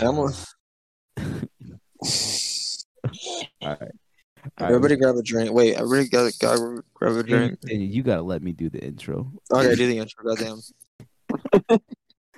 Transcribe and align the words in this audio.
almost. 0.00 0.54
All 1.18 1.24
right. 3.62 3.92
All 4.44 4.66
right, 4.66 4.68
Everybody 4.68 4.96
grab 4.96 5.16
a 5.16 5.22
drink. 5.22 5.52
Wait, 5.52 5.74
everybody 5.74 6.08
got 6.08 6.32
got 6.40 6.58
grab 6.94 7.16
a 7.16 7.22
drink. 7.22 7.60
Daniel, 7.60 7.88
you 7.88 8.02
gotta 8.02 8.22
let 8.22 8.42
me 8.42 8.52
do 8.52 8.68
the 8.68 8.82
intro. 8.82 9.32
Okay, 9.52 9.74
do 9.76 9.86
the 9.86 9.98
intro. 9.98 10.24
Goddamn. 10.24 10.60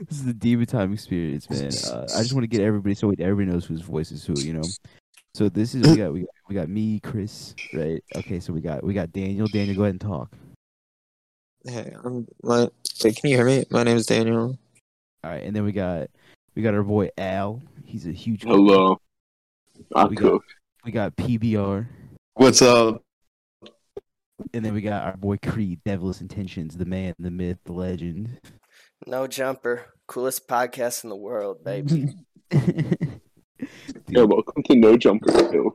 This 0.08 0.18
is 0.18 0.24
the 0.24 0.34
demon 0.34 0.66
time 0.66 0.92
experience, 0.92 1.48
man. 1.48 1.68
Uh, 1.68 2.06
I 2.16 2.22
just 2.22 2.34
want 2.34 2.42
to 2.42 2.48
get 2.48 2.60
everybody 2.60 2.94
so 2.94 3.10
everybody 3.10 3.46
knows 3.46 3.64
whose 3.64 3.80
voice 3.80 4.10
is 4.10 4.24
who, 4.24 4.40
you 4.40 4.52
know. 4.52 4.68
So 5.34 5.48
this 5.48 5.74
is 5.74 5.88
we 5.88 5.98
got 5.98 6.12
we 6.12 6.20
got, 6.20 6.28
we 6.48 6.54
got 6.56 6.68
me, 6.68 6.98
Chris, 6.98 7.54
right? 7.72 8.02
Okay, 8.16 8.40
so 8.40 8.52
we 8.52 8.60
got 8.60 8.82
we 8.82 8.92
got 8.92 9.12
Daniel. 9.12 9.46
Daniel, 9.46 9.76
go 9.76 9.82
ahead 9.82 9.94
and 9.94 10.00
talk. 10.00 10.32
Hey, 11.64 11.94
I'm 12.04 12.26
my. 12.42 12.68
Wait, 13.04 13.16
can 13.16 13.30
you 13.30 13.36
hear 13.36 13.46
me? 13.46 13.64
My 13.70 13.84
name 13.84 13.96
is 13.96 14.06
Daniel. 14.06 14.58
All 15.22 15.30
right, 15.30 15.44
and 15.44 15.54
then 15.54 15.64
we 15.64 15.70
got 15.70 16.08
we 16.54 16.62
got 16.62 16.74
our 16.74 16.82
boy 16.82 17.10
Al. 17.18 17.62
He's 17.84 18.06
a 18.06 18.12
huge. 18.12 18.42
Hello. 18.42 19.00
I 19.94 20.04
We 20.06 20.16
got- 20.16 20.40
We 20.84 20.92
got 20.92 21.16
PBR, 21.16 21.86
What's 22.34 22.60
up? 22.62 23.02
and 24.52 24.64
then 24.64 24.74
we 24.74 24.82
got 24.82 25.04
our 25.04 25.16
boy 25.16 25.38
Creed, 25.42 25.80
Devil's 25.84 26.20
Intentions, 26.20 26.76
the 26.76 26.84
man, 26.84 27.14
the 27.18 27.30
myth, 27.30 27.58
the 27.64 27.72
legend. 27.72 28.38
No 29.06 29.26
jumper, 29.26 29.86
coolest 30.06 30.46
podcast 30.46 31.04
in 31.04 31.10
the 31.10 31.16
world, 31.16 31.64
baby. 31.64 32.14
Dude, 32.50 33.20
Yeah, 34.08 34.22
welcome 34.24 34.62
to 34.64 34.76
No 34.76 34.96
Jumper 34.98 35.32
too. 35.50 35.74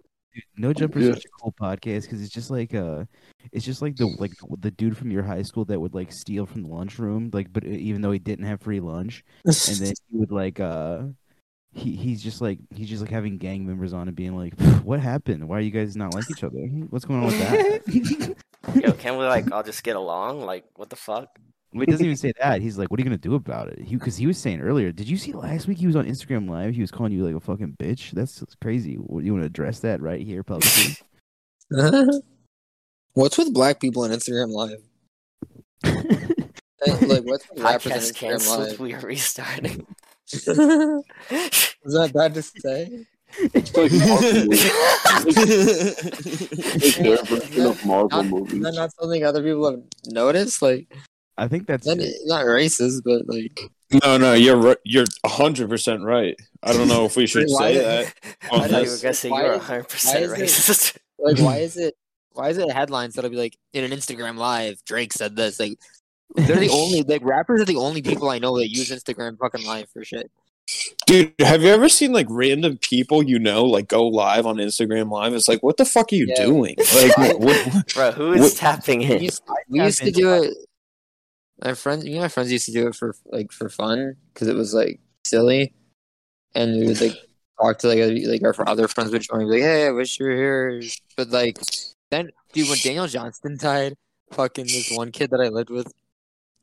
No 0.58 0.74
Jumper 0.74 1.00
is 1.00 1.08
Yeah. 1.08 1.14
such 1.14 1.26
a 1.26 1.30
cool 1.42 1.54
podcast 1.60 2.04
because 2.04 2.22
it's 2.22 2.34
just 2.34 2.52
like 2.52 2.74
uh, 2.74 3.06
it's 3.52 3.66
just 3.66 3.82
like 3.82 3.96
the 3.96 4.08
like 4.20 4.32
the 4.60 4.72
dude 4.72 4.98
from 4.98 5.12
your 5.12 5.24
high 5.24 5.42
school 5.42 5.66
that 5.66 5.80
would 5.80 5.94
like 5.94 6.12
steal 6.12 6.46
from 6.46 6.64
the 6.64 6.70
lunchroom, 6.70 7.30
like 7.34 7.52
but 7.52 7.66
even 7.66 8.02
though 8.02 8.12
he 8.12 8.20
didn't 8.20 8.46
have 8.46 8.62
free 8.62 8.80
lunch, 8.80 9.24
and 9.46 9.54
then 9.56 9.94
he 10.12 10.18
would 10.18 10.32
like 10.32 10.60
uh, 10.60 11.04
he 11.74 11.96
he's 11.96 12.22
just 12.22 12.42
like 12.42 12.60
he's 12.74 12.90
just 12.90 13.02
like 13.02 13.12
having 13.12 13.38
gang 13.38 13.66
members 13.66 13.94
on 13.94 14.08
and 14.08 14.16
being 14.16 14.36
like, 14.36 14.60
what 14.84 15.00
happened? 15.00 15.48
Why 15.48 15.58
are 15.58 15.62
you 15.62 15.72
guys 15.72 15.96
not 15.96 16.14
like 16.14 16.30
each 16.30 16.44
other? 16.44 16.60
What's 16.90 17.06
going 17.06 17.22
on 17.22 17.26
with 17.28 17.40
that? 17.40 18.36
Yo, 18.84 18.92
can 18.94 19.18
we 19.18 19.26
like 19.26 19.52
all 19.52 19.64
just 19.64 19.84
get 19.84 19.96
along? 19.96 20.42
Like, 20.42 20.66
what 20.76 20.90
the 20.90 20.96
fuck? 20.96 21.38
Well, 21.74 21.82
he 21.82 21.92
doesn't 21.92 22.06
even 22.06 22.18
say 22.26 22.34
that. 22.40 22.62
He's 22.62 22.78
like, 22.78 22.90
"What 22.90 23.00
are 23.00 23.02
you 23.02 23.06
gonna 23.06 23.18
do 23.18 23.36
about 23.36 23.70
it?" 23.70 23.80
He 23.80 23.96
because 23.96 24.18
he 24.18 24.28
was 24.28 24.38
saying 24.38 24.62
earlier. 24.62 24.92
Did 24.92 25.10
you 25.10 25.18
see 25.18 25.34
last 25.34 25.68
week 25.68 25.78
he 25.78 25.88
was 25.88 25.96
on 25.96 26.06
Instagram 26.06 26.50
Live? 26.50 26.74
He 26.74 26.82
was 26.82 26.92
calling 26.92 27.12
you 27.12 27.26
like 27.26 27.36
a 27.36 27.40
fucking 27.40 27.78
bitch. 27.80 28.12
That's 28.12 28.44
crazy. 28.62 28.96
What, 28.96 29.24
you 29.24 29.34
want 29.34 29.44
to 29.44 29.48
address 29.48 29.80
that 29.82 30.02
right 30.02 30.26
here 30.26 30.44
publicly? 30.44 30.98
What's 33.14 33.38
with 33.38 33.54
black 33.54 33.80
people 33.80 34.04
on 34.04 34.12
Instagram 34.12 34.52
Live? 34.52 34.82
Hey, 35.84 37.08
like, 37.08 37.24
what's 37.26 37.50
with 37.50 37.60
rappers 37.62 37.92
on 37.92 37.98
Instagram 37.98 38.30
canceled. 38.30 38.60
Live? 38.60 38.80
We 38.80 38.94
are 38.94 39.02
restarting. 39.02 39.86
Is 40.32 40.46
that 40.46 42.12
bad 42.14 42.34
to 42.36 42.42
say? 42.42 43.06
It's 43.38 43.76
like 43.76 43.92
it's 46.82 46.98
their 46.98 47.18
version 47.24 47.66
of 47.66 47.86
Marvel 47.86 48.10
Not, 48.10 48.26
is 48.26 48.32
movies. 48.32 48.64
that 48.64 48.74
not 48.74 48.94
something 48.94 49.24
other 49.24 49.44
people 49.44 49.70
have 49.70 49.82
noticed? 50.08 50.62
Like, 50.62 50.88
I 51.40 51.48
think 51.48 51.68
that's 51.68 51.86
that, 51.86 51.98
not 52.26 52.46
racist, 52.46 53.02
but 53.06 53.28
like, 53.28 53.60
No, 54.04 54.18
no, 54.18 54.34
you're 54.34 54.76
you're 54.84 55.06
hundred 55.26 55.70
percent 55.70 56.04
right. 56.04 56.36
I 56.64 56.74
don't 56.74 56.88
know 56.88 57.06
if 57.06 57.16
we 57.16 57.26
should 57.28 57.46
Why- 57.50 57.74
say 57.74 57.78
that. 57.80 58.14
Oh, 58.52 58.62
I 58.62 58.68
thought 58.68 58.70
you 58.70 58.76
were 58.78 58.82
this. 58.84 59.02
gonna 59.02 59.14
say 59.14 59.30
you're 59.30 59.54
is- 59.54 59.58
100 59.60 59.80
why 59.82 59.88
percent 59.88 60.24
is 60.24 60.32
it- 60.34 60.40
racist. 60.40 60.98
like, 61.20 61.40
why 61.40 61.58
is 61.58 61.78
it? 61.78 61.96
Why 62.34 62.50
is 62.50 62.58
it 62.58 62.72
headlines 62.72 63.16
that'll 63.16 63.32
be 63.32 63.38
like 63.38 63.58
in 63.74 63.84
an 63.84 63.92
Instagram 63.92 64.38
Live? 64.38 64.84
Drake 64.86 65.14
said 65.14 65.36
this. 65.36 65.60
Like, 65.60 65.78
they're 66.36 66.56
the 66.58 66.70
only 66.70 67.02
like 67.04 67.24
rappers 67.24 67.62
are 67.62 67.66
the 67.66 67.78
only 67.78 68.02
people 68.02 68.30
I 68.30 68.40
know 68.40 68.58
that 68.60 68.70
use 68.70 68.90
Instagram 68.92 69.38
fucking 69.38 69.66
Live 69.66 69.90
for 69.92 70.04
shit. 70.06 70.30
Dude, 71.08 71.34
have 71.40 71.64
you 71.64 71.70
ever 71.70 71.90
seen 71.90 72.14
like 72.14 72.28
random 72.30 72.78
people 72.78 73.24
you 73.24 73.40
know 73.40 73.66
like 73.66 73.88
go 73.88 74.06
live 74.08 74.46
on 74.46 74.58
Instagram 74.58 75.10
Live? 75.10 75.34
It's 75.34 75.48
like, 75.48 75.64
what 75.64 75.78
the 75.78 75.86
fuck 75.86 76.14
are 76.14 76.16
you 76.16 76.28
Yeah. 76.30 76.46
doing? 76.46 76.76
Like, 76.96 77.18
what, 77.40 77.40
what- 77.40 77.94
Bro, 77.96 78.12
who 78.12 78.34
is 78.34 78.42
What- 78.42 78.56
tapping 78.56 79.00
We 79.00 79.06
in? 79.06 79.24
used, 79.24 79.42
we 79.68 79.82
used 79.82 80.04
to 80.04 80.12
do 80.12 80.32
it. 80.44 80.54
My 81.64 81.74
friends, 81.74 82.06
you 82.06 82.16
know, 82.16 82.22
my 82.22 82.28
friends 82.30 82.52
used 82.52 82.66
to 82.68 82.72
do 82.72 82.88
it 82.88 82.96
for 82.96 83.16
like 83.26 83.52
for 83.52 83.70
fun 83.70 84.16
because 84.34 84.48
it 84.48 84.56
was 84.56 84.74
like 84.74 85.00
silly, 85.26 85.74
and 86.56 86.80
we 86.80 86.88
would 86.88 87.02
like 87.02 87.18
talk 87.62 87.80
to 87.80 87.88
like 87.88 88.00
other, 88.00 88.16
like 88.16 88.44
our 88.44 88.70
other 88.70 88.88
friends 88.88 89.12
would 89.12 89.22
join, 89.22 89.50
like, 89.50 89.62
"Hey, 89.62 89.88
I 89.88 89.92
wish 89.92 90.20
you 90.20 90.26
were 90.26 90.36
here." 90.36 90.82
But 91.18 91.30
like 91.30 91.58
then, 92.12 92.32
dude, 92.54 92.70
when 92.70 92.78
Daniel 92.84 93.08
Johnston 93.08 93.58
died, 93.58 93.96
fucking 94.32 94.66
this 94.66 94.92
one 94.92 95.12
kid 95.12 95.32
that 95.32 95.42
I 95.42 95.50
lived 95.50 95.70
with, 95.70 95.92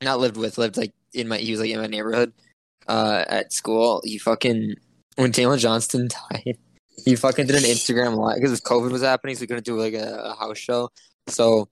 not 0.01 0.19
lived 0.19 0.37
with, 0.37 0.57
lived 0.57 0.77
like 0.77 0.93
in 1.13 1.27
my, 1.27 1.37
he 1.37 1.51
was 1.51 1.61
like 1.61 1.69
in 1.69 1.79
my 1.79 1.87
neighborhood, 1.87 2.33
uh, 2.87 3.23
at 3.27 3.53
school. 3.53 4.01
He 4.03 4.17
fucking 4.17 4.75
when 5.15 5.31
Daniel 5.31 5.57
Johnston 5.57 6.09
died, 6.31 6.57
he 7.05 7.15
fucking 7.15 7.47
did 7.47 7.55
an 7.55 7.63
Instagram 7.63 8.15
live 8.15 8.37
because 8.37 8.59
COVID 8.61 8.91
was 8.91 9.01
happening, 9.01 9.35
so 9.35 9.41
he 9.41 9.47
couldn't 9.47 9.65
do 9.65 9.79
like 9.79 9.93
a, 9.93 10.31
a 10.31 10.35
house 10.35 10.57
show. 10.57 10.89
So 11.27 11.69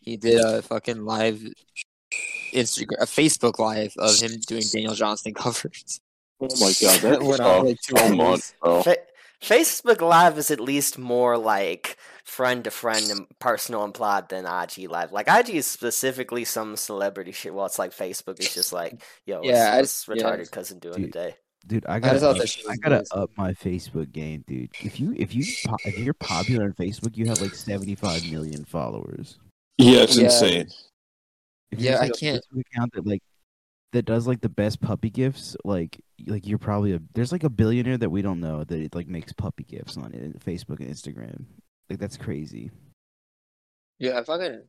he 0.00 0.16
did 0.16 0.40
a 0.40 0.62
fucking 0.62 1.04
live 1.04 1.42
Instagram, 2.52 3.00
a 3.00 3.06
Facebook 3.06 3.58
live 3.58 3.92
of 3.98 4.18
him 4.18 4.32
doing 4.46 4.62
Daniel 4.72 4.94
Johnston 4.94 5.34
covers. 5.44 6.00
Oh 6.40 6.48
my 6.60 6.72
god, 6.80 7.00
that 7.00 7.22
Went 7.24 7.40
on, 7.40 7.66
like, 7.66 7.78
two 7.82 7.96
so 7.96 8.04
hours. 8.22 8.54
much. 8.62 8.84
Fa- 8.84 8.96
Facebook 9.40 10.00
Live 10.00 10.38
is 10.38 10.50
at 10.52 10.60
least 10.60 10.98
more 10.98 11.36
like 11.36 11.96
friend 12.24 12.62
to 12.64 12.70
friend 12.70 13.10
and 13.10 13.26
personal 13.40 13.82
and 13.84 13.92
plot 13.92 14.28
than 14.28 14.46
IG 14.46 14.88
Live. 14.88 15.10
Like 15.12 15.26
IG 15.28 15.50
is 15.56 15.66
specifically 15.66 16.44
some 16.44 16.76
celebrity 16.76 17.32
shit. 17.32 17.52
Well, 17.52 17.66
it's 17.66 17.78
like 17.78 17.90
Facebook 17.92 18.38
is 18.38 18.54
just 18.54 18.72
like, 18.72 19.02
yo, 19.26 19.40
Yeah, 19.42 19.72
I 19.74 19.76
what's 19.78 20.04
just- 20.06 20.08
yeah. 20.16 20.22
retarded 20.24 20.50
cousin 20.52 20.78
doing 20.78 20.94
Dude. 21.02 21.12
today? 21.12 21.34
dude. 21.66 21.86
I 21.86 21.94
I 21.96 21.98
gotta 22.00 22.12
just 22.14 22.22
thought 22.24 22.30
up, 22.36 22.38
that 22.38 22.48
shit 22.48 22.64
was 22.66 22.72
I 22.72 22.76
gotta 22.76 22.96
nice. 22.98 23.12
up 23.12 23.30
my 23.36 23.52
Facebook 23.54 24.12
game, 24.12 24.44
dude. 24.46 24.70
If 24.80 24.98
you 25.00 25.12
if 25.16 25.34
you 25.34 25.44
po- 25.66 25.76
if 25.84 25.98
you're 25.98 26.14
popular 26.14 26.64
on 26.64 26.72
Facebook, 26.74 27.16
you 27.16 27.26
have 27.26 27.40
like 27.40 27.54
75 27.54 28.30
million 28.30 28.64
followers. 28.64 29.38
yeah, 29.78 30.02
it's 30.02 30.16
Yeah. 30.16 30.24
insane. 30.24 30.68
If 31.72 31.80
Yeah, 31.80 31.92
just 31.92 32.02
I 32.02 32.08
can't- 32.18 32.44
Facebook 32.44 32.60
account 32.74 32.92
that 32.92 33.06
like 33.06 33.22
that 33.92 34.04
does 34.04 34.26
like 34.26 34.40
the 34.40 34.48
best 34.48 34.80
puppy 34.80 35.10
gifts. 35.10 35.56
Like 35.64 36.00
like 36.26 36.46
you're 36.46 36.58
probably 36.58 36.92
a 36.92 37.00
there's 37.14 37.32
like 37.32 37.44
a 37.44 37.50
billionaire 37.50 37.98
that 37.98 38.10
we 38.10 38.22
don't 38.22 38.40
know 38.40 38.62
that 38.64 38.78
it 38.78 38.94
like 38.94 39.08
makes 39.08 39.32
puppy 39.32 39.64
gifts 39.64 39.96
on 39.96 40.12
it, 40.14 40.38
Facebook 40.40 40.80
and 40.80 40.88
Instagram. 40.90 41.44
Like 41.90 41.98
that's 41.98 42.16
crazy. 42.16 42.70
Yeah, 43.98 44.18
I 44.18 44.24
fucking. 44.24 44.62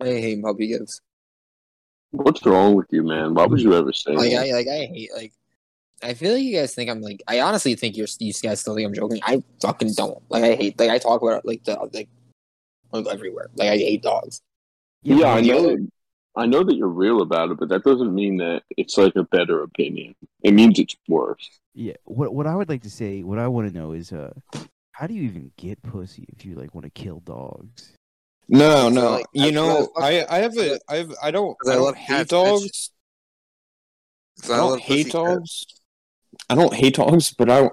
I 0.00 0.04
hate 0.04 0.42
puppy 0.42 0.68
gifts. 0.68 1.00
What's 2.10 2.44
wrong 2.46 2.74
with 2.74 2.86
you, 2.90 3.02
man? 3.02 3.34
Why 3.34 3.46
would 3.46 3.60
you 3.60 3.74
ever 3.74 3.92
say 3.92 4.12
Like 4.12 4.30
that? 4.30 4.46
I 4.48 4.52
like 4.52 4.68
I 4.68 4.86
hate 4.86 5.10
like. 5.14 5.32
I 6.02 6.12
feel 6.12 6.34
like 6.34 6.42
you 6.42 6.54
guys 6.56 6.74
think 6.74 6.90
I'm 6.90 7.00
like. 7.00 7.22
I 7.26 7.40
honestly 7.40 7.74
think 7.74 7.96
you're. 7.96 8.06
You 8.18 8.32
guys 8.42 8.60
still 8.60 8.74
think 8.74 8.86
I'm 8.86 8.94
joking. 8.94 9.20
I 9.22 9.42
fucking 9.62 9.92
don't. 9.94 10.22
Like 10.30 10.44
I 10.44 10.54
hate. 10.54 10.78
Like 10.78 10.90
I 10.90 10.98
talk 10.98 11.22
about 11.22 11.44
like 11.46 11.64
the 11.64 11.74
like, 11.92 12.08
like 12.92 13.06
everywhere. 13.06 13.48
Like 13.56 13.68
I 13.70 13.76
hate 13.76 14.02
dogs. 14.02 14.40
Yeah, 15.14 15.16
but 15.22 15.26
I 15.36 15.38
you- 15.40 15.52
know. 15.78 15.86
I 16.38 16.44
know 16.44 16.62
that 16.62 16.76
you're 16.76 16.88
real 16.88 17.22
about 17.22 17.50
it, 17.50 17.58
but 17.58 17.70
that 17.70 17.82
doesn't 17.82 18.14
mean 18.14 18.36
that 18.38 18.62
it's 18.76 18.98
like 18.98 19.16
a 19.16 19.22
better 19.22 19.62
opinion. 19.62 20.14
It 20.42 20.52
means 20.52 20.78
it's 20.78 20.94
worse. 21.08 21.48
Yeah. 21.74 21.94
What 22.04 22.34
what 22.34 22.46
I 22.46 22.54
would 22.54 22.68
like 22.68 22.82
to 22.82 22.90
say, 22.90 23.22
what 23.22 23.38
I 23.38 23.48
want 23.48 23.72
to 23.72 23.78
know 23.78 23.92
is, 23.92 24.12
uh, 24.12 24.34
how 24.92 25.06
do 25.06 25.14
you 25.14 25.22
even 25.22 25.50
get 25.56 25.82
pussy 25.82 26.26
if 26.28 26.44
you 26.44 26.54
like 26.54 26.74
want 26.74 26.84
to 26.84 26.90
kill 26.90 27.20
dogs? 27.20 27.92
No, 28.50 28.82
So, 28.82 28.88
no. 28.90 29.10
like, 29.12 29.26
you 29.32 29.46
I- 29.46 29.50
know, 29.50 29.88
I 29.96 30.26
I 30.28 30.38
have 30.40 30.56
a 30.58 30.78
I 30.90 30.96
have 30.96 31.14
I 31.22 31.30
don't 31.30 31.58
'Cause 31.58 31.70
I 31.70 31.72
I 31.72 31.76
don't 31.76 31.84
love 31.86 31.96
hate 31.96 32.28
dogs. 32.28 32.90
So 34.36 34.52
I 34.52 34.56
don't 34.58 34.70
love 34.72 34.80
hate 34.80 35.04
pussy 35.06 35.12
dogs. 35.12 35.66
I 36.50 36.54
don't 36.54 36.74
hate 36.74 36.94
dogs, 36.96 37.32
but 37.32 37.50
I 37.50 37.70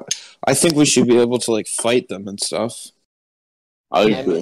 I 0.47 0.53
think 0.53 0.75
we 0.75 0.85
should 0.85 1.07
be 1.07 1.17
able 1.19 1.39
to 1.39 1.51
like 1.51 1.67
fight 1.67 2.07
them 2.07 2.29
and 2.29 2.39
stuff. 2.39 2.91
I 3.91 4.03
agree. 4.09 4.41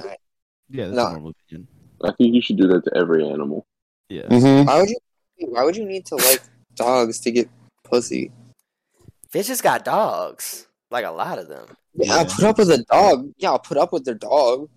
Yeah, 0.70 0.84
that's 0.86 0.96
No. 0.96 1.06
a 1.06 1.12
normal 1.12 1.30
opinion. 1.46 1.66
I 2.04 2.12
think 2.12 2.34
you 2.34 2.42
should 2.42 2.56
do 2.56 2.66
that 2.68 2.84
to 2.84 2.96
every 2.96 3.28
animal. 3.28 3.66
Yeah. 4.08 4.22
Mm-hmm. 4.22 4.66
Why 4.66 4.80
would 4.80 4.90
you? 4.90 4.98
Why 5.48 5.64
would 5.64 5.76
you 5.76 5.84
need 5.84 6.06
to 6.06 6.16
like 6.16 6.40
dogs 6.74 7.20
to 7.20 7.30
get 7.32 7.48
pussy? 7.84 8.30
Bitches 9.32 9.62
got 9.62 9.84
dogs, 9.84 10.66
like 10.90 11.04
a 11.04 11.10
lot 11.10 11.38
of 11.38 11.48
them. 11.48 11.66
Yeah, 11.94 12.14
I'll 12.16 12.24
put 12.26 12.44
up 12.44 12.58
with 12.58 12.70
a 12.70 12.84
dog. 12.90 13.32
Yeah, 13.38 13.50
I'll 13.50 13.58
put 13.58 13.76
up 13.78 13.92
with 13.92 14.04
their 14.04 14.14
dog. 14.14 14.68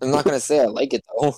I'm 0.00 0.10
not 0.10 0.24
gonna 0.24 0.40
say 0.40 0.60
I 0.60 0.64
like 0.66 0.92
it 0.94 1.02
though. 1.20 1.36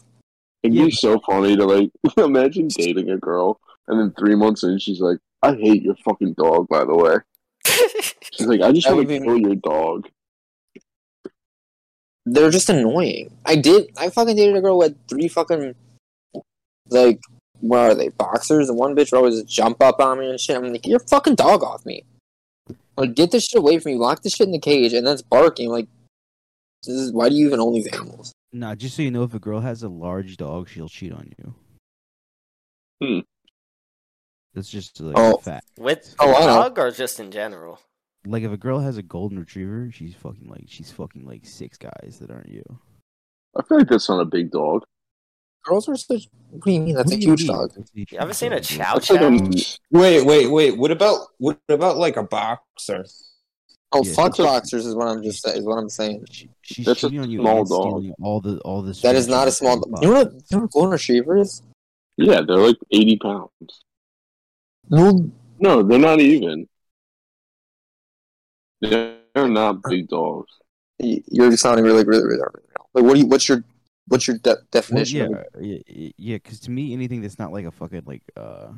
It'd 0.63 0.75
Yeah. 0.75 0.87
be 0.87 0.91
so 0.91 1.21
funny 1.21 1.57
to 1.57 1.65
like 1.65 1.91
imagine 2.19 2.69
dating 2.69 3.11
a 3.11 3.19
girl 3.19 3.61
and 3.89 4.01
then 4.01 4.15
three 4.19 4.35
months 4.35 4.63
in 4.63 4.79
she's 4.79 5.01
like, 5.01 5.19
I 5.43 5.55
hate 5.55 5.83
your 5.83 5.97
fucking 6.05 6.35
dog, 6.35 6.69
by 6.69 6.85
the 6.85 6.95
way. 6.97 7.17
She's 8.33 8.47
like, 8.47 8.63
I 8.63 8.73
just 8.73 8.89
want 8.91 9.03
to 9.03 9.07
be- 9.07 9.25
kill 9.25 9.37
your 9.39 9.55
dog. 9.57 10.09
They're 12.27 12.51
just 12.51 12.69
annoying. 12.71 13.31
I 13.45 13.57
did. 13.57 13.91
I 13.99 14.09
fucking 14.11 14.37
dated 14.37 14.57
a 14.57 14.61
girl 14.61 14.79
with 14.79 14.97
three 15.09 15.29
fucking 15.29 15.75
like 16.89 17.21
what 17.61 17.79
are 17.81 17.95
they 17.95 18.09
boxers? 18.09 18.69
And 18.69 18.79
one 18.79 18.95
bitch 18.95 19.11
would 19.13 19.19
always 19.19 19.43
jump 19.45 19.83
up 19.83 20.01
on 20.01 20.19
me 20.19 20.29
and 20.31 20.39
shit. 20.41 20.57
I'm 20.57 20.65
like, 20.71 20.83
get 20.83 20.91
your 20.91 20.99
fucking 21.01 21.35
dog 21.35 21.63
off 21.63 21.85
me. 21.87 22.05
Like, 22.97 23.15
get 23.15 23.31
this 23.31 23.45
shit 23.47 23.59
away 23.59 23.79
from 23.79 23.93
me. 23.93 23.99
Lock 23.99 24.23
this 24.23 24.35
shit 24.35 24.47
in 24.47 24.53
the 24.53 24.59
cage, 24.59 24.93
and 24.93 25.07
then 25.07 25.15
it's 25.15 25.23
barking. 25.23 25.69
Like, 25.71 25.89
this 26.83 26.95
is 26.95 27.13
why 27.13 27.29
do 27.29 27.35
you 27.35 27.47
even 27.47 27.61
own 27.61 27.73
these 27.73 27.87
animals? 27.89 28.33
Nah, 28.53 28.75
just 28.75 28.97
so 28.97 29.03
you 29.03 29.11
know, 29.11 29.23
if 29.25 29.35
a 29.35 29.39
girl 29.41 29.61
has 29.61 29.83
a 29.83 29.89
large 29.89 30.37
dog, 30.37 30.69
she'll 30.69 30.89
cheat 30.89 31.13
on 31.13 31.33
you. 31.39 31.55
Hmm. 33.03 33.21
That's 34.55 34.69
just 34.71 35.01
like 35.01 35.17
Oh. 35.19 35.35
a 35.35 35.39
fact. 35.39 35.67
With 35.79 36.15
Oh, 36.21 36.29
the 36.29 36.37
I 36.37 36.41
know. 36.41 36.47
dog 36.47 36.79
or 36.79 36.91
just 36.93 37.19
in 37.19 37.31
general? 37.33 37.81
Like 38.27 38.43
if 38.43 38.53
a 38.53 38.57
girl 38.57 38.79
has 38.81 38.97
a 38.97 39.03
golden 39.03 39.39
retriever, 39.39 39.91
she's 39.93 40.15
fucking 40.15 40.49
like 40.49 40.65
she's 40.67 40.91
fucking 40.91 41.27
like 41.27 41.45
six 41.45 41.77
guys 41.79 42.19
that 42.21 42.31
aren't 42.31 42.49
you. 42.49 42.63
I 43.57 43.63
feel 43.63 43.79
like 43.79 43.89
that's 43.89 44.09
not 44.09 44.21
a 44.21 44.25
big 44.25 44.51
dog. 44.51 44.83
Girls 45.65 45.89
are 45.89 45.97
such. 45.97 46.29
What 46.51 46.65
do 46.65 46.71
you 46.73 46.81
mean? 46.81 46.95
That's 46.95 47.11
What 47.11 47.19
a 47.19 47.25
huge 47.25 47.47
dog. 47.47 47.73
That's 47.77 47.91
huge 47.93 48.13
You 48.13 48.19
ever 48.19 48.35
seen 48.35 48.53
a 48.53 48.57
dog, 48.57 48.65
chow 48.65 48.95
That's 48.95 49.11
like 49.11 49.21
chow? 49.21 49.27
a, 49.29 49.99
Wait, 49.99 50.27
wait, 50.27 50.47
wait. 50.49 50.77
What 50.79 50.91
about 50.91 51.27
what 51.39 51.59
about 51.69 51.97
like 51.97 52.17
a 52.17 52.23
boxer? 52.23 53.05
Oh, 53.93 54.03
Yeah, 54.05 54.13
fuck 54.15 54.37
boxers 54.37 54.85
is 54.87 54.95
what 54.95 55.07
I'm 55.09 55.23
just 55.23 55.43
saying. 55.43 55.59
Is 55.59 55.65
what 55.65 55.77
I'm 55.79 55.89
saying. 55.89 56.25
She, 56.31 56.51
she's 56.63 56.85
That's 56.87 57.05
a 57.05 57.07
on 57.07 57.31
you 57.31 57.41
small 57.41 57.65
dog. 57.65 58.13
all 58.23 58.41
the 58.41 58.59
all 58.61 58.83
the. 58.83 58.93
That 59.03 59.15
is 59.15 59.29
not 59.29 59.49
a 59.49 59.53
small. 59.53 59.81
from 59.81 59.93
the 59.93 60.01
You 60.01 60.09
know 60.09 60.15
what? 60.15 60.33
You 60.33 60.41
know 60.51 60.59
what 60.63 60.71
golden 60.73 60.91
retriever 60.93 61.37
is? 61.39 61.63
yeah, 62.17 62.41
they're 62.47 62.57
like 62.57 62.77
eighty 62.91 63.17
pounds. 63.17 63.85
No, 64.91 65.31
No, 65.61 65.83
they're 65.83 65.99
not 65.99 66.21
even. 66.21 66.69
They're 68.91 69.49
not 69.49 69.83
big 69.89 70.09
dogs. 70.09 70.53
you're 70.99 71.57
sounding 71.57 71.85
really, 71.85 72.05
really, 72.05 72.25
really. 72.25 72.39
really 72.39 72.85
like, 72.95 73.05
what 73.05 73.15
do 73.15 73.21
you? 73.21 73.27
What's 73.27 73.49
your, 73.49 73.65
what's 74.09 74.27
your 74.29 74.39
de- 74.39 74.51
Well, 74.51 74.59
definition? 74.71 75.31
yeah, 75.61 75.79
yeah, 75.89 76.11
yeah. 76.17 76.37
Because 76.37 76.61
to 76.61 76.71
me, 76.71 76.93
anything 76.93 77.21
that's 77.23 77.39
not 77.39 77.53
like 77.53 77.67
a 77.67 77.71
fucking 77.71 78.03
like 78.07 78.23
uh. 78.37 78.69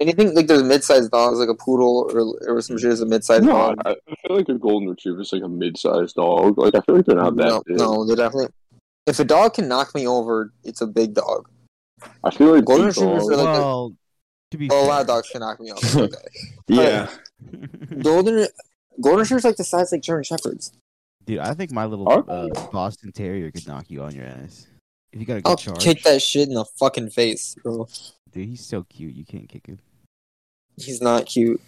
Anything 0.00 0.32
like 0.34 0.46
there's 0.46 0.62
mid-sized 0.62 1.10
dogs, 1.10 1.38
like 1.40 1.48
a 1.48 1.54
poodle 1.56 2.08
or 2.14 2.56
or 2.56 2.60
some 2.60 2.78
shit 2.78 2.92
is 2.92 3.00
a 3.00 3.06
mid-sized 3.06 3.42
No, 3.44 3.52
dog. 3.52 3.78
I, 3.84 3.90
I 3.90 4.14
feel 4.26 4.36
like 4.36 4.48
a 4.48 4.54
golden 4.54 4.88
retriever 4.88 5.22
is 5.22 5.32
like 5.32 5.42
a 5.42 5.48
mid-sized 5.48 6.14
dog. 6.14 6.56
Like 6.56 6.74
I 6.76 6.80
feel 6.82 6.96
like 6.96 7.04
they're 7.06 7.16
not 7.16 7.34
that 7.36 7.44
no, 7.48 7.62
big. 7.66 7.78
no, 7.78 8.04
they're 8.06 8.14
definitely. 8.14 8.50
If 9.08 9.18
a 9.18 9.24
dog 9.24 9.54
can 9.54 9.66
knock 9.66 9.94
me 9.96 10.06
over, 10.06 10.52
it's 10.62 10.82
a 10.82 10.86
big 10.86 11.14
dog. 11.14 11.48
I 12.22 12.30
feel 12.30 12.54
like 12.54 12.64
Golden 12.64 12.86
retrievers 12.86 13.22
dogs- 13.22 13.28
are 13.32 13.36
like 13.36 13.48
a- 13.48 13.60
well, 13.60 13.96
to 14.52 14.56
be 14.58 14.68
Well, 14.68 14.84
a 14.84 14.86
lot 14.86 15.00
of 15.00 15.06
dogs 15.08 15.28
can 15.30 15.40
knock 15.40 15.58
me 15.58 15.72
over. 15.72 16.08
Yeah. 16.68 17.08
Golden 18.02 18.46
Golden 19.00 19.20
Retrievers 19.20 19.44
like 19.44 19.56
the 19.56 19.64
size 19.64 19.92
like 19.92 20.02
German 20.02 20.24
Shepherds. 20.24 20.72
Dude, 21.24 21.38
I 21.38 21.54
think 21.54 21.72
my 21.72 21.84
little 21.84 22.08
uh. 22.08 22.48
Boston 22.72 23.12
Terrier 23.12 23.50
could 23.50 23.66
knock 23.68 23.90
you 23.90 24.02
on 24.02 24.14
your 24.14 24.24
ass. 24.24 24.66
If 25.12 25.20
you 25.20 25.26
got 25.26 25.38
a 25.38 25.42
good 25.42 25.50
I'll 25.50 25.56
charge, 25.56 25.80
kick 25.80 26.02
that 26.02 26.22
shit 26.22 26.48
in 26.48 26.54
the 26.54 26.64
fucking 26.64 27.10
face, 27.10 27.54
bro. 27.62 27.88
dude, 28.32 28.48
he's 28.48 28.64
so 28.64 28.84
cute. 28.84 29.14
You 29.14 29.24
can't 29.24 29.48
kick 29.48 29.66
him. 29.66 29.78
He's 30.76 31.00
not 31.00 31.26
cute. 31.26 31.60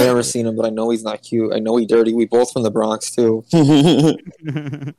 I've 0.00 0.06
never 0.06 0.22
seen 0.22 0.46
him, 0.46 0.56
but 0.56 0.66
I 0.66 0.70
know 0.70 0.90
he's 0.90 1.02
not 1.04 1.22
cute. 1.22 1.52
I 1.52 1.58
know 1.58 1.76
he's 1.76 1.86
dirty. 1.88 2.12
We 2.12 2.26
both 2.26 2.52
from 2.52 2.62
the 2.62 2.70
Bronx 2.70 3.10
too. 3.10 3.44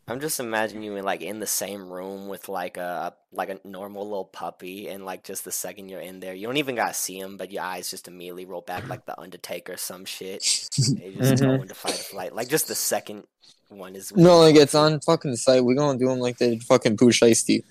I'm 0.07 0.19
just 0.19 0.39
imagining 0.39 0.83
you 0.83 0.95
in 0.95 1.03
like 1.03 1.21
in 1.21 1.39
the 1.39 1.47
same 1.47 1.89
room 1.91 2.27
with 2.27 2.49
like 2.49 2.77
a 2.77 3.13
like 3.33 3.49
a 3.49 3.59
normal 3.67 4.03
little 4.03 4.25
puppy, 4.25 4.87
and 4.89 5.05
like 5.05 5.23
just 5.23 5.45
the 5.45 5.51
second 5.51 5.89
you're 5.89 6.01
in 6.01 6.19
there, 6.19 6.33
you 6.33 6.47
don't 6.47 6.57
even 6.57 6.75
gotta 6.75 6.93
see 6.93 7.17
him, 7.19 7.37
but 7.37 7.51
your 7.51 7.63
eyes 7.63 7.89
just 7.89 8.07
immediately 8.07 8.45
roll 8.45 8.61
back 8.61 8.87
like 8.89 9.05
the 9.05 9.19
Undertaker, 9.19 9.73
or 9.73 9.77
some 9.77 10.05
shit. 10.05 10.41
They 10.77 11.11
just 11.17 11.41
go 11.41 11.49
Mhm. 11.49 11.61
into 11.63 11.73
fight 11.75 11.93
or 11.99 12.03
flight. 12.03 12.35
Like 12.35 12.47
just 12.49 12.67
the 12.67 12.75
second 12.75 13.23
one 13.69 13.95
is. 13.95 14.13
No, 14.15 14.39
like 14.39 14.55
it's 14.55 14.75
on 14.75 14.99
fucking 15.01 15.35
site. 15.37 15.63
We 15.63 15.75
gonna 15.75 15.97
do 15.97 16.09
him 16.09 16.19
like 16.19 16.37
the 16.37 16.59
fucking 16.59 16.97
Pooh 16.97 17.11
Shiesty. 17.11 17.63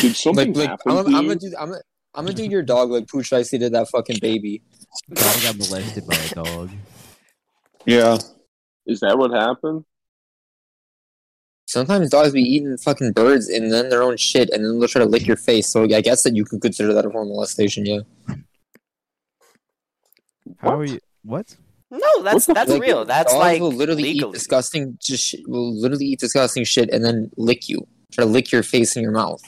Did 0.00 0.16
something 0.16 0.52
Like, 0.54 0.56
like 0.56 0.68
happen 0.70 0.92
I'm, 0.92 0.96
to 0.98 1.02
gonna- 1.04 1.18
I'm 1.18 1.24
you? 1.24 1.28
gonna 1.30 1.40
do. 1.40 1.56
I'm 1.58 1.68
gonna, 1.70 1.80
I'm 2.14 2.24
gonna 2.24 2.36
do 2.36 2.44
your 2.44 2.62
dog 2.62 2.90
like 2.90 3.08
Pooh 3.08 3.22
Shiesty 3.22 3.58
did 3.58 3.72
that 3.72 3.88
fucking 3.90 4.18
baby. 4.20 4.62
God 5.12 5.42
got 5.42 5.56
molested 5.56 6.06
by 6.06 6.14
a 6.16 6.34
dog. 6.34 6.70
yeah. 7.86 8.18
Is 8.86 9.00
that 9.00 9.16
what 9.18 9.30
happened? 9.32 9.84
Sometimes 11.66 12.10
dogs 12.10 12.32
be 12.32 12.42
eating 12.42 12.76
fucking 12.76 13.12
birds 13.12 13.48
and 13.48 13.72
then 13.72 13.88
their 13.88 14.02
own 14.02 14.16
shit, 14.16 14.50
and 14.50 14.64
then 14.64 14.78
they'll 14.78 14.88
try 14.88 15.02
to 15.02 15.08
lick 15.08 15.26
your 15.26 15.36
face. 15.36 15.68
So 15.68 15.84
I 15.84 16.00
guess 16.00 16.22
that 16.22 16.36
you 16.36 16.44
could 16.44 16.60
consider 16.60 16.92
that 16.92 17.04
a 17.06 17.10
form 17.10 17.28
of 17.28 17.34
molestation. 17.34 17.86
Yeah. 17.86 18.00
How 20.58 20.78
are 20.78 20.84
you? 20.84 20.98
What? 21.22 21.56
No, 21.90 22.22
that's 22.22 22.46
that's 22.46 22.70
Like, 22.70 22.82
real. 22.82 23.04
That's 23.04 23.32
dogs 23.32 23.40
like 23.40 23.60
will 23.60 23.72
literally 23.72 24.02
legally. 24.02 24.30
eat 24.30 24.34
disgusting. 24.34 24.98
Just 25.00 25.24
sh- 25.24 25.34
will 25.46 25.74
literally 25.80 26.06
eat 26.06 26.20
disgusting 26.20 26.64
shit 26.64 26.90
and 26.90 27.04
then 27.04 27.30
lick 27.36 27.68
you. 27.68 27.86
Try 28.12 28.24
to 28.24 28.30
lick 28.30 28.52
your 28.52 28.62
face 28.62 28.96
and 28.96 29.02
your 29.02 29.12
mouth. 29.12 29.42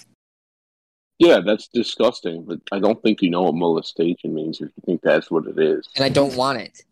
Yeah, 1.18 1.40
that's 1.44 1.68
disgusting, 1.68 2.44
but 2.44 2.60
I 2.72 2.78
don't 2.78 3.02
think 3.02 3.22
you 3.22 3.30
know 3.30 3.42
what 3.42 3.54
molestation 3.54 4.34
means 4.34 4.60
if 4.60 4.68
you 4.76 4.82
think 4.84 5.00
that's 5.02 5.30
what 5.30 5.46
it 5.46 5.58
is. 5.58 5.88
and 5.96 6.04
I 6.04 6.08
don't 6.10 6.36
want 6.36 6.58
it. 6.60 6.82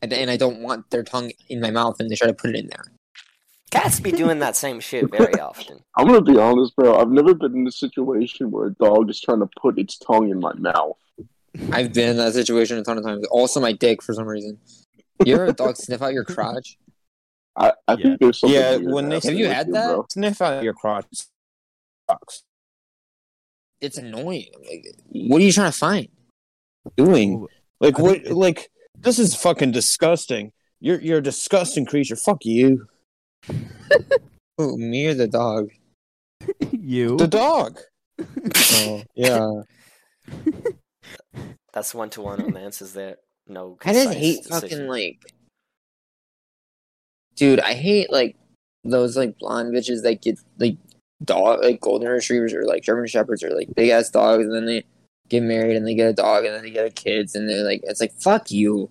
And, 0.00 0.12
and 0.12 0.30
I 0.30 0.36
don't 0.36 0.60
want 0.60 0.88
their 0.90 1.02
tongue 1.02 1.32
in 1.48 1.60
my 1.60 1.70
mouth, 1.70 1.96
and 1.98 2.08
they 2.08 2.14
try 2.16 2.28
to 2.28 2.32
put 2.34 2.50
it 2.50 2.56
in 2.56 2.68
there. 2.68 2.84
Cats 3.72 3.98
be 3.98 4.12
doing 4.12 4.38
that 4.38 4.54
same 4.56 4.78
shit 4.80 5.10
very 5.10 5.34
often. 5.40 5.80
I'm 5.96 6.06
gonna 6.06 6.22
be 6.22 6.38
honest, 6.38 6.76
bro. 6.76 6.96
I've 6.96 7.10
never 7.10 7.34
been 7.34 7.54
in 7.56 7.66
a 7.66 7.72
situation 7.72 8.50
where 8.52 8.68
a 8.68 8.72
dog 8.72 9.10
is 9.10 9.20
trying 9.20 9.40
to 9.40 9.48
put 9.60 9.78
its 9.78 9.98
tongue 9.98 10.30
in 10.30 10.38
my 10.40 10.52
mouth. 10.54 10.96
I've 11.72 11.92
been 11.92 12.10
in 12.10 12.16
that 12.18 12.34
situation 12.34 12.78
a 12.78 12.84
ton 12.84 12.98
of 12.98 13.04
times. 13.04 13.26
Also, 13.30 13.58
my 13.60 13.72
dick 13.72 14.02
for 14.02 14.14
some 14.14 14.26
reason. 14.26 14.58
You 15.24 15.34
ever 15.34 15.46
a 15.46 15.52
dog 15.52 15.76
sniff 15.78 16.00
out 16.02 16.12
your 16.12 16.24
crotch? 16.24 16.78
I, 17.56 17.72
I 17.88 17.94
Yeah. 17.94 17.96
think 18.04 18.20
there's 18.20 18.38
something. 18.38 18.58
Yeah, 18.58 18.76
when 18.76 19.08
they- 19.08 19.20
Have 19.20 19.34
you 19.34 19.46
had 19.48 19.72
that? 19.72 19.88
bro. 19.94 20.06
Sniff 20.10 20.40
out 20.40 20.62
your 20.62 20.74
crotch. 20.74 21.06
Sucks. 23.82 23.98
It's 23.98 23.98
annoying. 23.98 24.46
Like, 24.68 24.86
what 25.10 25.40
are 25.40 25.44
you 25.44 25.52
trying 25.52 25.72
to 25.72 25.78
find? 25.78 26.08
Doing 26.96 27.34
Oh, 27.34 27.48
like 27.80 27.98
what? 27.98 28.26
Like 28.26 28.70
this 28.98 29.18
is 29.18 29.34
fucking 29.34 29.72
disgusting. 29.72 30.52
You're 30.80 31.00
you're 31.00 31.18
a 31.18 31.22
disgusting 31.22 31.86
creature. 31.86 32.16
Fuck 32.16 32.44
you. 32.44 32.86
Who, 34.58 34.78
me 34.78 35.06
or 35.06 35.14
the 35.14 35.28
dog? 35.28 35.70
you. 36.72 37.16
The 37.16 37.28
dog. 37.28 37.78
Oh, 38.78 39.02
yeah. 39.14 39.50
That's 41.72 41.94
one 41.94 42.08
to 42.10 42.22
one 42.22 42.42
on 42.42 42.52
the 42.52 42.60
answers 42.60 42.94
there. 42.94 43.16
No, 43.46 43.76
I 43.84 43.92
just 43.92 44.14
hate 44.14 44.42
decision. 44.44 44.60
fucking 44.60 44.88
like, 44.88 45.20
dude. 47.36 47.60
I 47.60 47.74
hate 47.74 48.10
like 48.10 48.36
those 48.84 49.16
like 49.16 49.38
blonde 49.38 49.74
bitches 49.74 50.02
that 50.02 50.22
get 50.22 50.38
like 50.58 50.78
dog 51.24 51.62
like 51.62 51.80
golden 51.80 52.08
retrievers 52.08 52.52
or 52.52 52.64
like 52.64 52.82
German 52.82 53.06
shepherds 53.06 53.42
or 53.42 53.50
like 53.50 53.74
big 53.74 53.90
ass 53.90 54.10
dogs, 54.10 54.44
and 54.44 54.54
then 54.54 54.66
they 54.66 54.84
get 55.28 55.42
married 55.42 55.76
and 55.76 55.86
they 55.86 55.94
get 55.94 56.08
a 56.10 56.12
dog 56.12 56.44
and 56.44 56.54
then 56.54 56.62
they 56.62 56.70
get 56.70 56.86
a 56.86 56.90
kids 56.90 57.34
and 57.34 57.48
they're 57.48 57.64
like, 57.64 57.80
it's 57.84 58.00
like 58.00 58.12
fuck 58.20 58.50
you, 58.50 58.90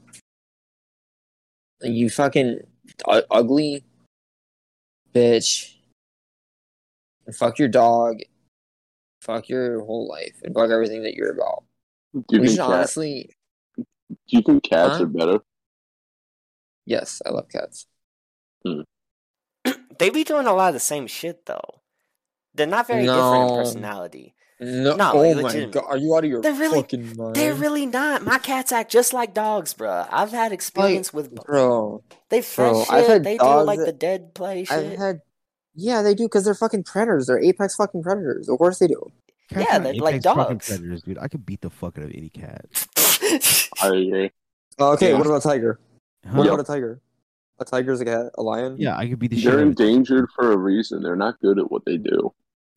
Like, 1.81 1.91
you 1.91 2.09
fucking 2.09 2.59
u- 3.07 3.21
ugly 3.31 3.83
bitch, 5.13 5.75
and 7.25 7.35
fuck 7.35 7.57
your 7.59 7.69
dog, 7.69 8.17
fuck 9.21 9.47
your 9.47 9.83
whole 9.85 10.07
life, 10.09 10.41
and 10.43 10.53
fuck 10.53 10.69
everything 10.69 11.03
that 11.03 11.13
you're 11.13 11.31
about. 11.31 11.63
Do 12.13 12.23
you, 12.31 12.41
we 12.41 12.47
think 12.47 12.49
should 12.57 12.65
cat- 12.65 12.69
honestly, 12.71 13.29
do 13.77 14.15
you 14.27 14.41
think 14.41 14.63
cats 14.63 14.97
Huh? 14.97 15.03
are 15.03 15.07
better? 15.07 15.39
yes, 16.85 17.21
I 17.25 17.29
love 17.29 17.47
cats. 17.49 17.87
Hmm. 18.65 18.81
They 19.97 20.09
be 20.09 20.23
doing 20.25 20.45
a 20.47 20.53
lot 20.53 20.67
of 20.69 20.73
the 20.73 20.79
same 20.79 21.07
shit 21.07 21.45
though. 21.45 21.81
They're 22.55 22.67
not 22.67 22.87
very 22.87 23.03
different 23.05 23.51
in 23.51 23.57
personality. 23.57 24.33
No, 24.59 24.95
No, 24.95 25.11
oh 25.13 25.31
like, 25.31 25.53
my 25.55 25.65
god, 25.65 25.83
are 25.85 25.97
you 25.97 26.15
out 26.15 26.23
of 26.23 26.29
your 26.29 26.41
They're 26.41 26.53
really- 26.53 26.81
fucking 26.81 27.17
mind? 27.17 27.35
They're 27.35 27.53
really 27.53 27.85
not. 27.85 28.23
My 28.23 28.37
cats 28.37 28.71
act 28.71 28.89
just 28.89 29.11
like 29.11 29.33
dogs, 29.33 29.73
bro. 29.73 30.05
I've 30.09 30.31
had 30.31 30.53
experience 30.53 31.13
with. 31.13 31.35
bro. 31.35 32.03
They 32.29 32.41
fresh 32.41 32.87
bro, 32.87 33.03
shit. 33.05 33.23
They 33.23 33.37
do 33.37 33.43
like 33.45 33.79
that- 33.79 33.85
the 33.85 33.91
dead 33.91 34.33
play 34.33 34.63
shit. 34.63 34.77
I've 34.93 34.97
had, 34.97 35.21
yeah, 35.75 36.01
they 36.01 36.15
do 36.15 36.23
because 36.23 36.45
they're 36.45 36.55
fucking 36.55 36.83
predators. 36.83 37.27
They're 37.27 37.39
apex 37.43 37.75
fucking 37.75 38.01
predators. 38.03 38.47
Of 38.47 38.57
course 38.57 38.79
they 38.79 38.87
do. 38.87 39.11
Cats 39.49 39.67
Yeah, 39.69 39.79
they're 39.79 39.93
like 39.95 40.15
apex 40.15 40.25
fucking 40.25 40.43
dogs. 40.57 40.67
Predators, 40.69 41.03
dude. 41.03 41.17
I 41.19 41.27
could 41.27 41.45
beat 41.45 41.59
the 41.59 41.69
fuck 41.69 41.97
out 41.97 42.05
of 42.05 42.11
any 42.15 42.29
cat. 42.29 42.65
I 43.81 43.87
agree. 43.87 44.31
Okay, 44.79 45.11
Yeah. 45.11 45.17
what 45.17 45.27
about 45.27 45.41
tiger? 45.43 45.79
Huh? 46.25 46.37
What 46.37 46.47
about 46.47 46.61
a 46.61 46.63
tiger? 46.63 47.01
A 47.59 47.65
tiger's 47.65 47.99
a 48.01 48.05
cat. 48.05 48.31
A 48.37 48.41
lion. 48.41 48.77
Yeah, 48.79 48.97
I 48.97 49.07
could 49.07 49.19
beat 49.19 49.31
the 49.31 49.35
shit 49.37 49.45
They're 49.51 49.59
out 49.59 49.63
of 49.63 49.67
endangered 49.67 50.29
for 50.35 50.51
a 50.53 50.57
reason. 50.57 51.03
They're 51.03 51.15
not 51.17 51.39
good 51.41 51.59
at 51.59 51.69
what 51.71 51.83
they 51.85 51.97
do. 51.97 52.33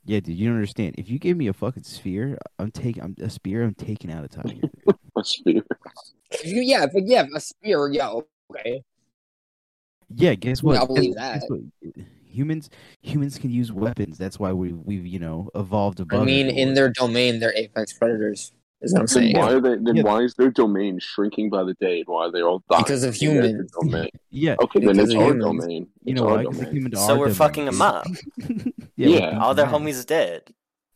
Yeah, 0.08 0.20
dude, 0.20 0.38
you 0.38 0.46
don't 0.46 0.54
understand. 0.56 0.94
If 0.96 1.10
you 1.10 1.18
give 1.18 1.36
me 1.36 1.48
a 1.48 1.52
fucking 1.52 1.82
sphere, 1.82 2.38
I'm 2.58 2.70
taking 2.70 3.02
I'm 3.02 3.14
a 3.20 3.28
spear. 3.28 3.62
I'm 3.62 3.74
taking 3.74 4.10
out 4.10 4.24
a 4.24 4.28
tiger. 4.28 4.68
A 5.14 5.22
spear. 5.22 5.62
Yeah, 6.42 6.86
but 6.86 7.06
yeah, 7.06 7.26
a 7.34 7.38
spear. 7.40 7.90
Yeah, 7.92 8.14
okay. 8.50 8.82
yeah, 10.14 10.34
guess 10.34 10.62
what? 10.62 10.78
I'll 10.78 10.86
believe 10.86 11.14
Guess- 11.14 11.42
guess 11.42 11.50
what? 11.50 11.60
Humans, 12.30 12.70
humans 13.02 13.36
can 13.36 13.50
use 13.50 13.70
weapons. 13.70 14.16
That's 14.16 14.38
why 14.38 14.52
we 14.52 14.72
we've 14.72 15.06
you 15.06 15.18
know 15.18 15.50
evolved 15.54 16.00
above. 16.00 16.22
I 16.22 16.24
mean, 16.24 16.48
in 16.48 16.72
their 16.72 16.88
domain, 16.88 17.38
they're 17.38 17.54
apex 17.54 17.92
predators. 17.92 18.52
Is 18.80 18.92
what 18.92 19.00
I'm 19.00 19.06
Then 19.06 19.08
saying. 19.08 19.36
why 19.36 19.52
are 19.52 19.60
they? 19.60 19.76
Then 19.76 19.96
Yeah. 19.96 20.02
why 20.04 20.20
is 20.22 20.34
their 20.34 20.50
domain 20.50 21.00
shrinking 21.00 21.50
by 21.50 21.64
the 21.64 21.74
day? 21.80 22.04
Why 22.06 22.26
are 22.26 22.30
they 22.32 22.42
all 22.42 22.62
dying? 22.70 22.84
Because 22.84 23.02
of 23.02 23.20
in 23.20 23.34
their 23.34 23.42
humans. 23.46 23.70
Domain? 23.72 24.08
yeah, 24.30 24.54
Okay, 24.60 24.78
then 24.80 24.88
Because 24.96 24.98
it's 24.98 25.14
of 25.14 25.20
our 25.20 25.26
humans. 25.34 25.44
domain. 25.64 25.82
you 26.04 26.12
It's 26.12 26.20
know 26.20 26.28
our 26.28 26.34
why? 26.36 26.42
Because 26.44 26.58
they 26.58 26.64
domain. 26.66 26.94
So 26.94 27.18
we're 27.18 27.24
domain, 27.26 27.34
fucking 27.34 27.66
'em 27.66 27.72
dude. 27.72 27.82
up. 27.82 28.06
yeah, 28.96 29.08
Yeah. 29.08 29.38
All 29.42 29.54
their 29.54 29.66
beating 29.66 29.84
them. 29.84 29.92
homies 29.92 30.06
dead. 30.06 30.42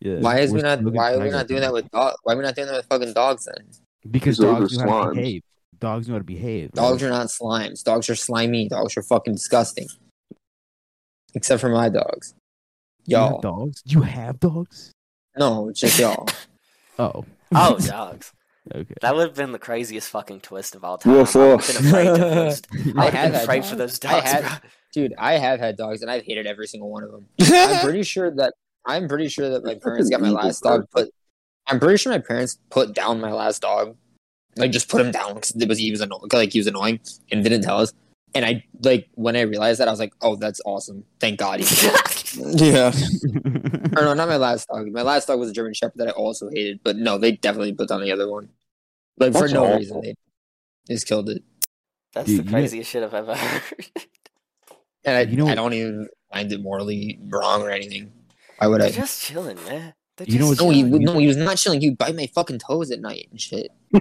Yeah, 0.00 0.20
Why 0.20 0.38
is 0.40 0.50
we're 0.52 0.56
we 0.58 0.62
not? 0.62 0.82
Why 0.84 1.14
are 1.14 1.20
we 1.20 1.30
not 1.30 1.48
doing 1.48 1.60
that 1.62 1.72
with 1.72 1.90
dog? 1.90 2.14
Why 2.22 2.34
are 2.34 2.36
we 2.36 2.42
not 2.44 2.54
doing 2.54 2.68
that 2.68 2.76
with 2.76 2.86
fucking 2.86 3.12
dogs 3.14 3.46
then? 3.46 3.66
Because 4.10 4.38
Because 4.38 4.38
dogs 4.38 4.78
are 4.78 4.86
know 4.86 4.92
how 4.92 5.04
to 5.10 5.14
behave. 5.14 5.42
Dogs 5.80 6.08
know 6.08 6.14
how 6.14 6.18
to 6.18 6.24
behave. 6.24 6.72
Dogs 6.72 7.02
are 7.02 7.10
not 7.10 7.26
slimes. 7.28 7.82
Dogs 7.82 8.08
are 8.10 8.14
slimy. 8.14 8.68
Dogs 8.68 8.96
are 8.96 9.02
fucking 9.02 9.34
disgusting. 9.34 9.86
Except 11.34 11.60
for 11.60 11.68
my 11.68 11.88
dogs. 11.88 12.34
You 13.06 13.16
have 13.16 13.30
Y'all. 13.32 13.40
dogs? 13.40 13.82
You 13.86 14.02
have 14.02 14.38
dogs? 14.38 14.92
No, 15.36 15.72
just 15.74 15.98
y'all. 15.98 16.28
Oh. 16.98 17.24
Oh, 17.54 17.78
dogs. 17.86 18.32
Okay. 18.74 18.94
That 19.00 19.16
would 19.16 19.26
have 19.26 19.34
been 19.36 19.50
the 19.52 19.58
craziest 19.58 20.08
fucking 20.10 20.40
twist 20.40 20.74
of 20.76 20.84
all 20.84 20.96
time. 20.98 21.12
Woof, 21.14 21.34
I 21.34 21.38
would 21.40 21.50
woof. 21.56 21.66
have 21.66 21.82
been 21.82 21.86
afraid 21.88 22.04
to 22.04 22.18
post. 22.34 22.66
I 22.72 22.76
I 22.76 23.04
would 23.04 23.14
have 23.14 23.32
been 23.32 23.40
afraid 23.42 23.60
dog. 23.62 23.70
for 23.70 23.76
those 23.76 24.04
I 24.04 24.12
dogs. 24.12 24.30
had- 24.32 24.42
bro. 24.42 24.70
Dude, 24.94 25.14
I 25.18 25.38
have 25.38 25.58
had 25.58 25.76
dogs 25.78 26.02
and 26.02 26.10
I've 26.10 26.22
hated 26.22 26.46
every 26.46 26.66
single 26.66 26.90
one 26.90 27.02
of 27.02 27.10
them. 27.10 27.26
I'm 27.40 27.80
pretty 27.82 28.02
sure 28.02 28.30
that 28.30 28.52
I'm 28.86 29.08
pretty 29.08 29.28
sure 29.28 29.48
that 29.48 29.64
my 29.64 29.74
parents 29.74 30.10
got 30.10 30.20
my 30.20 30.28
last 30.28 30.62
dog 30.62 30.82
person. 30.90 31.06
put. 31.06 31.14
I'm 31.66 31.80
pretty 31.80 31.96
sure 31.96 32.12
my 32.12 32.18
parents 32.18 32.58
put 32.70 32.94
down 32.94 33.18
my 33.20 33.32
last 33.32 33.62
dog, 33.62 33.96
like 34.56 34.70
just 34.70 34.88
put 34.90 35.00
him 35.00 35.10
down 35.10 35.34
because 35.34 35.52
it 35.56 35.66
was 35.66 35.78
he 35.78 35.90
was 35.90 36.02
annoying, 36.02 36.22
like 36.32 36.52
he 36.52 36.58
was 36.58 36.66
annoying 36.66 37.00
and 37.30 37.42
didn't 37.42 37.62
tell 37.62 37.78
us. 37.78 37.94
And 38.34 38.44
I 38.44 38.64
like 38.82 39.08
when 39.14 39.36
I 39.36 39.42
realized 39.42 39.80
that 39.80 39.88
I 39.88 39.90
was 39.90 40.00
like, 40.00 40.14
oh, 40.22 40.36
that's 40.36 40.60
awesome. 40.64 41.04
Thank 41.20 41.38
God. 41.38 41.60
He 41.60 41.66
Yeah. 42.36 42.92
or 43.96 44.04
no, 44.04 44.14
not 44.14 44.28
my 44.28 44.36
last 44.36 44.68
dog. 44.68 44.86
My 44.90 45.02
last 45.02 45.26
dog 45.26 45.38
was 45.38 45.50
a 45.50 45.52
German 45.52 45.74
Shepherd 45.74 45.98
that 45.98 46.08
I 46.08 46.12
also 46.12 46.48
hated. 46.48 46.80
But 46.82 46.96
no, 46.96 47.18
they 47.18 47.32
definitely 47.32 47.74
put 47.74 47.88
down 47.88 48.00
the 48.02 48.10
other 48.12 48.30
one. 48.30 48.48
Like 49.18 49.32
for 49.34 49.48
no 49.48 49.64
awful. 49.66 49.76
reason, 49.78 50.00
they 50.02 50.14
just 50.88 51.06
killed 51.06 51.28
it. 51.28 51.42
That's 52.14 52.26
Dude, 52.26 52.38
the 52.40 52.44
you 52.44 52.50
know- 52.50 52.52
craziest 52.58 52.90
shit 52.90 53.02
I've 53.02 53.12
ever 53.14 53.34
heard. 53.34 53.62
And 55.04 55.16
I, 55.16 55.20
You 55.30 55.36
know- 55.36 55.48
I 55.48 55.54
don't 55.54 55.74
even 55.74 56.08
find 56.32 56.50
it 56.50 56.60
morally 56.62 57.18
wrong 57.28 57.60
or 57.62 57.70
anything. 57.70 58.12
Why 58.58 58.68
would 58.68 58.80
They're 58.80 58.88
I? 58.88 58.92
just 58.92 59.20
chilling, 59.22 59.56
man. 59.66 59.92
They're 60.16 60.26
You 60.26 60.38
know 60.38 60.48
just 60.50 60.60
No, 60.62 60.70
he 60.70 60.82
no, 60.84 61.18
he 61.18 61.26
was 61.26 61.36
not 61.36 61.56
chilling. 61.58 61.80
He 61.82 61.90
would 61.90 61.98
bite 61.98 62.14
my 62.14 62.26
fucking 62.34 62.60
toes 62.60 62.90
at 62.90 63.00
night 63.00 63.28
and 63.30 63.40
shit. 63.40 63.68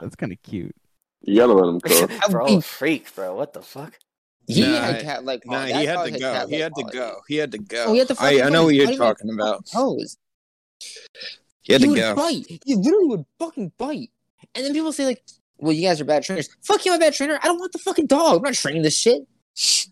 That's 0.00 0.16
kind 0.16 0.32
of 0.32 0.40
cute. 0.42 0.74
You 1.22 1.36
gotta 1.36 1.52
let 1.52 1.68
him 1.68 1.80
cook. 2.08 2.10
bro, 2.30 2.46
He- 2.46 2.60
freak, 2.60 3.14
bro. 3.14 3.34
What 3.34 3.52
the 3.52 3.62
fuck? 3.62 3.98
He 4.46 4.62
Nah, 4.62 4.80
had 4.80 5.02
cat 5.02 5.24
like 5.24 5.46
Nah, 5.46 5.66
he 5.66 5.84
had 5.84 6.04
to 6.04 6.18
go. 6.18 6.46
He 6.48 6.56
had 6.58 6.74
to 6.74 6.82
go. 6.84 7.16
He 7.28 7.36
had 7.36 7.52
to 7.52 7.58
go. 7.58 7.84
Oh, 7.88 7.92
he 7.92 7.98
had 8.00 8.08
to 8.08 8.14
fucking 8.16 8.42
I, 8.42 8.46
I 8.46 8.48
know 8.48 8.64
what 8.64 8.74
you're 8.74 8.96
talking 8.96 9.30
about. 9.32 9.66
Toes. 9.66 10.16
He 11.62 11.72
had 11.72 11.82
he 11.82 11.86
to 11.86 11.90
would 11.92 11.98
go. 11.98 12.14
bite. 12.16 12.46
He 12.64 12.74
literally 12.74 13.06
would 13.06 13.24
fucking 13.38 13.72
bite. 13.78 14.10
And 14.54 14.64
then 14.64 14.72
people 14.72 14.92
say 14.92 15.04
like, 15.04 15.22
"Well, 15.58 15.72
you 15.72 15.86
guys 15.86 16.00
are 16.00 16.04
bad 16.04 16.24
trainers." 16.24 16.48
Fuck 16.62 16.84
you, 16.84 16.92
I'm 16.92 16.96
a 16.96 17.00
bad 17.00 17.14
trainer. 17.14 17.38
I 17.40 17.46
don't 17.46 17.60
want 17.60 17.70
the 17.72 17.78
fucking 17.78 18.06
dog. 18.06 18.38
I'm 18.38 18.42
not 18.42 18.54
training 18.54 18.82
this 18.82 18.96
shit. 18.98 19.22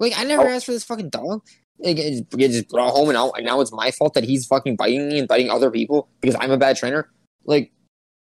Like 0.00 0.12
I 0.16 0.24
never 0.24 0.44
Oh. 0.44 0.48
asked 0.52 0.66
for 0.66 0.72
this 0.72 0.84
fucking 0.84 1.08
dog. 1.10 1.42
Like, 1.80 1.96
it 1.98 2.10
just, 2.10 2.24
it 2.40 2.48
just 2.52 2.68
brought 2.68 2.92
home, 2.92 3.08
and 3.08 3.14
now, 3.14 3.30
and 3.32 3.44
now 3.46 3.60
it's 3.60 3.72
my 3.72 3.90
fault 3.90 4.14
that 4.14 4.24
he's 4.24 4.46
fucking 4.46 4.76
biting 4.76 5.08
me 5.08 5.18
and 5.18 5.26
biting 5.28 5.50
other 5.50 5.70
people 5.70 6.08
because 6.20 6.36
I'm 6.40 6.50
a 6.50 6.56
bad 6.56 6.76
trainer. 6.76 7.08
Like 7.44 7.72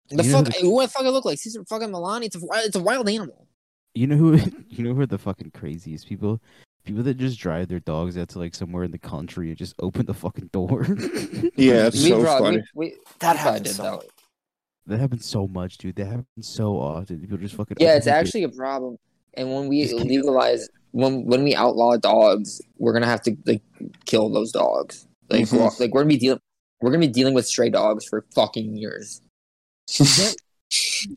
the 0.09 0.23
You 0.23 0.31
fuck, 0.31 0.53
who 0.55 0.69
who 0.75 0.81
the 0.81 0.87
fuck 0.87 1.03
I 1.05 1.09
look 1.09 1.25
like? 1.25 1.39
Cesar 1.39 1.63
fucking 1.65 1.89
Milani. 1.89 2.25
It's 2.25 2.35
a 2.35 2.39
it's 2.65 2.75
a 2.75 2.79
wild 2.81 3.07
animal. 3.09 3.47
You 3.93 4.07
know 4.07 4.17
who? 4.17 4.37
You 4.69 4.83
know 4.83 4.93
who 4.93 5.01
are 5.01 5.05
the 5.05 5.17
fucking 5.17 5.51
craziest 5.51 6.07
people? 6.07 6.41
People 6.83 7.01
that 7.03 7.17
just 7.17 7.39
drive 7.39 7.67
their 7.69 7.79
dogs 7.79 8.17
out 8.17 8.27
to 8.29 8.39
like 8.39 8.53
somewhere 8.53 8.83
in 8.83 8.91
the 8.91 8.97
country 8.99 9.47
and 9.49 9.57
just 9.57 9.73
open 9.79 10.05
the 10.05 10.13
fucking 10.13 10.49
door. 10.51 10.85
Yeah, 11.55 11.87
it's 11.87 12.03
We 12.03 12.09
so 12.09 12.19
brought- 12.21 12.41
funny. 12.41 12.57
we- 12.75 12.87
we- 12.87 12.95
That 13.19 13.37
I 13.37 13.39
happens 13.39 13.75
so 13.75 13.83
that. 13.83 13.91
much. 13.93 14.05
that 14.87 14.99
happens 14.99 15.25
so 15.25 15.47
much, 15.47 15.77
dude. 15.77 15.95
That 15.95 16.05
happens 16.07 16.47
so 16.47 16.73
often. 16.77 17.21
People 17.21 17.37
just 17.37 17.55
fucking. 17.55 17.77
Yeah, 17.79 17.95
it's 17.95 18.05
the 18.05 18.11
door. 18.11 18.19
actually 18.19 18.43
a 18.43 18.49
problem. 18.49 18.97
And 19.35 19.51
when 19.53 19.67
we 19.69 19.83
Just 19.83 19.95
legalize, 19.95 20.67
when 20.91 21.25
when 21.25 21.43
we 21.43 21.55
outlaw 21.55 21.95
dogs, 21.97 22.61
we're 22.77 22.93
gonna 22.93 23.05
have 23.07 23.21
to 23.23 23.35
like 23.45 23.61
kill 24.05 24.29
those 24.29 24.51
dogs. 24.51 25.07
Like, 25.29 25.43
Mhm. 25.47 25.79
like 25.79 25.91
we're 25.93 26.01
gonna 26.01 26.09
be 26.09 26.17
dealing, 26.17 26.39
we're 26.81 26.91
gonna 26.91 27.07
be 27.07 27.11
dealing 27.11 27.33
with 27.33 27.47
stray 27.47 27.69
dogs 27.69 28.05
for 28.05 28.25
fucking 28.35 28.75
years. 28.77 29.21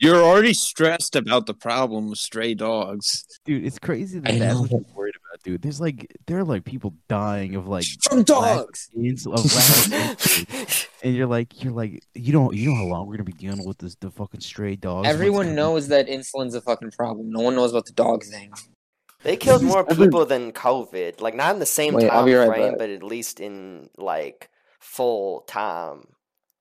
You're 0.00 0.22
already 0.22 0.52
stressed 0.54 1.16
about 1.16 1.46
the 1.46 1.54
problem 1.54 2.10
with 2.10 2.18
stray 2.18 2.54
dogs. 2.54 3.24
dude. 3.44 3.64
It's 3.64 3.78
crazy 3.78 4.18
that 4.20 4.30
I 4.34 4.38
that's 4.38 4.58
what 4.58 4.70
you're 4.70 4.84
worried 4.94 5.14
about, 5.16 5.42
dude. 5.42 5.62
There's 5.62 5.80
like 5.80 6.14
there 6.26 6.38
are 6.38 6.44
like 6.44 6.64
people 6.64 6.94
dying 7.08 7.54
of 7.54 7.66
like 7.66 7.84
From 8.08 8.22
dogs. 8.22 8.88
ins- 8.94 9.26
of 9.26 9.44
lack 9.44 10.20
of 10.22 10.88
and 11.02 11.14
you're 11.14 11.26
like 11.26 11.62
you're 11.64 11.72
like 11.72 12.04
you 12.14 12.32
don't 12.32 12.54
you 12.54 12.68
know 12.70 12.76
how 12.76 12.84
long 12.84 13.06
we're 13.06 13.14
gonna 13.14 13.24
be 13.24 13.32
dealing 13.32 13.64
with 13.66 13.78
this 13.78 13.96
the 13.96 14.10
fucking 14.10 14.40
stray 14.40 14.76
dogs. 14.76 15.08
Everyone 15.08 15.54
knows 15.54 15.88
that 15.88 16.08
insulin's 16.08 16.54
a 16.54 16.60
fucking 16.60 16.90
problem. 16.92 17.30
No 17.30 17.40
one 17.40 17.56
knows 17.56 17.70
about 17.72 17.86
the 17.86 17.92
dog 17.92 18.24
thing. 18.24 18.52
They 19.24 19.36
killed 19.36 19.62
more 19.62 19.84
people 19.84 20.24
than 20.26 20.52
COVID. 20.52 21.20
Like 21.20 21.34
not 21.34 21.54
in 21.54 21.58
the 21.58 21.66
same 21.66 21.94
Wait, 21.94 22.04
I'll 22.04 22.18
time 22.20 22.24
be 22.26 22.34
right 22.34 22.46
frame, 22.48 22.70
back. 22.72 22.78
but 22.78 22.90
at 22.90 23.02
least 23.02 23.40
in 23.40 23.88
like 23.96 24.50
full 24.78 25.40
time 25.48 26.04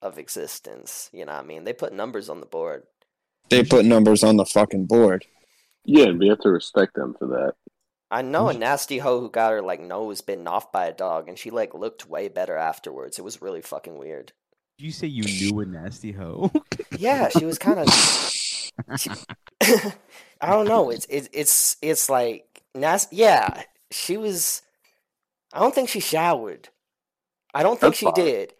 of 0.02 0.18
existence. 0.18 1.10
You 1.14 1.26
know 1.26 1.34
what 1.34 1.44
I 1.44 1.48
mean? 1.48 1.64
They 1.64 1.74
put 1.74 1.94
numbers 1.94 2.30
on 2.30 2.40
the 2.40 2.46
board. 2.46 2.84
They 3.50 3.64
put 3.64 3.86
numbers 3.86 4.24
on 4.24 4.38
the 4.38 4.46
fucking 4.46 4.86
board. 4.86 5.26
Yeah, 5.86 6.06
and 6.08 6.20
we 6.20 6.28
have 6.28 6.40
to 6.40 6.50
respect 6.50 6.96
them 6.96 7.16
for 7.18 7.28
that. 7.28 7.54
I 8.10 8.22
know 8.22 8.50
a 8.50 8.54
nasty 8.54 9.00
hoe 9.00 9.20
who 9.20 9.30
got 9.30 9.52
her 9.52 9.62
like 9.62 9.82
nose 9.82 10.22
bitten 10.22 10.48
off 10.48 10.72
by 10.72 10.86
a 10.88 10.94
dog, 10.94 11.28
and 11.28 11.38
she 11.38 11.50
like 11.50 11.74
looked 11.74 12.08
way 12.08 12.30
better 12.30 12.56
afterwards. 12.56 13.20
It 13.20 13.24
was 13.24 13.42
really 13.42 13.62
fucking 13.62 13.98
weird. 13.98 14.34
Did 14.78 14.86
you 14.86 14.92
say 14.92 15.08
you 15.08 15.24
knew 15.24 15.60
a 15.60 15.66
nasty 15.66 16.12
hoe? 16.12 16.52
Yeah, 16.98 17.30
she 17.30 17.46
was 17.46 17.58
kind 17.60 17.80
of. 17.80 17.88
I 20.42 20.50
don't 20.50 20.68
know. 20.68 20.90
It's 20.90 21.06
it's 21.10 21.30
it's 21.34 21.78
it's 21.82 22.10
like 22.10 22.64
nasty. 22.74 23.18
Yeah, 23.18 23.64
she 23.92 24.18
was. 24.18 24.62
I 25.54 25.60
don't 25.60 25.76
think 25.76 25.90
she 25.90 26.00
showered. 26.00 26.70
I 27.54 27.64
don't 27.64 27.80
think 27.80 27.92
That's 27.94 28.00
she 28.00 28.06
fine. 28.06 28.14
did. 28.16 28.54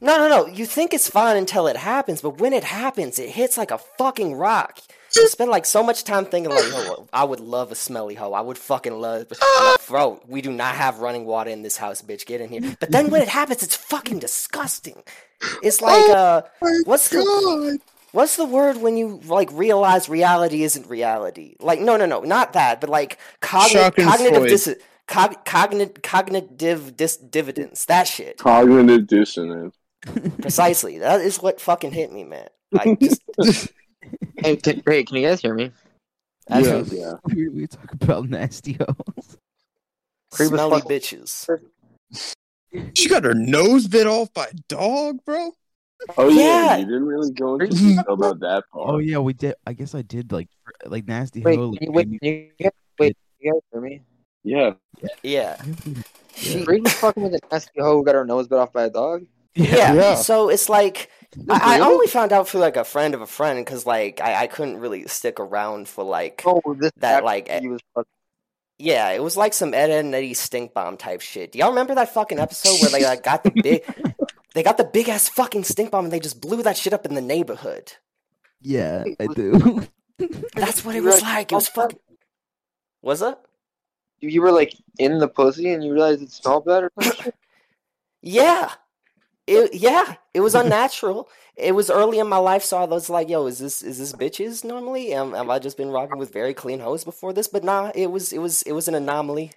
No, 0.00 0.16
no, 0.18 0.28
no. 0.28 0.46
You 0.46 0.66
think 0.66 0.92
it's 0.92 1.08
fine 1.08 1.36
until 1.36 1.66
it 1.66 1.76
happens, 1.76 2.20
but 2.22 2.40
when 2.40 2.52
it 2.52 2.64
happens, 2.64 3.18
it 3.18 3.30
hits 3.30 3.56
like 3.56 3.70
a 3.70 3.78
fucking 3.78 4.34
rock. 4.34 4.80
You 5.14 5.28
spend 5.28 5.50
like 5.50 5.66
so 5.66 5.82
much 5.82 6.04
time 6.04 6.24
thinking 6.24 6.50
like, 6.50 6.64
"Oh, 6.64 7.06
I 7.12 7.24
would 7.24 7.40
love 7.40 7.70
a 7.70 7.74
smelly 7.74 8.14
hoe. 8.14 8.32
I 8.32 8.40
would 8.40 8.56
fucking 8.56 8.98
love." 8.98 9.26
Bro, 9.88 10.22
we 10.26 10.40
do 10.40 10.50
not 10.50 10.74
have 10.74 11.00
running 11.00 11.26
water 11.26 11.50
in 11.50 11.62
this 11.62 11.76
house, 11.76 12.00
bitch. 12.00 12.24
Get 12.24 12.40
in 12.40 12.48
here. 12.48 12.76
But 12.80 12.90
then 12.90 13.10
when 13.10 13.20
it 13.20 13.28
happens, 13.28 13.62
it's 13.62 13.76
fucking 13.76 14.20
disgusting. 14.20 15.02
It's 15.62 15.82
like 15.82 16.08
uh, 16.08 16.42
what's 16.84 17.10
the 17.10 17.78
What's 18.12 18.36
the 18.36 18.44
word 18.44 18.76
when 18.76 18.98
you 18.98 19.20
like 19.24 19.48
realize 19.52 20.08
reality 20.08 20.62
isn't 20.64 20.86
reality? 20.86 21.56
Like 21.60 21.80
no, 21.80 21.96
no, 21.96 22.04
no, 22.04 22.20
not 22.20 22.52
that, 22.52 22.80
but 22.80 22.90
like 22.90 23.18
Schadenfreude. 23.40 24.04
cognitive 24.04 24.42
dis- 24.44 24.76
cog- 25.12 25.44
cogni- 25.44 26.02
cognitive 26.02 26.96
dis- 26.96 27.16
dividends. 27.16 27.84
That 27.86 28.04
shit 28.08 28.38
Cognitive 28.38 29.06
dissonance. 29.06 29.76
precisely. 30.40 30.98
That 30.98 31.20
is 31.20 31.40
what 31.40 31.60
fucking 31.60 31.92
hit 31.92 32.12
me, 32.12 32.24
man. 32.24 32.48
Like 32.72 32.98
just 33.00 33.22
Hey, 34.38 34.56
can, 34.56 34.82
hey, 34.86 35.04
can 35.04 35.16
you 35.16 35.28
guys 35.28 35.40
hear 35.40 35.54
me? 35.54 35.70
that's 36.48 36.66
Yeah, 36.92 36.98
yeah. 36.98 37.12
we, 37.34 37.48
we 37.48 37.66
talk 37.68 37.92
about 37.92 38.28
nasty 38.28 38.72
hoes. 38.80 39.36
Creep 40.32 40.48
smelly 40.48 40.80
bitches. 40.80 41.48
She 42.94 43.08
got 43.08 43.22
her 43.24 43.34
nose 43.34 43.86
bit 43.86 44.06
off 44.06 44.32
by 44.32 44.46
a 44.46 44.54
dog, 44.68 45.18
bro. 45.24 45.52
Oh 46.18 46.28
yeah, 46.28 46.40
Yeah. 46.40 46.76
you 46.78 46.84
didn't 46.86 47.06
really 47.06 47.30
go 47.32 47.54
into 47.54 47.68
detail 47.76 48.04
about 48.14 48.40
that 48.40 48.64
part. 48.72 48.88
Oh 48.90 48.98
yeah, 48.98 49.18
we 49.18 49.34
did. 49.34 49.54
I 49.66 49.72
guess 49.74 49.94
I 49.94 50.02
did 50.02 50.32
like 50.32 50.48
like 50.86 51.06
nasty 51.06 51.42
Wait, 51.42 51.56
hoe. 51.58 51.72
can 51.72 51.72
Like, 51.72 51.82
you, 51.82 51.92
wait, 51.92 52.08
you, 52.22 52.48
guys- 52.60 52.72
wait, 52.98 53.16
you 53.38 53.52
guys 53.52 53.60
hear 53.70 53.80
me? 53.82 54.00
Yeah, 54.44 54.72
Yeah. 55.22 55.60
She, 56.34 56.64
Creed 56.64 56.82
was 56.84 56.94
fucking 56.94 57.22
with 57.22 57.34
a 57.34 57.40
nasty 57.50 57.80
hoe 57.80 57.98
who 57.98 58.04
got 58.04 58.14
her 58.14 58.24
nose 58.24 58.48
bit 58.48 58.58
off 58.58 58.72
by 58.72 58.84
a 58.84 58.90
dog. 58.90 59.24
yeah. 59.54 59.92
Yeah. 59.94 60.14
So 60.16 60.48
it's 60.48 60.68
like 60.68 61.10
I, 61.48 61.74
I 61.74 61.78
Really? 61.78 61.92
only 61.92 62.06
found 62.06 62.32
out 62.32 62.48
through 62.48 62.60
like 62.60 62.76
a 62.76 62.84
friend 62.84 63.14
of 63.14 63.20
a 63.20 63.26
friend 63.26 63.64
because 63.64 63.84
like 63.86 64.20
I, 64.20 64.42
I 64.44 64.46
couldn't 64.46 64.78
really 64.78 65.06
stick 65.08 65.38
around 65.38 65.88
for 65.88 66.04
like 66.04 66.42
Oh, 66.46 66.60
this 66.78 66.90
That, 66.96 67.16
actually 67.18 67.24
like, 67.26 67.50
eh, 67.50 67.60
was 67.66 67.80
fucking 67.94 68.10
Yeah, 68.78 69.10
it 69.10 69.22
was 69.22 69.36
like 69.36 69.52
some 69.54 69.74
Ed, 69.74 69.90
Edd 69.90 70.06
n 70.06 70.14
Eddy 70.14 70.34
stink 70.34 70.72
bomb 70.74 70.96
type 70.96 71.20
shit. 71.20 71.52
Do 71.52 71.58
y'all 71.58 71.68
remember 71.70 71.94
that 71.94 72.12
fucking 72.14 72.38
episode 72.38 72.80
where 72.80 72.90
they 72.90 73.04
like 73.04 73.22
got 73.22 73.44
the 73.44 73.50
big, 73.50 73.84
they 74.54 74.62
got 74.62 74.78
the 74.78 74.84
big 74.84 75.08
ass 75.10 75.28
fucking 75.28 75.64
stink 75.64 75.90
bomb 75.90 76.04
and 76.06 76.12
they 76.12 76.20
just 76.20 76.40
blew 76.40 76.62
that 76.62 76.76
shit 76.78 76.92
up 76.94 77.04
in 77.06 77.14
the 77.14 77.20
neighborhood? 77.20 77.92
Yeah, 78.60 79.04
I 79.20 79.26
do. 79.26 79.86
That's 80.54 80.84
what 80.84 80.94
it 80.96 81.02
was 81.02 81.20
like. 81.20 81.52
It 81.52 81.56
was 81.56 81.68
fucking. 81.68 81.98
Was 83.02 83.20
it? 83.22 83.36
You, 84.22 84.28
you 84.30 84.40
were 84.42 84.52
like 84.52 84.74
in 84.98 85.18
the 85.18 85.28
pussy 85.28 85.70
and 85.72 85.84
you 85.84 85.92
realized 85.92 86.22
it 86.22 86.32
smelled 86.32 86.64
bad 86.64 86.84
or 86.84 86.92
some 87.00 87.12
shit? 87.12 87.34
Yeah. 88.22 88.72
It 89.46 89.74
yeah. 89.74 90.14
It 90.32 90.40
was 90.40 90.54
unnatural. 90.54 91.28
it 91.56 91.72
was 91.74 91.90
early 91.90 92.18
in 92.18 92.28
my 92.28 92.38
life, 92.38 92.62
so 92.62 92.78
I 92.78 92.84
was 92.84 93.10
like, 93.10 93.28
"Yo, 93.28 93.46
is 93.46 93.58
this 93.58 93.82
is 93.82 93.98
this 93.98 94.12
bitches 94.12 94.64
normally? 94.64 95.12
Am, 95.12 95.32
have 95.32 95.50
I 95.50 95.58
just 95.58 95.76
been 95.76 95.90
rocking 95.90 96.18
with 96.18 96.32
very 96.32 96.54
clean 96.54 96.80
hoes 96.80 97.04
before 97.04 97.32
this?" 97.32 97.48
But 97.48 97.64
nah, 97.64 97.90
it 97.94 98.10
was 98.10 98.32
it 98.32 98.38
was 98.38 98.62
it 98.62 98.72
was 98.72 98.88
an 98.88 98.94
anomaly. 98.94 99.52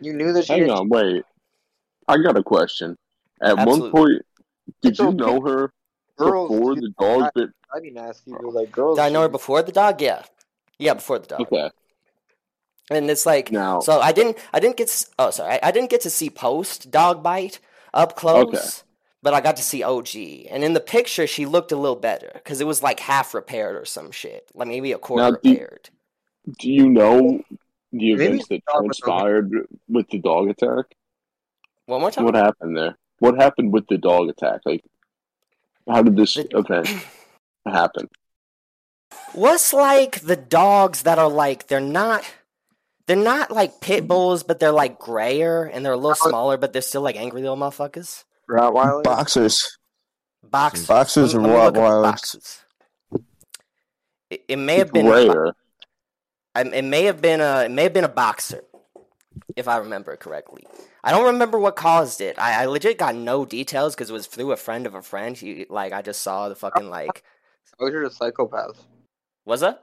You 0.00 0.12
knew 0.12 0.32
that 0.32 0.46
she 0.46 0.52
Hang 0.52 0.70
on, 0.70 0.88
wait. 0.88 1.24
I 2.08 2.18
got 2.18 2.36
a 2.36 2.42
question. 2.42 2.96
At 3.42 3.58
Absolutely. 3.58 3.80
one 3.80 3.90
point, 3.90 4.22
did 4.82 4.90
It's 4.90 4.98
you 5.00 5.08
okay. 5.08 5.16
know 5.16 5.40
her 5.40 5.72
girls. 6.16 6.50
before 6.50 6.74
dude, 6.74 6.84
the 6.84 6.90
dog 6.98 7.30
bit? 7.34 7.50
I'd 7.74 7.82
be 7.82 7.90
nasty, 7.90 8.30
but 8.30 8.54
like 8.54 8.70
girls. 8.70 8.96
Did 8.98 9.02
I 9.04 9.08
know 9.08 9.22
her 9.22 9.28
before 9.28 9.62
the 9.62 9.72
dog? 9.72 10.00
Yeah, 10.00 10.22
yeah, 10.78 10.94
before 10.94 11.18
the 11.18 11.26
dog. 11.26 11.40
Okay, 11.42 11.70
And 12.90 13.10
it's 13.10 13.26
like, 13.26 13.50
now 13.50 13.80
so 13.80 14.00
I 14.00 14.12
didn't 14.12 14.38
I 14.52 14.60
didn't 14.60 14.76
get 14.76 14.88
to, 14.88 15.06
oh 15.18 15.30
sorry 15.30 15.54
I, 15.54 15.60
I 15.68 15.70
didn't 15.72 15.90
get 15.90 16.02
to 16.02 16.10
see 16.10 16.30
post 16.30 16.90
dog 16.90 17.22
bite 17.22 17.58
up 17.92 18.16
close. 18.16 18.44
Okay. 18.54 18.60
But 19.22 19.34
I 19.34 19.40
got 19.40 19.56
to 19.56 19.62
see 19.62 19.82
OG, 19.82 20.14
and 20.50 20.62
in 20.62 20.72
the 20.72 20.78
picture 20.80 21.26
she 21.26 21.46
looked 21.46 21.72
a 21.72 21.76
little 21.76 21.96
better 21.96 22.30
because 22.34 22.60
it 22.60 22.66
was 22.66 22.80
like 22.82 23.00
half 23.00 23.34
repaired 23.34 23.74
or 23.74 23.84
some 23.84 24.12
shit, 24.12 24.48
like 24.54 24.68
maybe 24.68 24.92
a 24.92 24.98
quarter 24.98 25.24
Now, 25.24 25.30
do- 25.42 25.50
repaired. 25.50 25.90
do 26.60 26.70
you 26.70 26.88
know 26.88 27.42
the 27.92 28.14
Maybe 28.14 28.24
events 28.24 28.48
that 28.48 28.62
the 28.66 28.72
dog 28.72 28.86
was 28.86 28.98
transpired 28.98 29.50
with 29.88 30.08
the 30.10 30.18
dog 30.18 30.50
attack? 30.50 30.84
One 31.86 32.02
more 32.02 32.10
time. 32.12 32.24
What 32.24 32.36
happened 32.36 32.76
there? 32.76 32.96
What 33.18 33.40
happened 33.40 33.72
with 33.72 33.88
the 33.88 33.98
dog 33.98 34.28
attack? 34.28 34.60
Like, 34.64 34.84
How 35.88 36.02
did 36.02 36.14
this 36.14 36.34
The- 36.34 36.48
event 36.56 36.88
happen? 37.66 38.08
What's 39.32 39.72
like 39.72 40.20
the 40.20 40.36
dogs 40.36 41.02
that 41.02 41.18
are 41.18 41.30
like 41.30 41.66
they're 41.66 41.80
not 41.80 42.22
they're 43.06 43.16
not 43.16 43.50
like 43.50 43.80
pit 43.80 44.00
mm-hmm. 44.00 44.08
bulls, 44.08 44.42
but 44.42 44.58
they're 44.58 44.72
like 44.72 44.98
grayer 44.98 45.64
and 45.64 45.84
they're 45.84 45.92
a 45.92 45.96
little 45.96 46.14
smaller, 46.14 46.56
but 46.56 46.72
they're 46.72 46.82
still 46.82 47.02
like 47.02 47.16
angry 47.16 47.40
little 47.40 47.56
motherfuckers. 47.56 48.24
Rottweiler. 48.50 49.02
Boxers. 49.02 49.78
Boxers. 50.42 50.86
Boxers 50.86 51.34
Let 51.34 51.40
or 51.40 51.42
me- 51.42 51.54
let 51.54 51.58
me 51.58 51.64
look 51.64 51.76
up 51.76 51.82
Rottweilers. 51.82 52.02
boxers. 52.02 52.58
It, 54.30 54.44
it 54.48 54.56
may 54.56 54.78
have 54.78 54.92
been. 54.92 55.06
a 55.06 55.10
bo- 55.10 55.32
Rare. 55.32 55.54
I- 56.54 56.62
It 56.62 56.84
may 56.84 57.04
have 57.04 57.20
been 57.20 57.40
a. 57.40 57.64
It 57.64 57.70
may 57.70 57.84
have 57.84 57.92
been 57.92 58.04
a 58.04 58.08
boxer, 58.08 58.62
if 59.56 59.68
I 59.68 59.78
remember 59.78 60.16
correctly. 60.16 60.66
I 61.04 61.12
don't 61.12 61.26
remember 61.26 61.58
what 61.58 61.76
caused 61.76 62.20
it. 62.20 62.36
I, 62.38 62.62
I 62.62 62.66
legit 62.66 62.98
got 62.98 63.14
no 63.14 63.44
details 63.44 63.94
because 63.94 64.10
it 64.10 64.12
was 64.12 64.26
through 64.26 64.50
a 64.52 64.56
friend 64.56 64.86
of 64.86 64.94
a 64.94 65.02
friend. 65.02 65.36
He, 65.36 65.66
like 65.68 65.92
I 65.92 66.02
just 66.02 66.22
saw 66.22 66.48
the 66.48 66.56
fucking 66.56 66.88
like. 66.90 67.22
Dogs 67.78 67.94
are 67.94 68.04
just 68.04 68.18
psychopaths. 68.18 68.78
Was 69.44 69.60
that? 69.60 69.82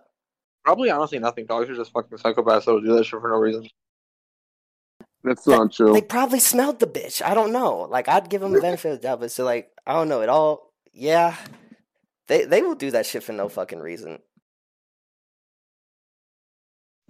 Probably 0.63 0.89
honestly 0.89 1.19
nothing. 1.19 1.45
Dogs 1.45 1.69
are 1.69 1.75
just 1.75 1.91
fucking 1.91 2.17
psychopaths 2.17 2.65
that'll 2.65 2.81
do 2.81 2.95
that 2.95 3.03
shit 3.05 3.19
for 3.19 3.29
no 3.29 3.35
reason. 3.37 3.67
That's 5.23 5.45
not 5.47 5.71
true. 5.71 5.93
They 5.93 6.01
probably 6.01 6.39
smelled 6.39 6.79
the 6.79 6.87
bitch. 6.87 7.21
I 7.21 7.33
don't 7.33 7.51
know. 7.53 7.81
Like 7.89 8.07
I'd 8.09 8.29
give 8.29 8.41
them 8.41 8.51
the 8.53 8.61
benefit 8.61 8.91
of 8.93 9.01
the 9.01 9.07
doubt, 9.07 9.19
but 9.21 9.31
so 9.31 9.43
like 9.45 9.71
I 9.85 9.93
don't 9.93 10.09
know. 10.09 10.21
It 10.21 10.29
all. 10.29 10.71
Yeah. 10.93 11.35
They 12.27 12.45
they 12.45 12.61
will 12.61 12.75
do 12.75 12.91
that 12.91 13.05
shit 13.05 13.23
for 13.23 13.33
no 13.33 13.49
fucking 13.49 13.79
reason. 13.79 14.19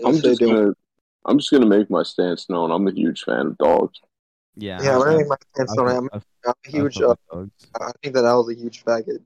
I'm 0.05 0.17
just 0.19 0.39
gonna 0.39 0.74
I'm 1.25 1.38
just 1.38 1.51
gonna 1.51 1.65
make 1.65 1.89
my 1.89 2.03
stance 2.03 2.50
known. 2.50 2.72
I'm 2.72 2.88
a 2.88 2.91
huge 2.91 3.24
fan 3.24 3.48
of 3.48 3.57
dogs. 3.57 4.00
Yeah. 4.55 4.81
Yeah, 4.81 4.95
I- 4.95 4.98
we're 5.00 5.12
I- 5.17 5.22
in 5.22 5.27
my 5.27 5.36
stance 5.55 5.75
I- 5.77 5.81
on 5.81 5.88
it. 5.89 5.98
I'm, 5.98 6.10
I- 6.13 6.17
I'm 6.17 6.22
a 6.45 6.50
I 6.50 6.69
huge. 6.69 6.98
fuck 7.00 7.19
Uh. 7.31 7.45
I 7.79 7.91
think 8.01 8.15
that 8.15 8.22
that 8.24 8.33
was 8.33 8.50
a 8.50 8.55
huge 8.60 8.83
faggot. 8.83 9.19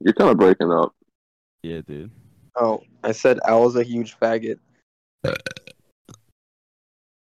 You're 0.00 0.14
kind 0.14 0.30
of 0.30 0.38
breaking 0.38 0.70
up. 0.72 0.94
Yeah, 1.62 1.80
dude. 1.86 2.10
Oh, 2.56 2.82
I 3.02 3.12
said 3.12 3.38
I 3.44 3.54
was 3.54 3.76
a 3.76 3.82
huge 3.82 4.18
faggot. 4.18 4.58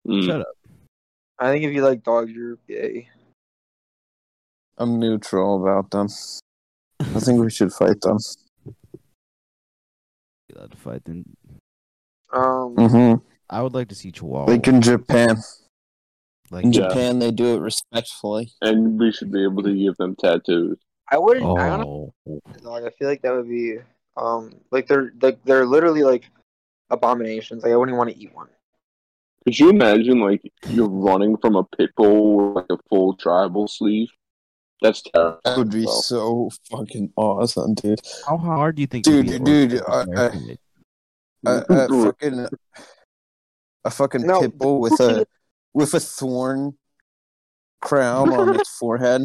Mm. 0.08 0.26
Shut 0.26 0.42
up. 0.42 0.56
I 1.40 1.52
think 1.52 1.64
if 1.64 1.74
you 1.74 1.84
like 1.84 2.04
dogs, 2.04 2.32
you're 2.32 2.58
gay. 2.68 3.10
I'm 4.78 5.00
neutral 5.00 5.62
about 5.62 5.92
them. 5.92 6.08
I 7.00 7.20
think 7.20 7.42
we 7.42 7.50
should 7.50 7.74
fight 7.74 8.00
them. 8.02 8.18
You 8.66 10.56
allowed 10.56 10.72
to 10.72 10.78
fight 10.78 11.02
then. 11.06 11.26
Um, 12.34 12.76
hmm 12.76 13.14
I 13.50 13.62
would 13.62 13.74
like 13.74 13.88
to 13.90 13.96
see 13.96 14.12
Chihuahua. 14.12 14.52
Like 14.52 14.68
in 14.68 14.82
Japan. 14.82 15.38
Like, 16.52 16.66
In 16.66 16.74
Yeah. 16.74 16.88
Japan, 16.90 17.20
they 17.20 17.32
do 17.32 17.56
it 17.56 17.60
respectfully. 17.60 18.52
And 18.62 19.00
we 19.00 19.12
should 19.12 19.32
be 19.32 19.44
able 19.44 19.64
to 19.64 19.76
give 19.76 19.96
them 19.98 20.16
tattoos. 20.16 20.78
I 21.12 21.18
wouldn't. 21.18 21.46
I 21.58 21.70
don't 21.70 21.88
oh, 21.88 22.14
dog. 22.64 22.84
I 22.84 22.90
feel 22.92 23.08
like 23.08 23.22
that 23.22 23.34
would 23.34 23.50
be 23.50 23.80
um 24.18 24.52
like 24.72 24.88
they're 24.88 25.14
like 25.22 25.40
they're 25.46 25.66
literally 25.66 26.04
like 26.04 26.30
abominations. 26.90 27.64
Like 27.64 27.72
I 27.74 27.76
wouldn't 27.76 27.98
want 27.98 28.10
to 28.10 28.18
eat 28.18 28.34
one. 28.34 28.48
Could 29.46 29.58
you 29.60 29.70
imagine 29.70 30.20
like 30.20 30.42
you're 30.68 30.90
running 30.90 31.38
from 31.38 31.56
a 31.56 31.64
pit 31.64 31.92
bull 31.96 32.38
with 32.54 32.56
like 32.58 32.66
a 32.70 32.78
full 32.90 33.16
tribal 33.16 33.68
sleeve? 33.68 34.10
That's 34.82 35.02
terrible. 35.02 35.40
That 35.46 35.58
would 35.58 35.72
be 35.72 35.86
Well, 35.86 36.02
so 36.02 36.50
fucking 36.70 37.14
awesome, 37.16 37.74
dude. 37.76 38.00
how 38.28 38.38
hard 38.38 38.76
do 38.76 38.82
you 38.82 38.88
think? 38.88 39.06
Dude, 39.06 39.26
be 39.26 39.40
dude, 39.40 39.80
for 39.80 39.92
I- 39.92 40.02
an 40.04 40.10
American? 40.10 40.58
A, 41.46 41.52
a 41.70 41.88
fucking 42.04 42.48
a 43.86 43.90
fucking 43.92 44.22
No, 44.28 44.42
pit 44.42 44.58
bull 44.58 44.80
with 44.82 45.00
a 45.00 45.26
with 45.74 45.94
a 45.94 46.00
thorn 46.00 46.78
crown 47.82 48.34
on 48.34 48.56
its 48.60 48.70
forehead. 48.78 49.24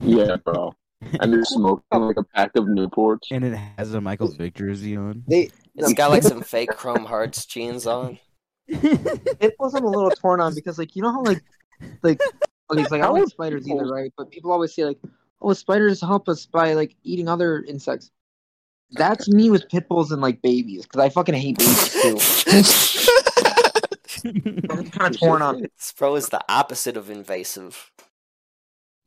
yeah, 0.00 0.36
bro. 0.36 0.72
And 1.20 1.32
they're 1.32 1.44
smoking 1.44 1.84
like 2.00 2.16
a 2.16 2.24
pack 2.24 2.50
of 2.56 2.64
Newports. 2.64 3.30
and 3.30 3.44
it 3.44 3.56
has 3.78 3.94
a 3.94 4.00
Michael 4.00 4.28
Vick 4.28 4.54
jersey 4.54 4.96
on. 4.96 5.24
They 5.26 5.50
It's 5.76 5.94
got 5.94 6.10
like 6.10 6.22
some 6.22 6.42
fake 6.54 6.70
Chrome 6.70 7.04
Hearts 7.04 7.46
jeans 7.46 7.86
on. 7.86 8.18
it 8.68 9.54
wasn't 9.58 9.84
a 9.84 9.88
little 9.88 10.10
torn 10.10 10.40
on 10.40 10.54
because 10.54 10.78
like 10.78 10.94
you 10.94 11.02
know 11.02 11.10
how 11.10 11.22
like 11.24 11.42
like 12.02 12.20
okay 12.70 12.82
it's 12.82 12.90
like 12.92 13.02
I 13.02 13.06
don't 13.06 13.18
like 13.18 13.28
spiders 13.28 13.68
either 13.68 13.84
right 13.84 14.12
but 14.16 14.30
people 14.30 14.52
always 14.52 14.72
say 14.74 14.84
like 14.84 14.98
oh 15.42 15.52
spiders 15.54 16.00
help 16.00 16.28
us 16.28 16.46
by 16.46 16.74
like 16.74 16.94
eating 17.02 17.28
other 17.28 17.64
insects. 17.64 18.10
That's 18.92 19.28
me 19.28 19.50
with 19.50 19.68
pit 19.68 19.88
bulls 19.88 20.12
and 20.12 20.20
like 20.22 20.40
babies 20.42 20.82
because 20.82 21.00
I 21.00 21.08
fucking 21.08 21.34
hate 21.34 21.58
babies 21.58 21.92
too. 22.02 22.18
I'm 24.70 24.90
kind 24.90 25.14
of 25.14 25.20
torn 25.20 25.42
on. 25.42 25.62
This 25.62 25.92
bro 25.96 26.14
is 26.16 26.28
the 26.28 26.44
opposite 26.48 26.96
of 26.96 27.10
invasive. 27.10 27.90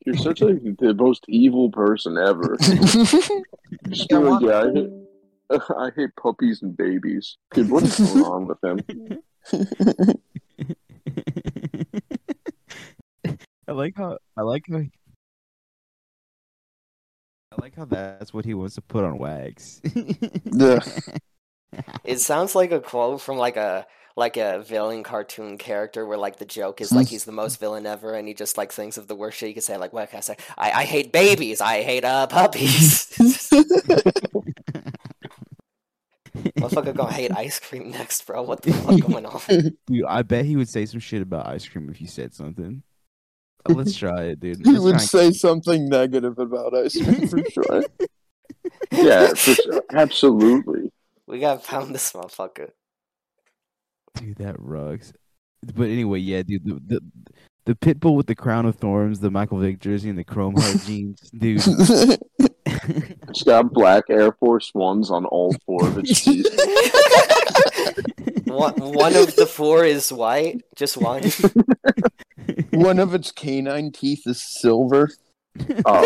You're 0.05 0.17
such 0.17 0.41
like 0.41 0.61
the 0.79 0.93
most 0.93 1.25
evil 1.27 1.69
person 1.69 2.17
ever. 2.17 2.57
Just 2.59 4.09
be 4.09 4.15
Yeah, 4.15 4.17
like, 4.17 4.41
yeah, 4.41 4.59
I 4.59 4.71
hate, 4.73 4.89
I 5.77 5.91
hate 5.95 6.15
puppies 6.15 6.61
and 6.61 6.75
babies. 6.75 7.37
Dude, 7.53 7.69
what 7.69 7.83
is 7.83 7.99
going 7.99 8.25
on 8.25 8.47
with 8.47 8.63
him? 8.63 8.79
I 13.67 13.71
like 13.71 13.95
how 13.95 14.17
I 14.35 14.41
like 14.41 14.65
how 14.69 14.77
I 14.77 14.89
like 17.61 17.75
how 17.75 17.85
that's 17.85 18.33
what 18.33 18.45
he 18.45 18.53
wants 18.53 18.75
to 18.75 18.81
put 18.81 19.03
on 19.03 19.17
Wags. 19.17 19.81
Yeah. 20.51 20.79
It 22.03 22.19
sounds 22.19 22.53
like 22.53 22.71
a 22.71 22.79
quote 22.79 23.21
from 23.21 23.37
like 23.37 23.57
a 23.57 23.87
like 24.15 24.37
a 24.37 24.59
villain 24.61 25.01
cartoon 25.03 25.57
character 25.57 26.05
where 26.05 26.17
like 26.17 26.37
the 26.37 26.45
joke 26.45 26.81
is 26.81 26.91
like 26.91 27.07
he's 27.07 27.25
the 27.25 27.31
most 27.31 27.59
villain 27.59 27.85
ever 27.85 28.13
and 28.13 28.27
he 28.27 28.33
just 28.33 28.57
like 28.57 28.71
thinks 28.71 28.97
of 28.97 29.07
the 29.07 29.15
worst 29.15 29.37
shit 29.39 29.47
he 29.47 29.53
could 29.53 29.63
say 29.63 29.77
like 29.77 29.91
what 29.93 30.09
can 30.09 30.17
I 30.17 30.21
say? 30.21 30.37
I, 30.57 30.71
I 30.71 30.83
hate 30.83 31.11
babies, 31.11 31.61
I 31.61 31.81
hate 31.81 32.05
uh 32.05 32.27
puppies. 32.27 33.07
Motherfucker 36.35 36.95
gonna 36.95 37.11
hate 37.13 37.31
ice 37.35 37.59
cream 37.59 37.91
next, 37.91 38.25
bro. 38.25 38.41
What 38.41 38.61
the 38.63 38.73
fuck 38.73 38.99
going 39.01 39.25
on? 39.25 39.41
Dude, 39.87 40.05
I 40.07 40.23
bet 40.23 40.45
he 40.45 40.55
would 40.55 40.69
say 40.69 40.85
some 40.85 40.99
shit 40.99 41.21
about 41.21 41.47
ice 41.47 41.67
cream 41.67 41.89
if 41.89 42.01
you 42.01 42.07
said 42.07 42.33
something. 42.33 42.81
Let's 43.69 43.95
try 43.95 44.23
it, 44.23 44.39
dude. 44.41 44.57
He 44.57 44.71
Let's 44.71 44.79
would 44.83 44.91
try 44.91 44.99
and- 44.99 45.09
say 45.09 45.31
something 45.31 45.87
negative 45.87 46.37
about 46.37 46.75
ice 46.75 47.01
cream 47.01 47.27
for 47.27 47.39
sure. 47.49 47.83
Yeah, 48.91 49.27
for 49.29 49.53
sure. 49.53 49.83
absolutely. 49.93 50.91
We 51.27 51.39
gotta 51.39 51.61
pound 51.61 51.95
this 51.95 52.11
motherfucker. 52.11 52.71
Dude, 54.15 54.37
that 54.37 54.55
rugs. 54.59 55.13
But 55.75 55.89
anyway, 55.89 56.19
yeah, 56.19 56.43
dude, 56.43 56.65
the, 56.65 56.81
the 56.85 57.01
the 57.65 57.75
pit 57.75 57.99
bull 57.99 58.15
with 58.15 58.27
the 58.27 58.35
crown 58.35 58.65
of 58.65 58.75
thorns, 58.75 59.21
the 59.21 59.31
Michael 59.31 59.59
Vick 59.59 59.79
jersey, 59.79 60.09
and 60.09 60.19
the 60.19 60.23
chrome 60.23 60.55
heart 60.55 60.81
jeans, 60.85 61.29
dude. 61.31 61.61
It's 63.29 63.43
got 63.43 63.73
black 63.73 64.03
Air 64.09 64.33
Force 64.33 64.71
Ones 64.75 65.09
on 65.09 65.25
all 65.25 65.55
four 65.65 65.87
of 65.87 65.97
its 65.97 66.21
teeth. 66.21 66.45
one 68.45 68.73
one 68.73 69.15
of 69.15 69.35
the 69.35 69.47
four 69.47 69.85
is 69.85 70.11
white, 70.11 70.61
just 70.75 70.97
one. 70.97 71.23
One 72.71 72.99
of 72.99 73.13
its 73.15 73.31
canine 73.31 73.91
teeth 73.91 74.23
is 74.27 74.41
silver. 74.41 75.09
Um, 75.85 76.05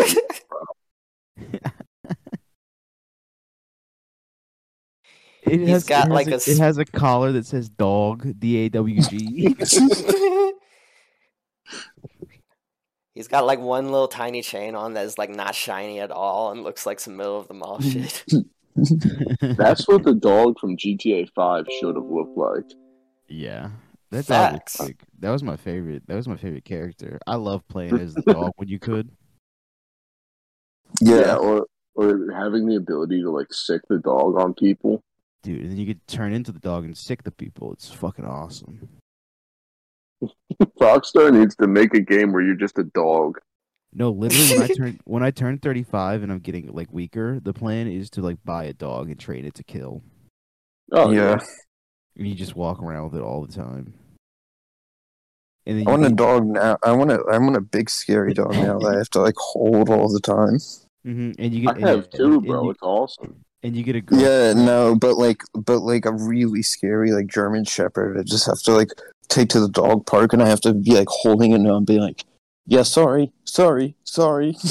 It 5.50 5.60
He's 5.60 5.68
has, 5.68 5.84
got, 5.84 6.06
it 6.06 6.10
has 6.10 6.14
like, 6.14 6.26
a, 6.28 6.34
a 6.34 6.52
it 6.52 6.58
has 6.58 6.78
a 6.78 6.84
collar 6.84 7.32
that 7.32 7.46
says 7.46 7.68
dog, 7.68 8.38
D 8.38 8.56
A 8.58 8.68
W 8.68 9.00
G. 9.02 9.54
He's 13.14 13.28
got 13.28 13.46
like 13.46 13.58
one 13.58 13.86
little 13.90 14.06
tiny 14.08 14.42
chain 14.42 14.74
on 14.76 14.94
that 14.94 15.04
is 15.04 15.18
like 15.18 15.30
not 15.30 15.54
shiny 15.54 15.98
at 15.98 16.10
all 16.12 16.52
and 16.52 16.62
looks 16.62 16.86
like 16.86 17.00
some 17.00 17.16
middle 17.16 17.38
of 17.40 17.48
the 17.48 17.54
mall 17.54 17.80
shit. 17.80 18.24
that's 19.56 19.88
what 19.88 20.04
the 20.04 20.14
dog 20.14 20.56
from 20.60 20.76
GTA 20.76 21.28
5 21.34 21.66
should 21.80 21.96
have 21.96 22.04
looked 22.04 22.36
like. 22.38 22.64
yeah. 23.28 23.70
That 24.10 24.26
dog 24.26 24.52
was 24.52 24.58
Facts. 24.58 24.72
sick. 24.74 25.00
That 25.18 25.30
was 25.30 25.42
my 25.42 25.56
favorite. 25.56 26.04
That 26.06 26.14
was 26.14 26.26
my 26.28 26.36
favorite 26.36 26.64
character. 26.64 27.18
I 27.26 27.34
love 27.34 27.66
playing 27.68 27.98
as 27.98 28.14
the 28.14 28.22
dog 28.22 28.52
when 28.56 28.68
you 28.68 28.78
could. 28.78 29.10
Yeah, 31.02 31.34
or 31.36 31.66
or 31.94 32.32
having 32.32 32.66
the 32.66 32.76
ability 32.76 33.20
to 33.20 33.30
like 33.30 33.52
sick 33.52 33.82
the 33.90 33.98
dog 33.98 34.38
on 34.40 34.54
people. 34.54 35.02
Dude, 35.42 35.60
and 35.62 35.70
then 35.70 35.78
you 35.78 35.86
could 35.86 36.06
turn 36.08 36.32
into 36.32 36.50
the 36.52 36.58
dog 36.58 36.84
and 36.84 36.96
sick 36.96 37.22
the 37.22 37.30
people. 37.30 37.72
It's 37.72 37.88
fucking 37.90 38.24
awesome. 38.24 38.88
Rockstar 40.80 41.32
needs 41.32 41.54
to 41.56 41.66
make 41.68 41.94
a 41.94 42.00
game 42.00 42.32
where 42.32 42.42
you're 42.42 42.56
just 42.56 42.78
a 42.78 42.84
dog. 42.84 43.38
No, 43.94 44.10
literally 44.10 44.58
when 44.58 44.62
I 44.62 44.66
turn 44.76 45.00
when 45.04 45.22
I 45.22 45.30
turn 45.30 45.58
35 45.58 46.22
and 46.22 46.32
I'm 46.32 46.40
getting 46.40 46.66
like 46.72 46.92
weaker, 46.92 47.38
the 47.40 47.52
plan 47.52 47.86
is 47.86 48.10
to 48.10 48.20
like 48.22 48.38
buy 48.44 48.64
a 48.64 48.72
dog 48.72 49.08
and 49.10 49.18
train 49.18 49.44
it 49.44 49.54
to 49.54 49.64
kill. 49.64 50.02
Oh 50.92 51.10
yeah. 51.12 51.38
And 52.16 52.26
you 52.26 52.34
just 52.34 52.56
walk 52.56 52.82
around 52.82 53.04
with 53.04 53.20
it 53.20 53.24
all 53.24 53.44
the 53.46 53.52
time. 53.52 53.94
And 55.66 55.78
then 55.78 55.86
I 55.88 55.92
you 55.92 55.98
want 55.98 56.12
a 56.12 56.16
dog 56.16 56.46
now. 56.46 56.76
I 56.82 56.92
want 56.92 57.12
a 57.12 57.22
I 57.30 57.38
want 57.38 57.56
a 57.56 57.60
big 57.60 57.88
scary 57.88 58.34
dog 58.34 58.52
now 58.54 58.78
that 58.80 58.88
I 58.94 58.98
have 58.98 59.10
to 59.10 59.20
like 59.20 59.36
hold 59.36 59.88
all 59.88 60.12
the 60.12 60.20
time. 60.20 60.58
Mm-hmm. 61.06 61.30
and 61.38 61.54
you 61.54 61.68
I 61.68 61.72
get 61.72 61.76
and- 61.76 61.86
have 61.86 61.98
and- 62.04 62.12
two, 62.12 62.32
and 62.34 62.46
bro. 62.46 62.64
you- 62.64 62.70
It's 62.70 62.82
awesome. 62.82 63.44
And 63.62 63.76
you 63.76 63.82
get 63.82 63.96
a 63.96 64.00
girl. 64.00 64.20
Yeah, 64.20 64.52
no, 64.52 64.94
but 64.94 65.16
like 65.16 65.42
but 65.54 65.80
like 65.80 66.06
a 66.06 66.12
really 66.12 66.62
scary 66.62 67.12
like 67.12 67.26
German 67.26 67.64
shepherd. 67.64 68.18
I 68.18 68.22
just 68.22 68.46
have 68.46 68.60
to 68.62 68.72
like 68.72 68.90
take 69.28 69.48
to 69.50 69.60
the 69.60 69.68
dog 69.68 70.06
park 70.06 70.32
and 70.32 70.42
I 70.42 70.48
have 70.48 70.60
to 70.62 70.72
be 70.72 70.92
like 70.92 71.08
holding 71.08 71.52
it 71.52 71.60
and 71.60 71.86
be 71.86 71.98
like, 71.98 72.24
Yeah, 72.66 72.82
sorry, 72.82 73.32
sorry, 73.44 73.96
sorry. 74.04 74.56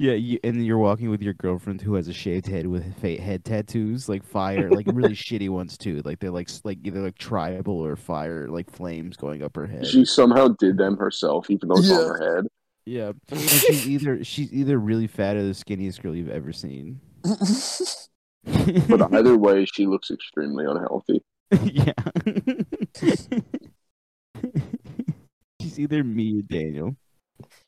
yeah, 0.00 0.14
you, 0.14 0.38
and 0.42 0.64
you're 0.64 0.78
walking 0.78 1.10
with 1.10 1.22
your 1.22 1.34
girlfriend 1.34 1.82
who 1.82 1.94
has 1.94 2.08
a 2.08 2.12
shaved 2.12 2.46
head 2.46 2.66
with 2.66 2.98
fa- 3.00 3.20
head 3.20 3.44
tattoos, 3.44 4.08
like 4.08 4.24
fire, 4.24 4.70
like 4.70 4.86
really 4.86 5.10
shitty 5.14 5.50
ones 5.50 5.76
too. 5.76 6.02
Like 6.04 6.18
they're 6.18 6.30
like 6.30 6.48
like 6.64 6.78
either 6.84 7.00
like 7.00 7.18
tribal 7.18 7.78
or 7.78 7.96
fire, 7.96 8.48
like 8.48 8.70
flames 8.70 9.16
going 9.16 9.42
up 9.42 9.56
her 9.56 9.66
head. 9.66 9.86
She 9.86 10.04
somehow 10.04 10.48
did 10.58 10.78
them 10.78 10.96
herself, 10.96 11.50
even 11.50 11.68
though 11.68 11.78
it's 11.78 11.90
on 11.90 12.08
her 12.08 12.36
head. 12.36 12.46
Yeah, 12.86 13.12
and 13.28 13.40
she's 13.40 13.88
either 13.88 14.24
she's 14.24 14.52
either 14.52 14.78
really 14.78 15.06
fat 15.06 15.36
or 15.36 15.42
the 15.42 15.52
skinniest 15.52 16.02
girl 16.02 16.14
you've 16.14 16.28
ever 16.28 16.52
seen. 16.52 17.00
But 18.44 19.12
either 19.12 19.36
way, 19.36 19.64
she 19.66 19.86
looks 19.86 20.10
extremely 20.10 20.64
unhealthy. 20.64 21.22
yeah. 21.64 21.92
she's 25.60 25.78
either 25.78 26.02
me 26.02 26.38
or 26.38 26.42
Daniel. 26.42 26.96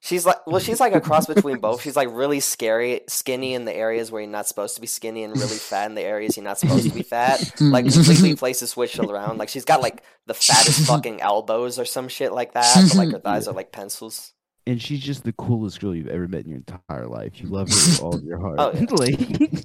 She's 0.00 0.26
like, 0.26 0.46
well, 0.46 0.60
she's 0.60 0.80
like 0.80 0.94
a 0.94 1.00
cross 1.00 1.26
between 1.26 1.58
both. 1.58 1.82
She's 1.82 1.96
like 1.96 2.08
really 2.10 2.40
scary, 2.40 3.02
skinny 3.08 3.54
in 3.54 3.64
the 3.64 3.72
areas 3.72 4.10
where 4.10 4.20
you're 4.20 4.30
not 4.30 4.46
supposed 4.46 4.74
to 4.74 4.80
be 4.80 4.86
skinny, 4.86 5.24
and 5.24 5.34
really 5.34 5.56
fat 5.56 5.86
in 5.86 5.94
the 5.94 6.02
areas 6.02 6.36
you're 6.36 6.44
not 6.44 6.58
supposed 6.58 6.88
to 6.88 6.94
be 6.94 7.02
fat. 7.02 7.52
Like 7.60 7.90
completely 7.90 8.34
places 8.34 8.70
switched 8.70 8.98
around. 8.98 9.38
Like 9.38 9.48
she's 9.48 9.64
got 9.64 9.80
like 9.80 10.02
the 10.26 10.34
fattest 10.34 10.86
fucking 10.86 11.20
elbows 11.20 11.78
or 11.78 11.84
some 11.84 12.08
shit 12.08 12.32
like 12.32 12.52
that, 12.52 12.74
but 12.74 12.96
like 12.96 13.12
her 13.12 13.20
thighs 13.20 13.48
are 13.48 13.54
like 13.54 13.72
pencils. 13.72 14.32
And 14.66 14.80
she's 14.80 15.00
just 15.00 15.24
the 15.24 15.32
coolest 15.32 15.80
girl 15.80 15.94
you've 15.94 16.06
ever 16.08 16.28
met 16.28 16.44
in 16.44 16.50
your 16.50 16.58
entire 16.58 17.06
life. 17.08 17.40
You 17.40 17.48
love 17.48 17.68
her 17.68 17.74
with 17.74 18.02
all 18.02 18.14
of 18.14 18.22
your 18.24 18.38
heart. 18.40 18.56
Oh, 18.58 18.72
yeah. 18.74 18.86
like, 18.90 19.64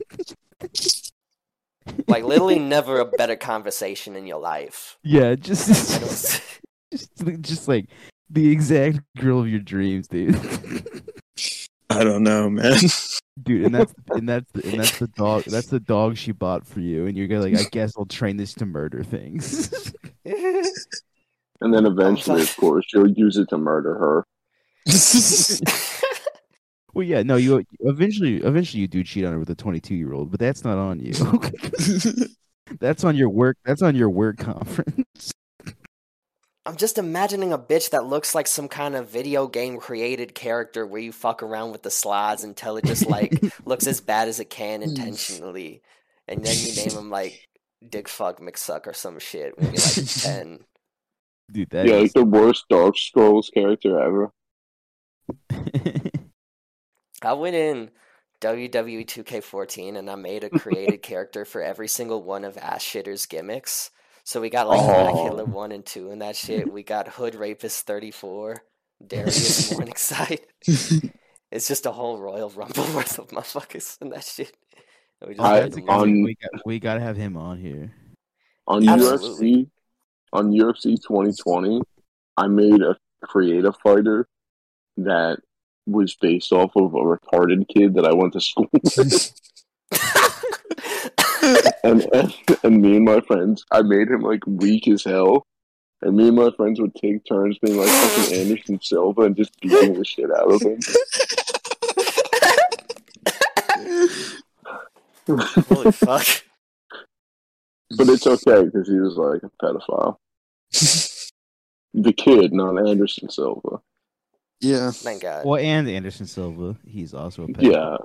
Like 2.08 2.24
literally 2.26 2.60
never 2.60 3.00
a 3.00 3.06
better 3.06 3.36
conversation 3.38 4.16
in 4.16 4.28
your 4.28 4.40
life. 4.40 4.98
yeah, 5.04 5.36
just, 5.36 5.70
I 5.70 6.00
don't- 6.00 6.10
just, 6.92 7.42
just 7.42 7.68
like 7.68 7.86
the 8.30 8.50
exact 8.52 9.00
girl 9.18 9.40
of 9.40 9.48
your 9.48 9.60
dreams, 9.62 10.08
dude. 10.08 10.36
I 11.90 12.04
don't 12.04 12.24
know, 12.24 12.50
man. 12.50 12.78
dude, 13.42 13.66
and 13.66 13.74
that's 13.76 13.94
and 14.10 14.28
that's 14.28 14.52
the, 14.52 14.68
and 14.70 14.80
that's 14.82 15.00
the 15.00 15.08
dog. 15.08 15.44
That's 15.46 15.68
the 15.68 15.80
dog 15.80 16.18
she 16.18 16.34
bought 16.34 16.68
for 16.68 16.82
you, 16.82 17.06
and 17.06 17.18
you're 17.18 17.28
gonna 17.28 17.42
like, 17.42 17.58
I 17.58 17.64
guess 17.72 17.94
I'll 17.98 18.06
train 18.06 18.36
this 18.36 18.54
to 18.56 18.66
murder 18.66 19.04
things. 19.04 19.94
And 20.26 21.74
then 21.74 21.86
eventually, 21.86 22.42
of 22.42 22.56
course, 22.58 22.86
you'll 22.94 23.10
use 23.10 23.38
it 23.38 23.48
to 23.50 23.58
murder 23.58 23.96
her. 23.98 24.26
well, 26.94 27.06
yeah, 27.06 27.24
no, 27.24 27.36
you 27.36 27.64
eventually, 27.82 28.38
eventually, 28.38 28.82
you 28.82 28.88
do 28.88 29.04
cheat 29.04 29.26
on 29.26 29.34
her 29.34 29.40
with 29.40 29.50
a 29.50 29.56
22 29.56 29.96
year 29.96 30.14
old, 30.14 30.32
but 30.32 30.40
that's 30.40 30.64
not 30.64 30.78
on 30.78 31.00
you. 31.00 31.14
that's 32.80 33.04
on 33.04 33.16
your 33.16 33.30
work. 33.30 33.58
That's 33.66 33.82
on 33.82 33.96
your 33.96 34.10
work 34.10 34.38
conference. 34.38 35.34
I'm 36.66 36.76
just 36.76 36.98
imagining 36.98 37.54
a 37.54 37.58
bitch 37.58 37.92
that 37.92 38.06
looks 38.06 38.36
like 38.36 38.46
some 38.46 38.68
kind 38.68 38.98
of 38.98 39.10
video 39.10 39.48
game 39.48 39.78
created 39.78 40.36
character 40.36 40.86
where 40.86 41.00
you 41.00 41.14
fuck 41.14 41.42
around 41.42 41.72
with 41.72 41.82
the 41.82 41.90
slides 41.90 42.44
until 42.44 42.76
it 42.76 42.84
just 42.84 43.08
like 43.08 43.42
looks 43.66 43.88
as 43.88 44.02
bad 44.02 44.28
as 44.28 44.42
it 44.42 44.50
can 44.50 44.84
intentionally, 44.84 45.82
and 46.28 46.44
then 46.44 46.56
you 46.58 46.76
name 46.76 46.92
him 46.92 47.10
like 47.10 47.48
Dick 47.88 48.10
Fuck 48.10 48.42
McSuck 48.42 48.86
or 48.86 48.92
some 48.92 49.18
shit 49.18 49.58
when 49.58 49.68
you're 49.68 49.76
like 49.76 50.08
ten. 50.08 50.60
Dude, 51.50 51.70
that 51.70 51.88
yeah, 51.88 51.96
is- 51.96 52.02
like 52.02 52.14
the 52.14 52.26
worst 52.26 52.66
Dark 52.70 52.98
Scrolls 52.98 53.50
character 53.54 54.02
ever. 54.02 54.30
I 57.24 57.34
went 57.34 57.56
in 57.56 57.90
WWE 58.42 59.06
2K14 59.06 59.98
and 59.98 60.10
I 60.10 60.16
made 60.16 60.44
a 60.44 60.50
created 60.50 61.02
character 61.02 61.46
for 61.46 61.62
every 61.62 61.88
single 61.88 62.22
one 62.24 62.46
of 62.46 62.58
Ass 62.58 62.84
Shitter's 62.84 63.26
gimmicks. 63.26 63.90
So 64.24 64.42
we 64.42 64.50
got 64.50 64.68
like 64.68 64.82
Black 64.82 65.14
Oh. 65.16 65.24
Hitler 65.24 65.46
1 65.46 65.72
and 65.72 65.86
2 65.86 66.12
and 66.12 66.22
that 66.22 66.36
shit. 66.36 66.72
We 66.74 66.84
got 66.84 67.08
Hood 67.08 67.34
Rapist 67.36 67.88
34, 67.88 68.62
Darius 69.06 69.72
Morningside. 69.72 70.42
It's 71.50 71.68
just 71.68 71.86
a 71.86 71.92
whole 71.92 72.20
Royal 72.20 72.50
Rumble 72.50 72.84
worth 72.94 73.18
of 73.20 73.30
motherfuckers 73.30 74.00
and 74.02 74.12
that 74.12 74.26
shit. 74.26 74.56
We 75.26 75.34
just 75.34 75.40
I- 75.42 75.62
to 75.62 75.66
That's 75.66 75.78
use 75.78 75.86
a- 75.88 75.92
on- 75.92 76.24
we 76.24 76.36
got 76.36 76.66
we 76.66 76.80
gotta 76.80 77.00
have 77.00 77.18
him 77.18 77.38
on 77.38 77.58
here. 77.58 77.92
On 78.68 78.88
Absolutely. 78.88 79.54
UFC, 79.64 79.70
on 80.34 80.52
UFC 80.52 80.84
2020, 81.02 81.82
I 82.36 82.48
made 82.48 82.82
a 82.82 82.98
creative 83.24 83.76
fighter 83.82 84.28
that 84.98 85.40
was 85.86 86.16
based 86.16 86.52
off 86.52 86.72
of 86.76 86.94
a 86.94 86.98
retarded 86.98 87.68
kid 87.70 87.96
that 87.96 88.06
I 88.06 88.14
went 88.14 88.34
to 88.34 88.42
school 88.42 88.68
with. 88.74 89.42
and, 91.84 92.06
and 92.14 92.34
and 92.64 92.82
me 92.82 92.98
and 92.98 93.06
my 93.06 93.22
friends, 93.22 93.64
I 93.72 93.82
made 93.82 94.10
him 94.10 94.22
like 94.22 94.46
weak 94.46 94.88
as 94.88 95.04
hell. 95.04 95.46
And 96.02 96.16
me 96.16 96.28
and 96.28 96.38
my 96.38 96.52
friends 96.52 96.80
would 96.80 96.94
take 96.96 97.26
turns 97.26 97.58
being 97.60 97.78
like 97.78 97.90
fucking 97.90 98.38
Anderson 98.38 98.80
Silva 98.82 99.24
and 99.24 99.36
just 99.36 99.60
beating 99.62 99.94
the 99.94 100.06
shit 100.06 100.30
out 100.32 100.52
of 100.52 100.62
him. 100.62 100.80
Holy 105.28 105.92
fuck. 105.92 106.26
But 107.98 108.10
it's 108.10 108.28
okay 108.28 108.66
because 108.66 108.88
he 108.88 109.00
was 109.00 109.16
like 109.16 109.42
a 109.44 109.50
pedophile. 109.64 110.18
The 111.94 112.14
kid, 112.14 112.54
not 112.54 112.78
Anderson 112.88 113.30
Silva. 113.30 113.82
Yeah. 114.60 114.92
Thank 114.92 115.22
God. 115.22 115.46
Well, 115.46 115.60
and 115.62 115.88
Anderson 115.90 116.26
Silva, 116.28 116.76
he's 116.86 117.14
also 117.14 117.44
a 117.44 117.48
pet. 117.48 117.64
Yeah. 117.64 117.98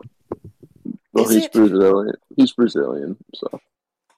Well, 1.12 1.24
Is 1.26 1.30
he's 1.34 1.44
it- 1.44 1.52
Brazilian. 1.52 2.14
He's 2.36 2.52
Brazilian, 2.52 3.16
so 3.34 3.60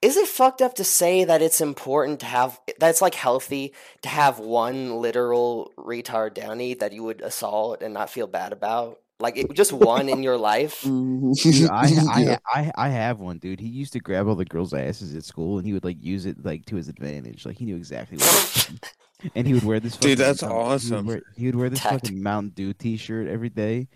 Is 0.02 0.16
it 0.16 0.28
fucked 0.28 0.62
up 0.62 0.74
to 0.74 0.84
say 0.84 1.24
that 1.24 1.42
it's 1.42 1.60
important 1.60 2.20
to 2.20 2.26
have 2.26 2.60
that's 2.78 3.02
like 3.02 3.14
healthy 3.14 3.72
to 4.02 4.08
have 4.08 4.38
one 4.38 4.96
literal 5.00 5.72
retard 5.76 6.34
downy 6.34 6.74
that 6.74 6.92
you 6.92 7.02
would 7.02 7.20
assault 7.20 7.82
and 7.82 7.94
not 7.94 8.10
feel 8.10 8.26
bad 8.26 8.52
about? 8.52 8.98
Like 9.24 9.38
it, 9.38 9.52
just 9.54 9.72
one 9.72 10.10
in 10.10 10.22
your 10.22 10.36
life? 10.36 10.82
Dude, 10.82 11.70
I, 11.70 11.86
I, 12.12 12.38
I, 12.54 12.72
I 12.76 12.88
have 12.90 13.20
one, 13.20 13.38
dude. 13.38 13.58
He 13.58 13.68
used 13.68 13.94
to 13.94 14.00
grab 14.00 14.28
all 14.28 14.34
the 14.34 14.44
girls' 14.44 14.74
asses 14.74 15.14
at 15.14 15.24
school, 15.24 15.56
and 15.56 15.66
he 15.66 15.72
would 15.72 15.82
like 15.82 15.96
use 16.02 16.26
it 16.26 16.44
like 16.44 16.66
to 16.66 16.76
his 16.76 16.88
advantage. 16.88 17.46
Like 17.46 17.56
he 17.56 17.64
knew 17.64 17.76
exactly 17.76 18.18
what. 18.18 18.28
to 18.28 18.72
do. 18.72 18.78
and 19.34 19.46
he 19.46 19.54
would 19.54 19.64
wear 19.64 19.80
this. 19.80 19.96
Dude, 19.96 20.18
fucking 20.18 20.26
that's 20.26 20.42
Mountain- 20.42 20.58
He 20.60 20.64
awesome. 20.74 21.06
would 21.06 21.14
wear, 21.14 21.22
he 21.36 21.46
would 21.46 21.54
wear 21.56 21.70
this 21.70 21.80
Tactic. 21.80 22.00
fucking 22.02 22.22
Mountain 22.22 22.50
Dew 22.54 22.74
T-shirt 22.74 23.26
every 23.26 23.48
day, 23.48 23.88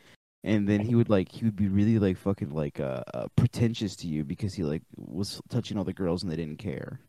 and 0.45 0.67
then 0.67 0.81
he 0.81 0.95
would 0.95 1.11
like 1.11 1.31
he 1.31 1.45
would 1.45 1.57
be 1.57 1.69
really 1.69 1.99
like 1.99 2.17
fucking 2.17 2.51
like 2.55 2.81
uh, 2.81 3.03
uh 3.13 3.27
pretentious 3.37 3.95
to 3.97 4.07
you 4.09 4.25
because 4.25 4.55
he 4.55 4.63
like 4.65 4.83
was 4.97 5.43
touching 5.51 5.77
all 5.77 5.85
the 5.85 5.93
girls 5.93 6.23
and 6.23 6.33
they 6.33 6.37
didn't 6.37 6.59
care. 6.59 7.01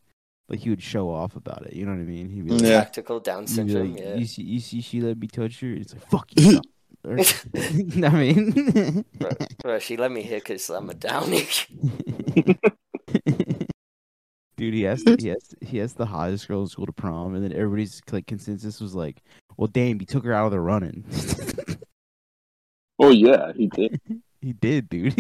Like 0.50 0.60
he 0.60 0.70
would 0.72 0.84
show 0.84 1.10
off 1.10 1.38
about 1.38 1.66
it. 1.68 1.74
You 1.74 1.86
know 1.86 1.92
what 1.92 2.00
I 2.02 2.04
mean? 2.04 2.28
He'd 2.30 2.46
be 2.46 2.52
like, 2.52 2.64
Yeah. 2.64 2.80
Tactical 2.82 3.20
Down 3.22 3.44
You'd 3.44 3.48
be 3.48 3.54
syndrome. 3.54 3.94
like, 3.94 4.02
yeah. 4.04 4.16
You 4.16 4.26
see, 4.26 4.42
you 4.42 4.60
see, 4.60 4.82
she 4.82 5.00
let 5.00 5.18
me 5.18 5.28
touch 5.28 5.62
her. 5.62 5.72
It's 5.72 5.94
like 5.94 6.06
fuck 6.10 6.28
you. 6.36 6.60
Stop." 7.18 7.56
Or- 7.56 7.60
you 7.72 8.02
know 8.02 8.10
what 8.10 8.16
I 8.16 8.34
mean, 8.34 9.06
Bro, 9.18 9.30
bro, 9.64 9.80
she 9.80 9.98
let 9.98 10.12
me 10.12 10.22
hit 10.22 10.44
because 10.44 10.70
I'm 10.70 10.90
a 10.90 10.94
downy. 10.94 11.48
dude, 14.58 14.74
he 14.74 14.82
has 14.84 15.04
he 15.20 15.28
has 15.30 15.56
he 15.62 15.78
has 15.78 15.94
the 15.94 16.06
hottest 16.06 16.48
girl 16.48 16.62
in 16.62 16.68
school 16.68 16.86
to 16.86 16.92
prom, 16.92 17.36
and 17.36 17.44
then 17.44 17.54
everybody's 17.54 18.02
like 18.12 18.28
consensus 18.28 18.80
was 18.82 18.94
like, 18.96 19.22
"Well, 19.58 19.68
damn, 19.68 20.00
he 20.00 20.06
took 20.06 20.26
her 20.26 20.34
out 20.34 20.46
of 20.48 20.52
the 20.52 20.60
running." 20.60 21.06
Oh 23.00 23.12
yeah, 23.12 23.54
he 23.56 23.68
did. 23.68 24.00
he 24.42 24.54
did, 24.54 24.90
dude. 24.90 25.16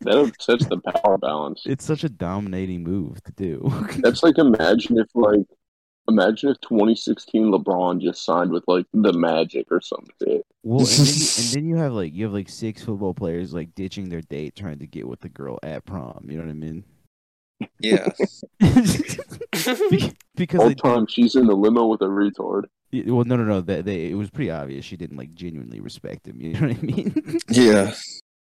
That 0.00 0.18
upsets 0.18 0.66
the 0.66 0.78
power 0.78 1.16
balance. 1.16 1.62
it's 1.64 1.84
such 1.84 2.04
a 2.04 2.08
dominating 2.08 2.82
move 2.82 3.22
to 3.22 3.32
do. 3.32 3.72
That's 3.98 4.22
like 4.22 4.36
imagine 4.38 4.98
if 4.98 5.06
like 5.14 5.46
imagine 6.08 6.50
if 6.50 6.60
2016 6.60 7.50
LeBron 7.52 8.00
just 8.00 8.24
signed 8.24 8.50
with 8.50 8.64
like 8.66 8.86
the 8.92 9.12
Magic 9.12 9.66
or 9.70 9.80
something. 9.80 10.42
well, 10.62 10.80
and 10.80 10.88
then, 10.88 11.06
you, 11.06 11.26
and 11.38 11.48
then 11.52 11.66
you 11.66 11.76
have 11.76 11.92
like 11.92 12.12
you 12.14 12.24
have 12.24 12.32
like 12.34 12.48
six 12.48 12.82
football 12.82 13.14
players 13.14 13.52
like 13.54 13.74
ditching 13.74 14.08
their 14.08 14.20
date 14.22 14.54
trying 14.56 14.78
to 14.78 14.86
get 14.86 15.06
with 15.08 15.20
the 15.20 15.28
girl 15.28 15.58
at 15.62 15.84
prom. 15.84 16.26
You 16.28 16.38
know 16.38 16.44
what 16.44 16.50
I 16.50 16.54
mean? 16.54 16.84
Yeah. 17.80 18.08
Because 20.36 20.60
All 20.60 20.68
they, 20.68 20.74
time 20.74 21.06
she's 21.06 21.36
in 21.36 21.46
the 21.46 21.54
limo 21.54 21.86
with 21.86 22.00
a 22.00 22.06
retard. 22.06 22.64
Yeah, 22.90 23.04
Well, 23.12 23.24
no, 23.24 23.36
no, 23.36 23.44
no. 23.44 23.60
That 23.60 23.84
they 23.84 24.06
it 24.10 24.14
was 24.14 24.30
pretty 24.30 24.50
obvious 24.50 24.84
she 24.84 24.96
didn't 24.96 25.16
like 25.16 25.32
genuinely 25.34 25.80
respect 25.80 26.26
him. 26.26 26.40
You 26.40 26.54
know 26.54 26.60
what 26.68 26.76
I 26.76 26.80
mean? 26.80 27.38
Yeah. 27.48 27.94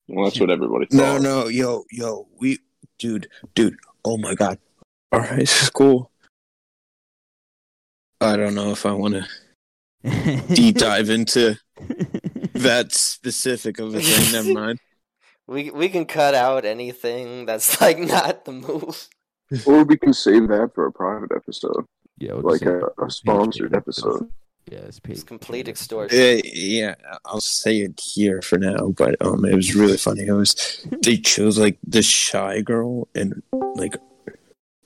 Well, 0.07 0.25
that's 0.27 0.41
what 0.41 0.51
everybody 0.51 0.87
No, 0.93 1.15
thought. 1.15 1.23
no, 1.23 1.43
no, 1.43 1.49
yo, 1.49 1.85
yo, 1.91 2.27
we, 2.39 2.59
dude, 2.99 3.29
dude, 3.55 3.77
oh 4.05 4.19
my 4.19 4.35
god. 4.35 4.59
Our 5.13 5.23
high 5.23 5.45
school. 5.45 6.10
I 8.21 8.37
don't 8.37 8.55
know 8.55 8.71
if 8.71 8.85
I 8.85 8.93
want 8.93 9.15
to 9.15 9.27
deep 10.55 10.77
dive 10.77 11.11
into 11.11 11.57
that 12.55 12.93
specific 12.93 13.79
of 13.79 13.95
a 13.95 14.01
thing. 14.01 14.33
Never 14.33 14.53
mind. 14.61 14.79
we 15.47 15.71
we 15.71 15.89
can 15.89 16.05
cut 16.05 16.35
out 16.35 16.65
anything 16.65 17.47
that's 17.47 17.81
like 17.81 17.99
not 17.99 18.45
the 18.45 18.53
move. 18.53 19.09
Or 19.67 19.85
we 19.85 19.97
can 19.97 20.13
save 20.13 20.49
that 20.49 20.73
for 20.75 20.87
a 20.87 20.93
private 20.93 21.33
episode, 21.35 21.85
yeah, 22.19 22.35
we'll 22.35 22.53
like 22.53 22.63
a, 22.63 22.87
a 23.03 23.11
sponsored 23.11 23.75
episode. 23.75 24.31
Yeah, 24.71 24.79
it's, 24.81 25.01
paid, 25.01 25.15
It's 25.15 25.25
complete 25.25 25.67
extortion. 25.67 26.17
Uh, 26.17 26.41
yeah, 26.45 26.95
I'll 27.25 27.41
say 27.41 27.79
it 27.79 27.99
here 27.99 28.41
for 28.43 28.59
now, 28.59 28.91
but 28.97 29.17
um, 29.21 29.45
it 29.45 29.55
was 29.57 29.75
really 29.75 29.97
funny. 29.97 30.27
It 30.27 30.33
was 30.33 30.87
they 31.03 31.17
chose 31.17 31.59
like 31.59 31.79
the 31.85 32.03
shy 32.03 32.61
girl 32.61 33.09
and 33.17 33.43
like 33.75 33.97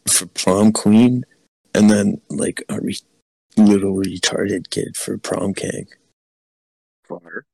for 0.09 0.27
prom 0.27 0.73
queen, 0.73 1.27
and 1.75 1.91
then 1.91 2.23
like 2.31 2.65
a 2.71 2.81
re- 2.81 2.97
little 3.57 3.95
retarded 3.95 4.71
kid 4.71 4.97
for 4.97 5.19
prom 5.19 5.55
king. 5.55 5.87
Fire. 7.09 7.47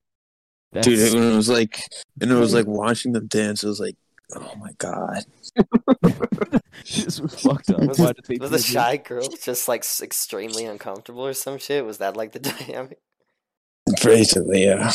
That's, 0.72 0.86
Dude, 0.86 1.14
and 1.14 1.32
it 1.32 1.36
was 1.36 1.48
like, 1.48 1.82
and 2.20 2.30
it 2.30 2.36
was 2.36 2.54
like 2.54 2.66
watching 2.66 3.12
them 3.12 3.26
dance. 3.26 3.64
It 3.64 3.68
was 3.68 3.80
like, 3.80 3.96
oh 4.34 4.52
my 4.58 4.72
god. 4.78 5.24
this 6.82 7.20
was 7.20 7.34
fucked 7.34 7.70
up. 7.70 7.80
Was, 7.80 7.98
Why 7.98 8.12
did 8.12 8.24
they 8.26 8.36
was 8.36 8.50
the 8.50 8.58
shy 8.58 8.96
girl 8.96 9.28
just 9.42 9.66
like 9.66 9.84
extremely 10.00 10.66
uncomfortable 10.66 11.26
or 11.26 11.32
some 11.34 11.58
shit? 11.58 11.84
Was 11.84 11.98
that 11.98 12.16
like 12.16 12.32
the 12.32 12.38
dynamic? 12.66 12.98
Basically, 14.04 14.64
yeah. 14.64 14.92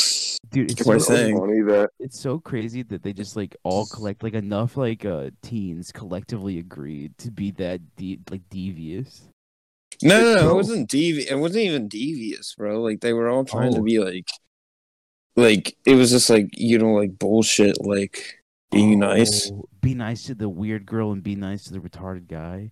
Dude, 0.52 0.72
it's 0.72 0.84
Poor 0.84 1.00
so, 1.00 1.08
so 1.08 1.15
thing. 1.15 1.38
funny 1.38 1.62
that 1.63 1.89
it's 2.00 2.20
so 2.20 2.39
crazy 2.39 2.84
that 2.84 3.04
they 3.04 3.12
just 3.12 3.36
like 3.36 3.56
all 3.63 3.86
collect 3.88 4.24
like 4.24 4.36
enough 4.36 4.78
like 4.78 5.04
uh 5.04 5.32
teens 5.41 5.91
collectively 5.91 6.60
agreed 6.60 7.18
to 7.18 7.32
be 7.32 7.52
that 7.52 7.82
de- 7.98 8.20
like 8.30 8.48
devious. 8.50 9.28
No, 10.04 10.20
no, 10.22 10.36
no, 10.36 10.42
No. 10.42 10.52
it 10.52 10.56
wasn't 10.56 10.90
devious. 10.90 11.30
It 11.32 11.36
wasn't 11.36 11.66
even 11.66 11.88
devious, 11.88 12.56
bro. 12.56 12.82
Like 12.82 13.02
they 13.02 13.14
were 13.14 13.30
all 13.30 13.46
trying 13.46 13.74
to 13.74 13.80
Oh. 13.80 13.84
be 13.84 14.00
like, 14.00 14.28
like 15.36 15.78
it 15.86 15.96
was 15.96 16.12
just 16.12 16.30
like 16.30 16.50
you 16.58 16.78
know, 16.78 16.94
like 16.94 17.18
bullshit, 17.20 17.84
like 17.86 18.40
being 18.72 19.04
oh, 19.04 19.08
nice. 19.08 19.52
Oh, 19.52 19.66
Be 19.82 19.94
nice 19.96 20.24
to 20.24 20.36
the 20.36 20.50
weird 20.50 20.86
girl 20.86 21.12
and 21.12 21.22
be 21.24 21.36
nice 21.36 21.66
to 21.66 21.74
the 21.74 21.80
retarded 21.80 22.28
guy. 22.28 22.72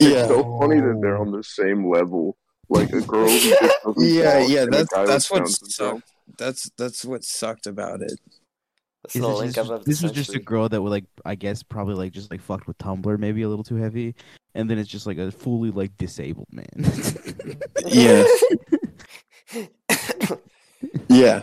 Yeah. 0.00 0.08
it's 0.20 0.28
so 0.28 0.58
funny 0.60 0.80
that 0.80 0.98
they're 1.02 1.18
on 1.18 1.30
the 1.32 1.42
same 1.42 1.88
level. 1.88 2.36
Like 2.68 2.92
a 2.92 3.00
girl 3.00 3.28
who 3.28 3.38
just 3.38 3.72
Yeah, 3.98 4.46
yeah, 4.46 4.66
that's 4.70 4.92
that's 4.92 5.30
what 5.30 5.38
sounds 5.48 5.60
himself. 5.60 6.00
sucked. 6.00 6.12
That's 6.38 6.70
that's 6.76 7.04
what 7.04 7.24
sucked 7.24 7.66
about 7.66 8.02
it. 8.02 8.18
That's 9.08 9.16
Is 9.16 9.22
the 9.22 9.28
this, 9.28 9.38
link 9.38 9.54
this, 9.54 9.58
up 9.58 9.70
was, 9.70 9.80
of 9.80 9.84
this 9.86 10.02
was 10.02 10.12
just 10.12 10.34
a 10.34 10.38
girl 10.38 10.68
that 10.68 10.82
would 10.82 10.90
like 10.90 11.04
I 11.24 11.34
guess 11.34 11.62
probably 11.62 11.94
like 11.94 12.12
just 12.12 12.30
like 12.30 12.42
fucked 12.42 12.66
with 12.66 12.76
Tumblr 12.76 13.18
maybe 13.18 13.40
a 13.40 13.48
little 13.48 13.64
too 13.64 13.76
heavy, 13.76 14.14
and 14.54 14.68
then 14.68 14.78
it's 14.78 14.90
just 14.90 15.06
like 15.06 15.16
a 15.16 15.30
fully 15.30 15.70
like 15.70 15.96
disabled 15.96 16.48
man. 16.52 16.66
Yeah, 17.86 18.24
yeah. 21.08 21.42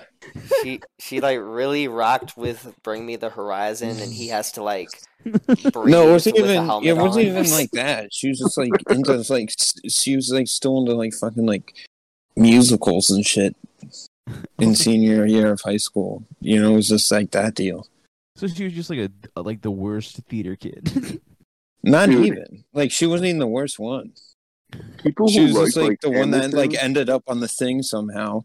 she 0.62 0.80
she 0.99 1.21
like 1.21 1.39
really 1.41 1.88
rocked 1.88 2.38
with 2.38 2.71
Bring 2.84 3.04
Me 3.04 3.15
the 3.15 3.32
Horizon, 3.32 3.99
and 3.99 4.13
he 4.13 4.28
has 4.28 4.51
to 4.51 4.63
like 4.63 4.89
No, 5.25 6.10
it 6.10 6.12
wasn't 6.12 6.38
even. 6.38 6.65
helmet 6.65 6.88
It 6.88 6.93
wasn't 6.93 7.25
on. 7.25 7.32
even 7.38 7.51
like 7.51 7.71
that. 7.71 8.13
She 8.13 8.28
was 8.28 8.38
just 8.38 8.60
like 8.60 8.69
into 8.91 9.23
like 9.34 9.49
she 9.89 10.15
was 10.15 10.30
like 10.30 10.47
still 10.47 10.78
into 10.82 10.93
like 10.93 11.13
fucking 11.15 11.47
like 11.47 11.73
musicals 12.36 13.10
and 13.10 13.25
shit 13.25 13.56
in 14.60 14.76
senior 14.76 15.26
year 15.26 15.52
of 15.52 15.62
high 15.62 15.78
school. 15.78 16.24
You 16.40 16.62
know, 16.62 16.74
it 16.74 16.76
was 16.76 16.90
just 16.90 17.12
like 17.12 17.32
that 17.32 17.56
deal. 17.56 17.88
so 18.36 18.48
she 18.48 18.66
was 18.66 18.74
just 18.74 18.90
like 18.90 19.00
a 19.36 19.42
like 19.42 19.62
the 19.62 19.72
worst 19.72 20.18
theater 20.30 20.56
kid. 20.56 21.22
Not 21.84 22.10
Dude. 22.10 22.26
even 22.26 22.64
like 22.74 22.92
she 22.92 23.06
wasn't 23.06 23.28
even 23.28 23.40
the 23.40 23.48
worst 23.48 23.78
one. 23.80 24.14
People 25.04 25.28
She 25.28 25.38
who 25.38 25.44
was 25.46 25.54
like, 25.54 25.66
just 25.66 25.78
like, 25.78 25.90
like 25.90 26.00
the 26.02 26.12
one 26.12 26.32
that 26.32 26.54
like 26.54 26.74
ended 26.74 27.10
up 27.10 27.24
on 27.28 27.40
the 27.40 27.48
thing 27.48 27.84
somehow, 27.84 28.44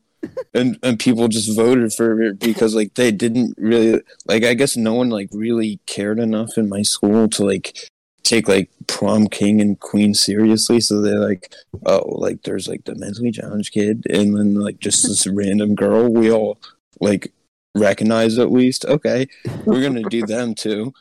and 0.55 0.79
and 0.83 0.99
people 0.99 1.27
just 1.29 1.57
voted 1.57 1.93
for 1.95 2.14
her 2.16 2.35
because 2.35 2.75
like 2.75 2.95
they 2.95 3.11
didn't 3.11 3.55
really 3.57 4.01
like. 4.27 4.45
I 4.45 4.55
guess 4.55 4.77
no 4.77 4.95
one 4.95 5.09
like 5.09 5.31
really 5.33 5.81
cared 5.87 6.19
enough 6.19 6.59
in 6.59 6.69
my 6.69 6.83
school 6.83 7.29
to 7.31 7.45
like 7.45 7.88
take 8.31 8.49
like 8.49 8.71
prom 8.87 9.27
king 9.27 9.61
and 9.61 9.79
queen 9.81 10.14
seriously. 10.14 10.81
So 10.81 11.01
they're 11.01 11.19
like, 11.19 11.53
oh, 11.87 12.09
like 12.09 12.43
there's 12.43 12.69
like 12.69 12.85
the 12.85 12.95
mentally 12.95 13.33
challenged 13.33 13.73
kid, 13.73 14.07
and 14.09 14.37
then 14.37 14.55
like 14.55 14.79
just 14.79 15.07
this 15.07 15.27
random 15.27 15.75
girl. 15.75 16.09
We 16.09 16.31
all 16.31 16.59
like 17.01 17.33
recognize 17.75 18.38
at 18.38 18.53
least. 18.53 18.85
Okay, 18.85 19.27
we're 19.64 19.83
gonna 19.83 20.09
do 20.09 20.25
them 20.25 20.55
too, 20.55 20.95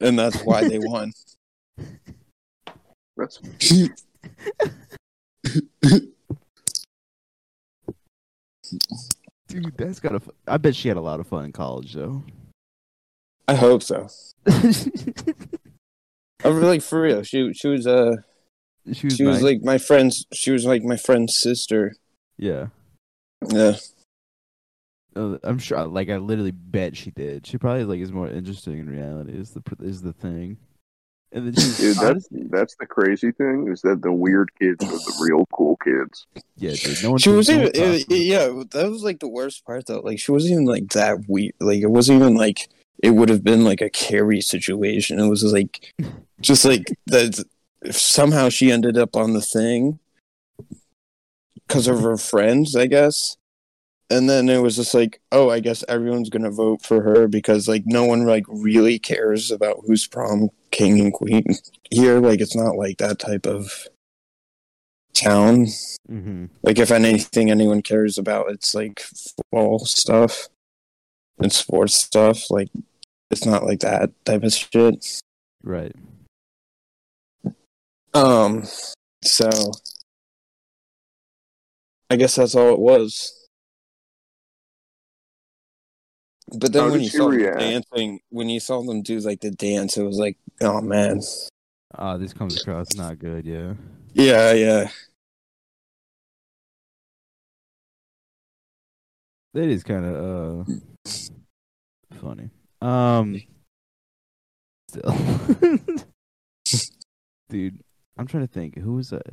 and 0.00 0.18
that's 0.18 0.42
why 0.42 0.68
they 0.68 0.78
won. 0.78 1.12
That's 3.16 3.38
Dude, 9.46 9.76
that's 9.76 10.00
gotta. 10.00 10.20
I 10.48 10.56
bet 10.56 10.74
she 10.74 10.88
had 10.88 10.96
a 10.96 11.00
lot 11.00 11.20
of 11.20 11.28
fun 11.28 11.44
in 11.44 11.52
college 11.52 11.92
though. 11.92 12.24
I 13.46 13.54
hope 13.54 13.84
so. 13.84 14.08
I'm 16.44 16.60
like 16.62 16.82
for 16.82 17.00
real. 17.00 17.22
She 17.22 17.52
she 17.54 17.68
was 17.68 17.86
uh 17.86 18.16
she 18.92 19.06
was, 19.06 19.16
she 19.16 19.24
was 19.24 19.36
nice. 19.36 19.42
like 19.42 19.62
my 19.62 19.78
friend's 19.78 20.26
she 20.32 20.50
was 20.50 20.64
like 20.66 20.82
my 20.82 20.96
friend's 20.96 21.36
sister. 21.36 21.94
yeah. 22.38 22.66
Yeah. 23.50 23.76
Uh, 25.16 25.38
I'm 25.44 25.58
sure. 25.58 25.84
Like 25.86 26.08
I 26.10 26.16
literally 26.16 26.50
bet 26.50 26.96
she 26.96 27.10
did. 27.12 27.46
She 27.46 27.56
probably 27.58 27.84
like 27.84 28.00
is 28.00 28.12
more 28.12 28.28
interesting 28.28 28.78
in 28.78 28.90
reality. 28.90 29.32
Is 29.32 29.50
the 29.50 29.62
is 29.80 30.02
the 30.02 30.12
thing. 30.12 30.56
And 31.30 31.46
then 31.46 31.54
she 31.54 31.66
was 31.66 31.78
dude. 31.78 31.96
That's 31.96 32.02
honestly- 32.04 32.42
that's 32.50 32.76
the 32.76 32.86
crazy 32.86 33.32
thing 33.32 33.68
is 33.70 33.80
that 33.82 34.02
the 34.02 34.12
weird 34.12 34.50
kids 34.60 34.84
are 34.84 34.90
the 34.90 35.18
real 35.20 35.46
cool 35.52 35.76
kids. 35.76 36.26
yeah, 36.56 36.72
dude. 36.72 37.02
No 37.02 37.10
one. 37.10 37.18
She 37.18 37.30
wasn't 37.30 37.60
even 37.62 37.68
it- 37.68 37.74
talked 37.98 38.08
to 38.10 38.16
her. 38.16 38.22
yeah, 38.22 38.62
that 38.72 38.90
was 38.90 39.02
like 39.02 39.20
the 39.20 39.28
worst 39.28 39.64
part 39.64 39.86
though. 39.86 40.00
Like 40.00 40.18
she 40.18 40.32
wasn't 40.32 40.52
even 40.52 40.64
like 40.64 40.90
that 40.90 41.28
weird 41.28 41.54
like 41.60 41.80
it 41.80 41.90
wasn't 41.90 42.20
even 42.20 42.34
like 42.34 42.68
it 43.02 43.10
would 43.10 43.28
have 43.28 43.44
been 43.44 43.64
like 43.64 43.80
a 43.80 43.90
carry 43.90 44.40
situation. 44.40 45.18
It 45.18 45.28
was 45.28 45.42
just 45.42 45.52
like 45.52 45.92
just 46.40 46.64
like 46.64 46.96
that 47.06 47.42
if 47.82 47.98
somehow 47.98 48.48
she 48.48 48.72
ended 48.72 48.96
up 48.96 49.16
on 49.16 49.32
the 49.34 49.40
thing 49.40 49.98
because 51.66 51.86
of 51.86 52.00
her 52.00 52.16
friends, 52.16 52.76
I 52.76 52.86
guess. 52.86 53.36
And 54.10 54.28
then 54.28 54.48
it 54.48 54.58
was 54.58 54.76
just 54.76 54.94
like, 54.94 55.20
oh, 55.32 55.50
I 55.50 55.60
guess 55.60 55.82
everyone's 55.88 56.30
gonna 56.30 56.50
vote 56.50 56.82
for 56.82 57.02
her 57.02 57.26
because 57.26 57.68
like 57.68 57.84
no 57.86 58.04
one 58.04 58.26
like 58.26 58.44
really 58.48 58.98
cares 58.98 59.50
about 59.50 59.82
who's 59.86 60.06
prom 60.06 60.50
king 60.70 61.00
and 61.00 61.12
queen 61.12 61.44
here. 61.90 62.20
Like 62.20 62.40
it's 62.40 62.56
not 62.56 62.76
like 62.76 62.98
that 62.98 63.18
type 63.18 63.46
of 63.46 63.88
town. 65.14 65.66
Mhm. 66.10 66.50
Like 66.62 66.78
if 66.78 66.90
anything 66.90 67.50
anyone 67.50 67.82
cares 67.82 68.18
about, 68.18 68.50
it's 68.50 68.74
like 68.74 69.02
fall 69.50 69.80
stuff 69.80 70.48
and 71.38 71.52
sports 71.52 71.96
stuff. 71.96 72.50
Like 72.50 72.68
it's 73.30 73.46
not 73.46 73.64
like 73.64 73.80
that 73.80 74.10
type 74.24 74.42
of 74.42 74.52
shit. 74.52 75.20
Right. 75.62 75.94
Um, 78.12 78.64
so 79.22 79.50
I 82.10 82.16
guess 82.16 82.36
that's 82.36 82.54
all 82.54 82.72
it 82.72 82.78
was. 82.78 83.48
But 86.56 86.72
then 86.72 86.84
How 86.84 86.90
when 86.90 87.00
you 87.00 87.08
she 87.08 87.16
saw 87.16 87.30
them 87.30 87.58
dancing, 87.58 88.20
when 88.30 88.48
you 88.48 88.60
saw 88.60 88.82
them 88.82 89.02
do 89.02 89.18
like 89.18 89.40
the 89.40 89.50
dance, 89.50 89.96
it 89.96 90.02
was 90.04 90.18
like, 90.18 90.36
oh 90.60 90.80
man, 90.80 91.20
Ah, 91.96 92.16
this 92.16 92.32
comes 92.32 92.60
across 92.60 92.94
not 92.94 93.18
good. 93.18 93.46
Yeah. 93.46 93.74
yeah, 94.12 94.52
yeah. 94.52 94.90
That 99.54 99.68
is 99.68 99.84
kind 99.84 100.04
of 100.04 100.14
uh 100.16 100.72
funny. 102.20 102.50
Um 102.80 103.40
still. 104.88 105.12
Dude, 107.48 107.80
I'm 108.16 108.26
trying 108.26 108.46
to 108.46 108.52
think 108.52 108.78
who 108.78 108.94
was 108.94 109.10
that? 109.10 109.26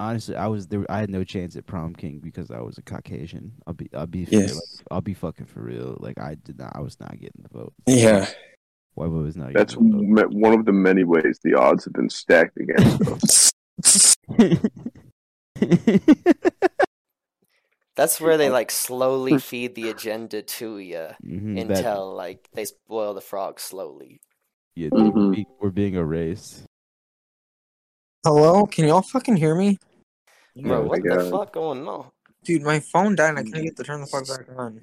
Honestly, 0.00 0.36
I 0.36 0.46
was 0.46 0.68
there 0.68 0.84
I 0.90 1.00
had 1.00 1.10
no 1.10 1.24
chance 1.24 1.56
at 1.56 1.66
prom 1.66 1.92
king 1.94 2.20
because 2.22 2.50
I 2.52 2.60
was 2.60 2.78
a 2.78 2.82
Caucasian. 2.82 3.52
I'll 3.66 3.74
be 3.74 3.88
I'll 3.94 4.06
be 4.06 4.26
Yeah. 4.30 4.40
like, 4.46 4.52
I'll 4.90 5.00
be 5.00 5.14
fucking 5.14 5.46
for 5.46 5.60
real. 5.60 5.96
Like 6.00 6.18
I 6.20 6.36
did 6.36 6.58
not 6.58 6.72
I 6.76 6.80
was 6.80 6.98
not 7.00 7.12
getting 7.18 7.42
the 7.42 7.48
vote. 7.58 7.72
Yeah. 7.86 8.28
White 8.94 9.08
boy 9.10 9.22
was 9.22 9.36
not 9.36 9.52
That's 9.54 9.74
getting 9.74 10.14
me- 10.14 10.22
one 10.22 10.54
of 10.58 10.64
the 10.66 10.72
many 10.72 11.02
ways 11.04 11.40
the 11.42 11.54
odds 11.54 11.84
have 11.84 11.94
been 11.94 12.10
stacked 12.10 12.56
against 12.58 13.02
us. 13.82 14.16
the 17.98 18.02
vote. 18.02 18.02
That's 18.02 18.20
where 18.20 18.36
they 18.36 18.50
like 18.50 18.70
slowly 18.70 19.38
feed 19.38 19.74
the 19.74 19.90
agenda 19.90 20.42
to 20.42 20.78
you 20.78 21.08
Mhm, 21.24 21.68
that- 21.68 21.78
until 21.78 22.14
like 22.14 22.48
they 22.52 22.64
spoil 22.64 23.14
the 23.14 23.20
frog 23.20 23.60
slowly. 23.60 24.20
yeah, 24.74 24.88
dude, 24.90 25.14
we're, 25.14 25.22
Mhm. 25.22 25.34
being, 25.34 25.46
we're 25.60 25.70
being 25.70 25.94
erased. 25.94 26.64
Hello, 28.24 28.66
can 28.66 28.86
y'all 28.86 29.02
fucking 29.02 29.36
hear 29.36 29.54
me? 29.54 29.78
Bro, 30.56 30.78
Oh 30.78 30.82
my 30.82 30.88
what 30.88 31.02
the 31.02 31.30
fuck 31.30 31.52
going 31.52 31.86
on? 31.86 32.10
Dude, 32.44 32.62
my 32.62 32.80
phone 32.80 33.14
died 33.14 33.30
and 33.30 33.38
I 33.38 33.42
couldn't 33.42 33.64
get 33.64 33.76
to 33.76 33.84
turn 33.84 34.00
the 34.00 34.06
fuck 34.06 34.26
back 34.26 34.46
on. 34.56 34.80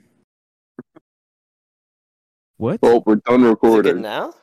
What? 2.58 2.80
Oh, 2.84 3.04
we're 3.06 3.15
done 3.17 3.41
Is 3.41 3.47
it 3.47 3.49
recording. 3.49 4.01
now? 4.01 4.34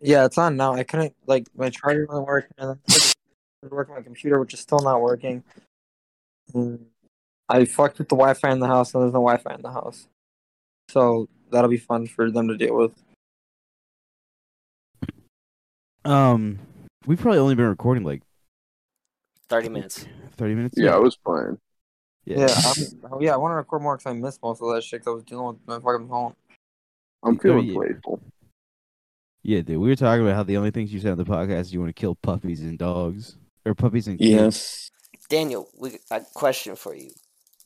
Yeah, 0.00 0.24
it's 0.24 0.38
on 0.38 0.56
now. 0.56 0.72
I 0.74 0.84
couldn't 0.84 1.14
like 1.26 1.46
my 1.54 1.70
charger 1.70 2.06
wasn't 2.08 2.26
working 2.26 2.50
and 2.58 2.70
then 2.70 2.80
it 3.62 3.72
working 3.72 3.94
my 3.94 4.02
computer, 4.02 4.38
which 4.40 4.54
is 4.54 4.60
still 4.60 4.78
not 4.78 5.00
working. 5.02 5.42
And 6.54 6.86
I 7.48 7.64
fucked 7.64 7.98
with 7.98 8.08
the 8.08 8.16
Wi-Fi 8.16 8.50
in 8.50 8.60
the 8.60 8.66
house, 8.66 8.94
and 8.94 9.02
there's 9.02 9.12
no 9.12 9.20
Wi-Fi 9.20 9.54
in 9.54 9.62
the 9.62 9.72
house. 9.72 10.06
So 10.90 11.28
that'll 11.50 11.70
be 11.70 11.76
fun 11.78 12.06
for 12.06 12.30
them 12.30 12.48
to 12.48 12.56
deal 12.56 12.76
with. 12.76 12.92
Um, 16.04 16.58
we've 17.06 17.20
probably 17.20 17.38
only 17.40 17.54
been 17.54 17.66
recording 17.66 18.04
like 18.04 18.22
Thirty 19.48 19.68
minutes. 19.70 20.06
thirty 20.36 20.54
minutes. 20.54 20.74
Yeah, 20.76 20.94
I 20.94 20.98
was 20.98 21.16
fine. 21.24 21.58
yeah. 22.26 22.40
Yeah, 22.40 22.54
I'm, 22.66 23.10
oh, 23.12 23.20
yeah. 23.20 23.32
I 23.32 23.36
want 23.38 23.52
to 23.52 23.56
record 23.56 23.82
more 23.82 23.96
because 23.96 24.10
I 24.10 24.14
missed 24.14 24.42
most 24.42 24.62
of 24.62 24.74
that 24.74 24.84
shit. 24.84 25.02
'cause 25.02 25.10
I 25.10 25.14
was 25.14 25.24
dealing 25.24 25.46
with 25.46 25.56
my 25.66 25.80
fucking 25.80 26.08
phone. 26.08 26.34
I'm 27.22 27.36
Oh, 27.36 27.38
feeling 27.38 27.64
yeah. 27.66 27.74
playful. 27.74 28.20
Yeah, 29.42 29.62
dude. 29.62 29.78
We 29.78 29.88
were 29.88 29.96
talking 29.96 30.22
about 30.22 30.34
how 30.36 30.42
the 30.42 30.58
only 30.58 30.70
things 30.70 30.92
you 30.92 31.00
said 31.00 31.12
on 31.12 31.18
the 31.18 31.24
podcast 31.24 31.60
is 31.60 31.72
you 31.72 31.80
want 31.80 31.88
to 31.94 31.98
kill 31.98 32.14
puppies 32.16 32.60
and 32.60 32.78
dogs 32.78 33.36
or 33.64 33.74
puppies 33.74 34.06
and 34.08 34.20
Yeah. 34.20 34.36
kids. 34.44 34.90
Daniel, 35.30 35.68
we 35.78 35.98
a 36.10 36.20
question 36.34 36.76
for 36.76 36.94
you. 36.94 37.10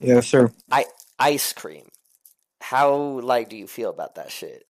Yeah, 0.02 0.20
sure. 0.20 0.52
Ice 1.18 1.52
cream. 1.52 1.88
How 2.60 2.94
like 3.20 3.48
do 3.48 3.56
you 3.56 3.66
feel 3.66 3.90
about 3.90 4.16
that 4.16 4.30
shit? 4.30 4.64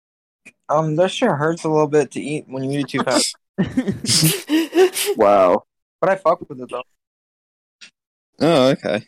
Um, 0.67 0.95
that 0.95 1.11
shit 1.11 1.29
hurts 1.29 1.63
a 1.63 1.69
little 1.69 1.87
bit 1.87 2.11
to 2.11 2.21
eat 2.21 2.45
when 2.47 2.63
you 2.63 2.79
eat 2.79 2.85
it 2.85 2.89
too 2.89 3.03
fast, 3.03 3.35
Wow. 5.17 5.63
but 6.01 6.09
I 6.09 6.15
fuck 6.15 6.39
with 6.47 6.59
it 6.59 6.69
though. 6.69 6.83
Oh, 8.41 8.69
okay. 8.69 9.03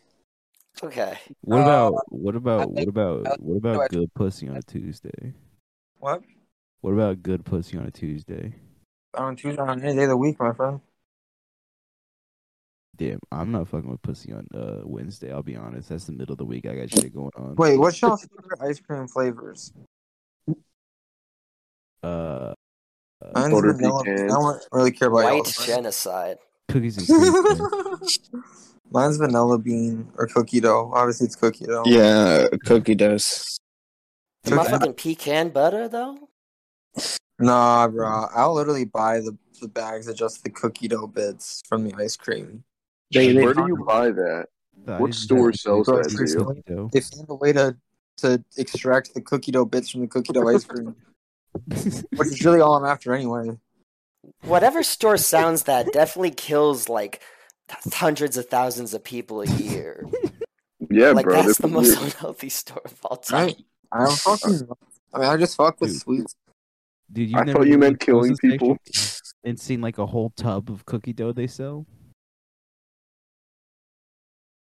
okay. 0.84 1.18
What 1.42 1.60
Uh, 1.60 1.62
about 1.62 1.94
what 2.12 2.36
about 2.36 2.72
what 2.72 2.88
about 2.88 3.24
what 3.42 3.64
no, 3.64 3.70
about 3.74 3.90
good 3.90 4.14
pussy 4.14 4.50
on 4.50 4.58
a 4.58 4.62
Tuesday? 4.62 5.34
What? 6.00 6.22
What 6.82 6.92
about 6.94 7.24
good 7.24 7.46
pussy 7.46 7.78
on 7.78 7.86
a 7.86 7.92
Tuesday? 7.92 8.56
On 9.16 9.36
Tuesday, 9.36 9.62
on 9.62 9.82
any 9.82 9.96
day 9.96 10.04
of 10.04 10.10
the 10.10 10.18
week, 10.18 10.40
my 10.40 10.54
friend. 10.54 10.82
Damn, 13.02 13.18
I'm 13.32 13.52
not 13.52 13.68
fucking 13.68 13.90
with 13.90 14.00
pussy 14.04 14.32
on 14.32 14.46
uh, 14.54 14.82
Wednesday. 14.84 15.32
I'll 15.32 15.42
be 15.42 15.56
honest. 15.56 15.90
That's 15.90 16.06
the 16.06 16.12
middle 16.12 16.34
of 16.34 16.38
the 16.38 16.46
week. 16.46 16.68
I 16.68 16.76
got 16.76 16.92
shit 16.92 17.12
going 17.16 17.32
on. 17.36 17.56
Wait, 17.56 17.76
what's 17.80 18.00
y'all's 18.00 18.28
favorite 18.28 18.62
ice 18.62 18.80
cream 18.80 19.08
flavors? 19.08 19.74
Uh, 22.04 22.54
Mine's 23.34 23.54
Butter 23.56 23.74
vanilla. 23.74 24.04
I 24.06 24.28
don't 24.28 24.64
really 24.72 24.92
care 24.92 25.08
about 25.08 25.24
White 25.24 25.34
y'all's. 25.34 25.66
genocide. 25.66 26.38
cookies 26.70 26.98
and 27.00 27.08
cream. 27.08 28.44
Mine's 28.92 29.18
vanilla 29.18 29.58
bean 29.58 30.08
or 30.16 30.28
cookie 30.28 30.60
dough. 30.60 30.92
Obviously, 30.94 31.26
it's 31.26 31.36
cookie 31.36 31.66
dough. 31.66 31.82
Yeah, 31.88 32.50
cookie 32.66 32.94
does. 32.94 33.60
The 34.44 34.52
Cookie- 34.52 34.64
motherfucking 34.74 34.98
pecan 34.98 35.50
butter 35.50 35.88
though? 35.88 36.20
Nah, 37.40 37.88
bro. 37.88 38.28
I'll 38.36 38.54
literally 38.54 38.86
buy 38.86 39.22
the, 39.22 39.36
the 39.60 39.68
bags 39.70 40.08
of 40.08 40.16
just 40.16 40.44
the 40.44 40.52
cookie 40.52 40.88
dough 40.88 41.08
bits 41.08 41.64
from 41.68 41.84
the 41.84 41.96
ice 42.00 42.16
cream. 42.16 42.64
They, 43.12 43.34
they, 43.34 43.44
Where 43.44 43.54
do 43.54 43.66
you 43.68 43.84
buy 43.86 44.12
that? 44.12 44.48
The 44.86 44.98
What 44.98 45.14
store 45.14 45.54
sells 45.54 45.88
that 45.88 46.10
cookies 46.10 46.36
to 46.36 46.64
you? 46.68 46.90
they 46.92 47.02
found 47.02 47.28
a 47.30 47.36
way 47.36 47.54
to 47.54 47.78
to 48.18 48.44
extract 48.58 49.14
the 49.14 49.22
cookie 49.22 49.52
dough 49.52 49.66
bits 49.66 49.90
from 49.90 50.02
the 50.02 50.08
cookie 50.08 50.34
dough 50.34 50.48
ice 50.48 50.64
cream, 50.64 50.96
which 51.66 52.28
is 52.28 52.44
really 52.46 52.62
all 52.62 52.76
I'm 52.76 52.86
after 52.86 53.14
anyway. 53.14 53.58
Whatever 54.44 54.84
store 54.84 55.18
sounds 55.18 55.64
that 55.64 55.92
definitely 55.92 56.32
kills 56.32 56.88
like 56.90 57.22
hundreds 57.94 58.38
of 58.38 58.48
thousands 58.48 58.94
of 58.94 59.04
people 59.04 59.42
a 59.42 59.46
year. 59.46 60.06
Yeah, 60.90 61.12
like 61.12 61.26
bro. 61.26 61.42
that's 61.44 61.60
the 61.60 61.68
most 61.70 62.00
weird. 62.00 62.12
unhealthy 62.14 62.50
store 62.50 62.82
of 62.84 63.06
all 63.06 63.16
time. 63.16 63.46
Right? 63.46 63.64
I 63.94 64.06
don't 64.06 64.18
fucking. 64.18 64.68
I 65.14 65.20
mean, 65.20 65.30
I 65.30 65.38
just 65.38 65.56
fuck 65.56 65.80
with 65.80 65.92
Dude. 65.92 66.02
sweets. 66.02 66.36
Dude, 67.14 67.30
you've 67.30 67.40
I 67.40 67.44
never 67.44 67.60
thought 67.60 67.68
you 67.68 67.78
meant 67.78 68.00
killing 68.00 68.36
people. 68.36 68.78
and 69.44 69.60
seen 69.60 69.80
like 69.80 70.00
a 70.00 70.06
whole 70.06 70.32
tub 70.36 70.70
of 70.70 70.86
cookie 70.86 71.14
dough 71.14 71.32
they 71.32 71.48
sell. 71.48 71.86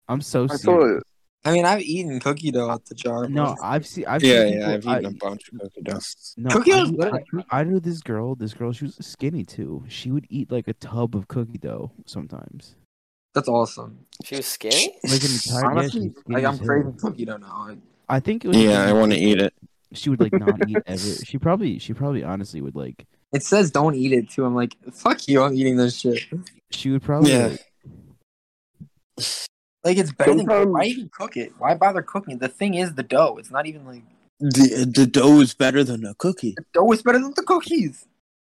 I'm 0.07 0.21
so 0.21 0.47
I 0.49 0.55
serious. 0.55 1.03
I 1.43 1.51
mean, 1.53 1.65
I've 1.65 1.81
eaten 1.81 2.19
cookie 2.19 2.51
dough 2.51 2.69
at 2.69 2.85
the 2.85 2.93
jar. 2.93 3.27
No, 3.27 3.55
I've 3.63 3.87
seen. 3.87 4.05
I've 4.05 4.21
Yeah, 4.21 4.43
seen 4.43 4.59
yeah, 4.59 4.75
people- 4.75 4.91
I've 4.91 4.99
eaten 4.99 5.05
I- 5.05 5.09
a 5.09 5.29
bunch 5.29 5.49
of 5.51 5.59
cookie 5.59 5.81
dough. 5.81 5.99
No, 6.37 6.49
Cookie 6.51 6.73
I, 6.73 6.85
dough's. 6.85 7.23
I, 7.49 7.59
I 7.59 7.63
knew 7.63 7.79
this 7.79 8.01
girl. 8.01 8.35
This 8.35 8.53
girl, 8.53 8.71
she 8.73 8.85
was 8.85 8.95
skinny 9.01 9.43
too. 9.43 9.83
She 9.87 10.11
would 10.11 10.27
eat 10.29 10.51
like 10.51 10.67
a 10.67 10.73
tub 10.73 11.15
of 11.15 11.27
cookie 11.27 11.57
dough 11.57 11.91
sometimes. 12.05 12.75
That's 13.33 13.47
awesome. 13.47 13.99
She 14.23 14.35
was 14.35 14.45
skinny? 14.45 14.93
Like 15.03 15.23
an 15.23 15.31
entire. 15.31 15.65
Honestly, 15.65 16.01
was 16.09 16.17
skinny 16.19 16.35
like 16.35 16.43
I'm 16.43 16.53
as 16.53 16.59
craving 16.59 16.93
cookie 16.99 17.25
dough 17.25 17.37
now. 17.37 17.47
I- 17.69 17.77
I 18.09 18.19
think 18.19 18.43
it 18.45 18.49
was. 18.49 18.57
Yeah, 18.57 18.83
I 18.85 18.93
want 18.93 19.13
to 19.13 19.17
eat 19.17 19.39
it. 19.41 19.53
She 19.93 20.09
would 20.09 20.19
like 20.19 20.33
not 20.33 20.69
eat 20.69 20.77
ever. 20.85 20.97
She 21.25 21.37
probably. 21.37 21.79
She 21.79 21.93
probably 21.93 22.23
honestly 22.23 22.61
would 22.61 22.75
like. 22.75 23.07
It 23.33 23.41
says 23.43 23.71
don't 23.71 23.95
eat 23.95 24.11
it 24.11 24.29
too. 24.29 24.43
I'm 24.45 24.53
like, 24.53 24.75
fuck 24.91 25.27
you. 25.27 25.41
I'm 25.41 25.53
eating 25.55 25.77
this 25.77 25.97
shit. 25.97 26.19
She 26.71 26.91
would 26.91 27.01
probably. 27.01 27.31
Yeah. 27.31 27.47
like- 27.47 27.65
Like 29.83 29.97
it's 29.97 30.11
better 30.11 30.31
than 30.35 30.39
Sometimes- 30.45 30.67
why 30.71 30.83
even 30.85 31.09
cook 31.09 31.37
it? 31.37 31.53
Why 31.57 31.73
bother 31.75 32.01
cooking? 32.01 32.37
The 32.37 32.47
thing 32.47 32.75
is 32.75 32.93
the 32.93 33.03
dough. 33.03 33.37
It's 33.39 33.51
not 33.51 33.65
even 33.65 33.85
like 33.85 34.03
The 34.39 34.91
the 34.93 35.07
dough 35.07 35.39
is 35.39 35.53
better 35.53 35.83
than 35.83 36.05
a 36.05 36.13
cookie. 36.15 36.53
the 36.57 36.65
dough 36.73 36.91
is 36.91 37.01
better 37.01 37.19
than 37.19 37.33
the 37.35 37.43
cookies. 37.43 38.05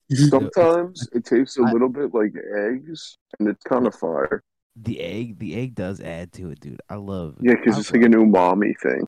sometimes 0.30 1.08
it 1.14 1.26
tastes 1.26 1.58
a 1.58 1.62
little 1.62 1.90
bit 1.90 2.14
like 2.14 2.34
eggs, 2.56 3.18
and 3.40 3.48
it's 3.50 3.64
kind 3.64 3.88
of 3.88 3.96
fire. 3.96 4.42
the 4.76 5.00
egg. 5.02 5.40
The 5.40 5.56
egg 5.56 5.76
does 5.76 6.00
add 6.02 6.32
to 6.34 6.50
it, 6.52 6.60
dude. 6.60 6.82
I 6.90 6.96
love. 6.96 7.38
It. 7.40 7.46
Yeah, 7.50 7.56
because 7.56 7.80
it's 7.80 7.92
like 7.92 8.04
an 8.04 8.14
umami 8.14 8.74
thing. 8.80 9.08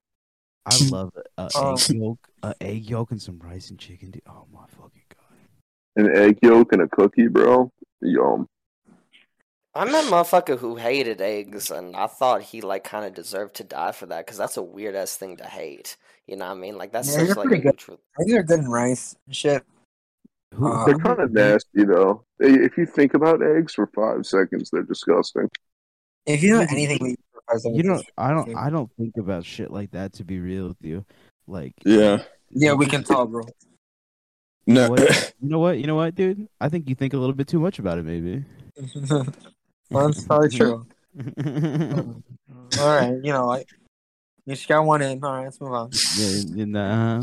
I 0.65 0.75
love 0.89 1.11
a, 1.37 1.43
a 1.43 1.49
Oh. 1.55 1.73
egg 1.75 1.91
um, 1.91 1.95
yolk, 1.97 2.27
a 2.43 2.55
egg 2.61 2.89
yolk, 2.89 3.11
and 3.11 3.21
some 3.21 3.37
rice 3.39 3.69
and 3.69 3.77
chicken. 3.77 4.11
Dude. 4.11 4.23
Oh 4.27 4.45
my 4.51 4.65
fucking 4.67 5.03
god. 5.09 5.37
An 5.97 6.15
egg 6.15 6.39
yolk 6.41 6.71
and 6.73 6.81
a 6.81 6.87
cookie, 6.87 7.27
bro. 7.27 7.71
Yum. 8.01 8.47
I'm 9.75 9.91
that 9.91 10.05
motherfucker 10.05 10.57
who 10.57 10.75
hated 10.77 11.19
eggs, 11.21 11.69
and 11.69 11.95
I 11.95 12.07
thought 12.07 12.41
he 12.41 12.61
like 12.61 12.83
kind 12.85 13.05
of 13.05 13.13
deserved 13.13 13.55
to 13.55 13.63
die 13.63 13.91
for 13.91 14.05
that 14.05 14.25
because 14.25 14.37
that's 14.37 14.55
a 14.57 14.61
weird 14.63 14.95
ass 14.95 15.17
thing 15.17 15.35
to 15.37 15.43
hate. 15.45 15.97
You 16.27 16.37
know 16.37 16.45
what 16.45 16.51
I 16.57 16.59
mean? 16.59 16.77
Like 16.77 16.91
that's 16.93 17.09
Yeah, 17.13 17.25
such 17.27 17.37
like 17.37 17.45
a 17.45 17.49
pretty 17.49 17.63
good. 17.63 17.73
neutral. 17.73 17.99
Eggs 18.21 18.33
are 18.33 18.43
good 18.43 18.59
in 18.59 18.69
rice 18.69 19.15
and 19.27 19.35
shit. 19.35 19.63
Uh, 20.59 20.85
They're 20.85 20.97
kind 20.97 21.19
of 21.19 21.33
the 21.33 21.41
egg- 21.43 21.51
nasty 21.51 21.83
though. 21.83 22.23
If 22.39 22.77
you 22.77 22.85
think 22.85 23.13
about 23.13 23.43
eggs 23.43 23.73
for 23.73 23.87
five 23.87 24.25
seconds, 24.25 24.69
they're 24.71 24.83
disgusting. 24.83 25.49
If 26.25 26.41
you 26.41 26.51
know 26.51 26.61
anything, 26.69 26.97
we 27.01 27.15
You 27.65 27.83
know, 27.83 28.01
I 28.17 28.31
don't. 28.31 28.55
I 28.55 28.69
don't 28.69 28.89
think 28.97 29.17
about 29.17 29.43
shit 29.45 29.69
like 29.71 29.91
that. 29.91 30.13
To 30.13 30.23
be 30.23 30.39
real 30.39 30.69
with 30.69 30.77
you, 30.81 31.05
like. 31.47 31.73
Yeah. 31.85 32.23
Yeah, 32.49 32.73
we 32.73 32.85
can 32.85 33.03
tell, 33.03 33.25
bro. 33.27 33.43
No. 34.65 34.89
What? 34.91 35.33
You 35.41 35.49
know 35.49 35.59
what? 35.59 35.77
You 35.77 35.85
know 35.85 35.95
what, 35.95 36.15
dude? 36.15 36.47
I 36.61 36.69
think 36.69 36.89
you 36.89 36.95
think 36.95 37.13
a 37.13 37.17
little 37.17 37.35
bit 37.35 37.47
too 37.47 37.59
much 37.59 37.77
about 37.77 37.97
it, 37.99 38.05
maybe. 38.05 38.43
That's 39.89 40.23
probably 40.25 40.49
true. 40.49 40.85
All 42.79 42.87
right, 42.87 43.13
you 43.23 43.31
know, 43.31 43.51
I 43.51 43.59
you 44.45 44.55
just 44.55 44.67
got 44.67 44.85
one 44.85 45.01
in. 45.01 45.23
All 45.23 45.31
right, 45.31 45.45
let's 45.45 45.61
move 45.61 45.73
on. 45.73 45.91
yeah, 46.17 46.63
and, 46.63 46.77
uh, 46.77 47.21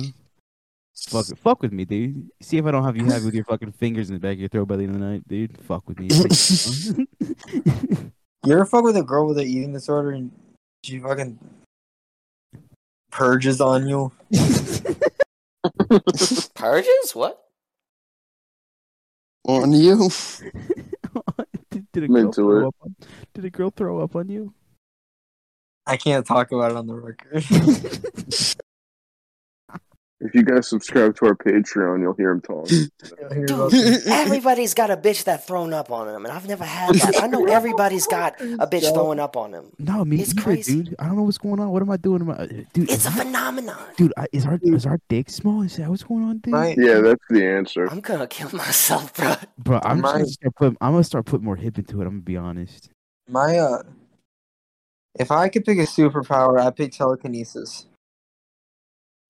fuck, 1.09 1.27
fuck 1.39 1.63
with 1.63 1.73
me, 1.73 1.85
dude. 1.85 2.29
See 2.41 2.57
if 2.57 2.65
I 2.67 2.71
don't 2.71 2.85
have 2.85 2.97
you 2.97 3.05
happy 3.05 3.27
with 3.27 3.35
your 3.35 3.45
fucking 3.45 3.73
fingers 3.73 4.09
in 4.09 4.15
the 4.15 4.21
back 4.21 4.35
of 4.35 4.41
your 4.41 4.49
throat 4.49 4.69
by 4.69 4.77
the 4.77 4.85
end 4.85 4.95
of 4.95 5.01
the 5.01 5.07
night, 5.07 5.29
dude. 5.29 5.59
Fuck 5.63 5.89
with 5.89 5.99
me. 5.99 6.09
You 8.45 8.55
ever 8.55 8.65
fuck 8.65 8.83
with 8.83 8.97
a 8.97 9.05
girl 9.05 9.29
with 9.29 9.39
an 9.39 9.47
eating 9.47 9.73
disorder 9.73 10.11
and 10.11 10.33
she 10.83 10.99
fucking 10.99 11.39
purges 13.13 13.61
on 13.61 13.87
you? 13.87 14.11
Purges? 16.53 17.13
What? 17.15 17.41
On 19.45 19.71
you. 19.71 20.11
Did, 21.93 22.01
did 22.01 22.05
a 22.05 22.09
I'm 22.09 22.15
girl 22.15 22.23
into 22.23 22.43
throw 22.49 22.67
it. 22.67 22.67
up 22.69 22.75
on, 22.83 22.97
Did 23.35 23.45
a 23.45 23.51
girl 23.51 23.71
throw 23.71 24.01
up 24.01 24.17
on 24.17 24.29
you? 24.29 24.55
I 25.87 25.97
can't 25.97 26.27
talk 26.27 26.53
about 26.53 26.71
it 26.73 26.77
on 26.77 26.87
the 26.87 26.95
record. 26.95 27.45
If 30.25 30.37
you 30.37 30.45
guys 30.45 30.69
subscribe 30.69 31.17
to 31.17 31.27
our 31.27 31.35
Patreon, 31.35 32.01
you'll 32.01 32.15
hear 32.15 32.31
him 32.31 32.41
talk. 32.41 32.69
Dude, 32.69 32.91
everybody's 34.07 34.73
got 34.73 34.91
a 34.91 34.97
bitch 34.97 35.25
that 35.25 35.47
thrown 35.47 35.73
up 35.75 35.91
on 35.91 36.07
them, 36.07 36.25
and 36.25 36.33
I've 36.33 36.47
never 36.47 36.65
had 36.65 36.95
that. 36.95 37.21
I 37.23 37.27
know 37.27 37.45
everybody's 37.47 38.07
got 38.07 38.41
a 38.41 38.67
bitch 38.67 38.93
throwing 38.95 39.19
up 39.19 39.37
on 39.37 39.51
them. 39.51 39.73
No, 39.81 40.05
me 40.05 40.21
It's 40.21 40.31
either, 40.33 40.43
crazy. 40.43 40.83
dude. 40.85 40.95
I 41.01 41.07
don't 41.07 41.17
know 41.17 41.23
what's 41.23 41.39
going 41.39 41.59
on. 41.59 41.71
What 41.71 41.83
am 41.83 41.91
I 41.91 41.97
doing? 41.97 42.23
Am 42.23 42.31
I, 42.31 42.47
dude, 42.73 42.89
It's 42.89 43.05
is 43.05 43.07
a 43.07 43.11
phenomenon. 43.11 43.77
dude. 43.97 44.13
I- 44.17 44.29
Is 44.33 44.47
our 44.47 44.59
is 44.63 44.87
our 44.87 44.99
dick 45.09 45.29
small? 45.29 45.63
Is 45.63 45.77
that 45.79 45.89
what's 45.89 46.05
going 46.05 46.23
on, 46.23 46.39
dude? 46.39 46.55
Right. 46.55 46.77
yeah, 46.79 47.01
that's 47.01 47.25
the 47.29 47.45
answer. 47.45 47.89
I'm 47.91 48.01
gonna 48.01 48.27
kill 48.29 48.51
myself, 48.53 49.13
bro. 49.15 49.35
Bro, 49.59 49.81
I'm 49.83 49.97
just 50.01 50.03
My- 50.03 50.13
gonna 50.13 50.27
start 50.27 50.55
putting. 50.55 50.77
I'm 50.81 50.93
gonna 50.93 51.05
start 51.05 51.27
putting 51.27 51.45
more 51.45 51.57
hip 51.57 51.79
into 51.79 52.01
it. 52.01 52.05
I'm 52.05 52.11
gonna 52.11 52.23
be 52.23 52.37
honest. 52.37 52.91
My 53.29 53.59
uh, 53.59 53.83
if 55.19 55.31
I 55.33 55.49
could 55.49 55.65
pick 55.65 55.79
a 55.79 55.83
superpower, 55.83 56.61
I'd 56.61 56.77
pick 56.77 56.93
telekinesis. 56.93 57.87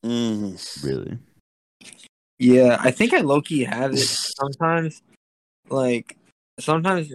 Mm. 0.05 0.85
Really. 0.85 1.19
Yeah, 2.39 2.77
I 2.81 2.91
think 2.91 3.13
I 3.13 3.21
low 3.21 3.41
key 3.41 3.65
have 3.65 3.93
it 3.93 3.99
sometimes. 4.39 5.03
Like 5.69 6.17
sometimes, 6.59 7.13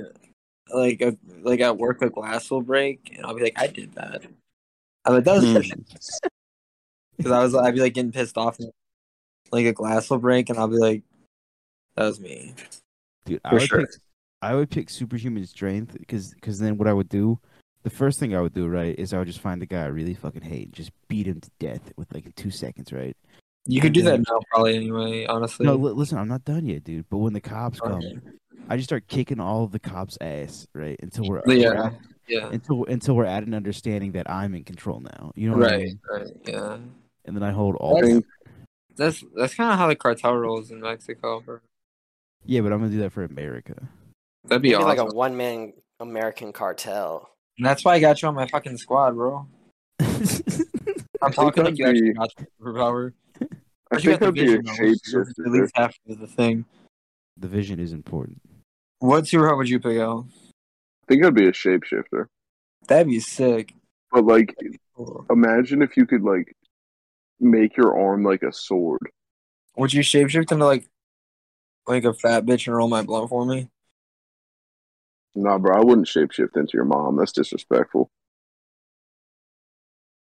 like 0.73 1.01
a, 1.01 1.17
like 1.41 1.59
at 1.59 1.77
work, 1.77 2.01
a 2.01 2.09
glass 2.09 2.49
will 2.49 2.61
break, 2.61 3.13
and 3.15 3.25
I'll 3.25 3.35
be 3.35 3.43
like, 3.43 3.59
I 3.59 3.67
did 3.67 3.93
that. 3.95 4.23
I'm 5.05 5.13
like, 5.13 5.23
that 5.25 5.35
was 5.35 5.45
Hmm. 5.45 5.81
because 7.17 7.31
I 7.31 7.43
was 7.43 7.55
I'd 7.55 7.75
be 7.75 7.81
like 7.81 7.93
getting 7.93 8.11
pissed 8.11 8.37
off. 8.37 8.59
and, 8.59 8.71
Like 9.51 9.65
a 9.65 9.73
glass 9.73 10.09
will 10.09 10.19
break, 10.19 10.49
and 10.49 10.57
I'll 10.57 10.67
be 10.67 10.77
like, 10.77 11.03
that 11.95 12.05
was 12.05 12.19
me. 12.19 12.53
Dude, 13.25 13.41
I 13.43 13.53
would 13.53 13.63
sure. 13.63 13.79
pick 13.81 13.89
I 14.41 14.55
would 14.55 14.69
pick 14.69 14.89
superhuman 14.89 15.45
strength 15.45 15.97
because 15.97 16.33
because 16.33 16.59
then 16.59 16.77
what 16.77 16.87
I 16.87 16.93
would 16.93 17.09
do, 17.09 17.39
the 17.87 17.95
first 17.95 18.19
thing 18.19 18.35
I 18.35 18.41
would 18.41 18.53
do 18.53 18.67
right 18.67 18.93
is 18.99 19.13
I 19.13 19.17
would 19.19 19.27
just 19.27 19.39
find 19.39 19.61
the 19.61 19.65
guy 19.65 19.83
I 19.83 19.87
really 19.87 20.13
fucking 20.13 20.41
hate, 20.41 20.65
and 20.65 20.73
just 20.73 20.91
beat 21.07 21.25
him 21.25 21.39
to 21.39 21.49
death 21.57 21.93
with 21.95 22.13
like 22.13 22.35
two 22.35 22.51
seconds, 22.51 22.91
right? 22.91 23.15
You 23.65 23.79
could 23.79 23.93
do 23.93 24.01
that 24.03 24.19
Yeah. 24.19 24.23
now, 24.29 24.39
probably 24.51 24.75
anyway. 24.75 25.25
Honestly, 25.25 25.65
No, 25.65 25.75
li- 25.75 25.93
listen, 25.93 26.17
I'm 26.17 26.27
not 26.27 26.43
done 26.43 26.65
yet, 26.65 26.83
dude. 26.83 27.05
But 27.09 27.19
when 27.19 27.31
the 27.33 27.39
cops 27.41 27.79
come, 27.79 27.93
Okay. 27.93 28.19
I 28.67 28.75
just 28.75 28.89
start 28.89 29.07
kicking 29.07 29.39
all 29.39 29.63
of 29.63 29.71
the 29.71 29.79
cops' 29.79 30.17
ass, 30.19 30.67
right? 30.73 30.99
Until 31.01 31.29
we're 31.29 31.41
Yeah. 31.47 31.69
we're 31.69 31.75
at- 31.85 31.99
yeah, 32.27 32.49
until 32.51 32.83
until 32.85 33.15
we're 33.15 33.23
at 33.25 33.43
an 33.43 33.53
understanding 33.53 34.11
that 34.13 34.29
I'm 34.29 34.53
in 34.53 34.65
control 34.65 34.99
now. 34.99 35.31
You 35.35 35.49
know 35.51 35.57
what 35.57 35.71
I 35.71 35.75
right, 35.75 35.85
mean? 35.85 35.99
right, 36.11 36.27
yeah. 36.45 36.77
And 37.23 37.35
then 37.35 37.43
I 37.43 37.51
hold 37.51 37.75
all. 37.77 38.01
That's- 38.01 38.23
That's 38.97 39.23
that's 39.35 39.53
kind 39.55 39.71
of 39.71 39.77
how 39.79 39.87
the 39.87 39.95
cartel 39.95 40.35
rolls 40.35 40.71
in 40.71 40.81
Mexico. 40.81 41.39
Bro. 41.39 41.59
Yeah, 42.45 42.61
but 42.61 42.73
I'm 42.73 42.79
gonna 42.79 42.91
do 42.91 42.97
that 42.99 43.11
for 43.11 43.23
America. 43.23 43.75
That'd 44.43 44.61
be 44.61 44.69
Maybe 44.69 44.75
awesome. 44.75 44.87
like 44.87 44.99
a 44.99 45.05
one 45.05 45.37
man 45.37 45.73
American 45.99 46.51
Cartel. 46.51 47.29
And 47.57 47.65
that's 47.65 47.83
why 47.83 47.93
I 47.95 47.99
got 47.99 48.21
you 48.21 48.27
on 48.27 48.35
my 48.35 48.47
fucking 48.47 48.77
squad, 48.77 49.11
bro. 49.15 49.47
I'm 49.99 51.31
talking 51.33 51.63
like 51.63 51.73
I'd 51.73 51.77
you 51.79 51.85
actually 51.87 52.13
got 52.13 52.29
the 52.37 52.45
superpower. 52.61 53.13
I 53.41 53.45
But 53.89 54.03
you 54.03 54.09
think 54.11 54.19
got 54.19 54.27
I'd 54.27 54.29
the 54.29 54.31
be 54.33 54.41
a 54.41 54.45
vision, 54.45 54.65
though, 54.65 54.87
which 54.89 55.13
is 55.13 55.33
At 55.45 55.51
least 55.51 55.71
half 55.75 55.95
of 56.07 56.19
the 56.19 56.27
thing. 56.27 56.65
the 57.37 57.47
vision 57.47 57.79
is 57.79 57.93
important. 57.93 58.39
What 58.99 59.23
superpower 59.25 59.57
would 59.57 59.69
you 59.69 59.79
pick 59.79 59.97
out? 59.99 60.25
I 60.29 61.05
think 61.07 61.25
I'd 61.25 61.33
be 61.33 61.47
a 61.47 61.51
shapeshifter. 61.51 62.27
That'd 62.87 63.07
be 63.07 63.19
sick. 63.19 63.73
But 64.11 64.25
like, 64.25 64.55
imagine 65.29 65.81
if 65.81 65.97
you 65.97 66.05
could 66.05 66.21
like 66.23 66.53
make 67.39 67.75
your 67.77 67.97
arm 67.99 68.23
like 68.23 68.43
a 68.43 68.51
sword. 68.53 69.01
Would 69.77 69.93
you 69.93 70.01
shapeshift 70.01 70.51
into 70.51 70.65
like 70.65 70.87
like 71.87 72.03
a 72.03 72.13
fat 72.13 72.45
bitch 72.45 72.67
and 72.67 72.75
roll 72.75 72.87
my 72.87 73.01
blunt 73.03 73.29
for 73.29 73.45
me? 73.45 73.69
Nah, 75.39 75.59
bro, 75.59 75.77
I 75.77 75.83
wouldn't 75.83 76.07
shapeshift 76.07 76.57
into 76.57 76.71
your 76.73 76.85
mom. 76.85 77.17
That's 77.17 77.31
disrespectful. 77.31 78.09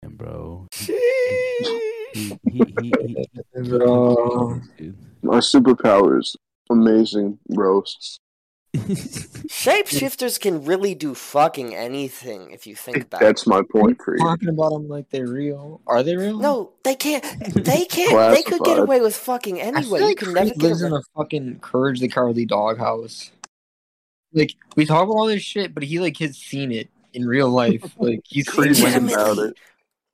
And 0.02 0.16
bro, 0.16 0.66
he, 0.72 0.98
he, 2.14 2.38
he, 2.50 2.64
he, 2.80 2.94
he- 3.54 3.62
Bro. 3.68 4.60
My 5.22 5.38
superpower 5.38 6.18
is 6.20 6.36
amazing 6.70 7.38
roasts. 7.50 8.18
Shapeshifters 8.74 10.40
can 10.40 10.64
really 10.64 10.94
do 10.94 11.14
fucking 11.14 11.74
anything 11.74 12.50
if 12.50 12.66
you 12.66 12.74
think 12.74 13.04
about 13.04 13.20
That's 13.20 13.42
it. 13.46 13.48
my 13.48 13.62
point, 13.62 13.98
Creed. 13.98 14.20
Talking 14.20 14.48
about 14.48 14.70
them 14.70 14.88
like 14.88 15.08
they're 15.10 15.26
real. 15.28 15.80
Are 15.86 16.02
they 16.02 16.16
real? 16.16 16.38
No, 16.38 16.72
they 16.82 16.94
can't. 16.96 17.22
They 17.54 17.84
can't. 17.88 18.34
They 18.34 18.42
could 18.42 18.62
get 18.64 18.78
away 18.78 19.00
with 19.00 19.16
fucking 19.16 19.58
I 19.60 19.64
anyway. 19.66 20.00
feel 20.00 20.08
You 20.10 20.16
can 20.16 20.32
Creed 20.32 20.34
never 20.46 20.54
get 20.58 20.62
lives 20.62 20.82
in 20.82 20.92
a 20.92 21.00
fucking 21.16 21.60
Courage 21.60 22.00
the 22.00 22.08
Cowardly 22.08 22.46
Dog 22.46 22.78
house. 22.78 23.30
Like 24.34 24.54
we 24.76 24.84
talk 24.84 25.04
about 25.04 25.14
all 25.14 25.26
this 25.26 25.42
shit, 25.42 25.72
but 25.74 25.82
he 25.82 26.00
like 26.00 26.18
has 26.18 26.36
seen 26.36 26.72
it 26.72 26.90
in 27.12 27.26
real 27.26 27.48
life. 27.48 27.82
Like 27.98 28.20
he's 28.24 28.46
seen 28.52 28.74
Creed 28.74 28.82
women. 28.82 29.06
went 29.06 29.12
about 29.12 29.38
it. 29.38 29.56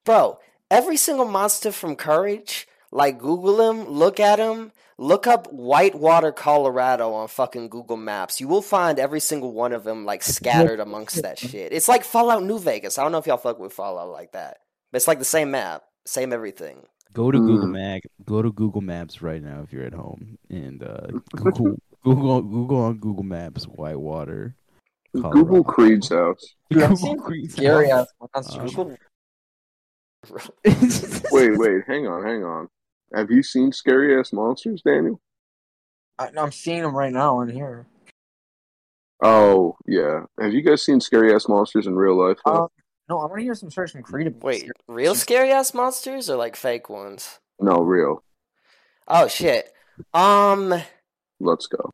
Bro, 0.04 0.38
every 0.70 0.96
single 0.96 1.26
monster 1.26 1.72
from 1.72 1.96
Courage, 1.96 2.68
like 2.92 3.18
Google 3.18 3.70
him, 3.70 3.88
look 3.88 4.20
at 4.20 4.38
him, 4.38 4.72
look 4.98 5.26
up 5.26 5.50
Whitewater, 5.52 6.32
Colorado 6.32 7.12
on 7.12 7.28
fucking 7.28 7.68
Google 7.68 7.96
Maps. 7.96 8.40
You 8.40 8.48
will 8.48 8.62
find 8.62 8.98
every 8.98 9.20
single 9.20 9.52
one 9.52 9.72
of 9.72 9.84
them 9.84 10.04
like 10.04 10.22
scattered 10.22 10.80
amongst 10.80 11.22
that 11.22 11.38
shit. 11.38 11.72
It's 11.72 11.88
like 11.88 12.04
Fallout 12.04 12.42
New 12.42 12.58
Vegas. 12.58 12.98
I 12.98 13.02
don't 13.02 13.12
know 13.12 13.18
if 13.18 13.26
y'all 13.26 13.36
fuck 13.36 13.58
with 13.58 13.72
Fallout 13.72 14.10
like 14.10 14.32
that. 14.32 14.58
But 14.92 14.96
it's 14.96 15.08
like 15.08 15.18
the 15.20 15.24
same 15.24 15.50
map, 15.52 15.84
same 16.04 16.32
everything. 16.32 16.82
Go 17.12 17.30
to 17.30 17.38
Google 17.38 17.68
Mm. 17.68 17.72
Mag. 17.72 18.02
Go 18.24 18.40
to 18.42 18.52
Google 18.52 18.80
Maps 18.82 19.20
right 19.22 19.42
now 19.42 19.62
if 19.62 19.72
you're 19.72 19.84
at 19.84 19.94
home, 19.94 20.38
and 20.48 20.82
uh, 20.82 21.06
Google 21.36 21.76
Google 22.04 22.40
Google 22.42 22.78
on 22.78 22.98
Google 22.98 23.22
Maps 23.24 23.64
Whitewater. 23.64 24.54
Google 25.14 25.32
Colorado. 25.32 25.62
Creed's 25.64 26.08
house. 26.08 26.54
Dude, 26.70 26.82
I've 26.82 26.90
Google 26.90 27.06
seen 27.06 27.18
Creed's 27.18 27.52
scary 27.54 27.90
house. 27.90 28.06
ass 28.34 28.48
monsters. 28.58 28.76
Um, 30.30 30.46
Wait, 31.32 31.56
wait, 31.58 31.82
hang 31.86 32.06
on, 32.06 32.22
hang 32.22 32.44
on. 32.44 32.68
Have 33.14 33.30
you 33.30 33.42
seen 33.42 33.72
scary 33.72 34.18
ass 34.18 34.32
monsters, 34.34 34.82
Daniel? 34.82 35.18
I, 36.18 36.28
I'm 36.36 36.52
seeing 36.52 36.82
them 36.82 36.94
right 36.94 37.12
now 37.12 37.40
in 37.40 37.48
here. 37.48 37.86
Oh 39.22 39.76
yeah. 39.86 40.24
Have 40.38 40.52
you 40.52 40.60
guys 40.62 40.82
seen 40.84 41.00
scary 41.00 41.34
ass 41.34 41.48
monsters 41.48 41.86
in 41.86 41.96
real 41.96 42.16
life? 42.22 42.38
Uh, 42.44 42.66
no, 43.08 43.18
I 43.18 43.24
want 43.26 43.38
to 43.38 43.42
hear 43.44 43.54
some 43.54 43.70
search 43.70 43.92
from 43.92 44.02
Creed. 44.02 44.34
Wait, 44.42 44.60
scary- 44.60 44.72
real 44.88 45.14
scary 45.14 45.50
ass 45.52 45.72
monsters 45.74 46.28
or 46.28 46.36
like 46.36 46.54
fake 46.56 46.88
ones? 46.90 47.38
no, 47.58 47.80
real. 47.80 48.22
Oh 49.08 49.26
shit. 49.26 49.72
Um 50.14 50.74
Let's 51.40 51.66
go. 51.66 51.90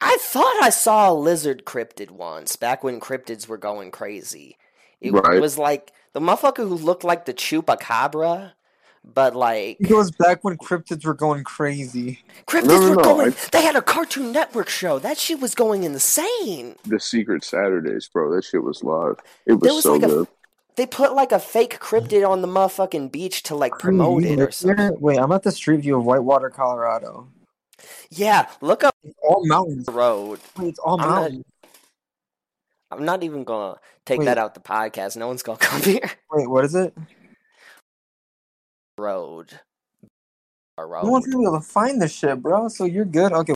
I 0.00 0.16
thought 0.20 0.56
I 0.62 0.70
saw 0.70 1.10
a 1.10 1.14
lizard 1.14 1.64
cryptid 1.64 2.10
once 2.10 2.56
back 2.56 2.82
when 2.82 2.98
cryptids 3.00 3.46
were 3.46 3.58
going 3.58 3.90
crazy. 3.90 4.56
It 5.00 5.12
Right. 5.12 5.40
was 5.40 5.58
like 5.58 5.92
the 6.14 6.20
motherfucker 6.20 6.66
who 6.68 6.74
looked 6.74 7.04
like 7.04 7.26
the 7.26 7.34
chupacabra, 7.34 8.52
but 9.04 9.36
like 9.36 9.76
It 9.78 9.92
was 9.94 10.10
back 10.10 10.42
when 10.42 10.56
cryptids 10.56 11.04
were 11.04 11.14
going 11.14 11.44
crazy. 11.44 12.20
cryptids 12.48 12.64
No, 12.66 12.80
no, 12.80 12.90
were 12.90 12.96
no, 12.96 13.02
going. 13.02 13.32
I- 13.32 13.48
They 13.52 13.62
had 13.62 13.76
a 13.76 13.82
Cartoon 13.82 14.32
Network 14.32 14.68
show. 14.70 14.98
That 14.98 15.18
shit 15.18 15.40
was 15.40 15.54
going 15.54 15.84
insane. 15.84 16.76
The 16.84 16.98
Secret 16.98 17.44
Saturdays, 17.44 18.08
bro. 18.08 18.34
That 18.34 18.44
shit 18.44 18.62
was 18.62 18.82
live. 18.82 19.16
It 19.44 19.52
was 19.60 19.70
was 19.74 19.82
so 19.84 19.92
like 19.92 20.02
a- 20.04 20.06
good. 20.08 20.28
They 20.76 20.86
put 20.86 21.14
like 21.14 21.32
a 21.32 21.38
fake 21.38 21.78
cryptid 21.80 22.28
on 22.28 22.42
the 22.42 22.48
motherfucking 22.48 23.10
beach 23.12 23.42
to 23.44 23.54
like 23.54 23.78
promote 23.78 24.24
it 24.24 24.40
or 24.40 24.50
something. 24.50 24.96
Wait, 25.00 25.18
I'm 25.18 25.32
at 25.32 25.42
the 25.42 25.52
street 25.52 25.80
view 25.80 25.96
of 25.96 26.04
Whitewater, 26.04 26.50
Colorado. 26.50 27.28
Yeah, 28.10 28.48
look 28.60 28.84
up 28.84 28.94
It's 29.04 29.18
all 29.22 29.46
mountains. 29.46 29.86
road. 29.88 30.40
It's 30.60 30.78
all 30.78 31.00
I'm 31.00 31.08
not- 31.08 31.20
mountains. 31.22 31.44
I'm 32.90 33.04
not 33.04 33.22
even 33.24 33.42
gonna 33.44 33.78
take 34.04 34.20
Wait. 34.20 34.26
that 34.26 34.38
out 34.38 34.54
the 34.54 34.60
podcast. 34.60 35.16
No 35.16 35.26
one's 35.26 35.42
gonna 35.42 35.58
come 35.60 35.82
here. 35.82 36.10
Wait, 36.30 36.48
what 36.48 36.64
is 36.64 36.74
it? 36.74 36.94
Road. 38.98 39.60
Road. 40.78 41.04
No 41.04 41.10
one's 41.10 41.26
gonna 41.26 41.38
be 41.38 41.44
able 41.44 41.60
to 41.60 41.66
find 41.66 42.00
this 42.00 42.12
shit, 42.12 42.40
bro. 42.42 42.68
So 42.68 42.84
you're 42.84 43.04
good. 43.04 43.32
Okay. 43.32 43.54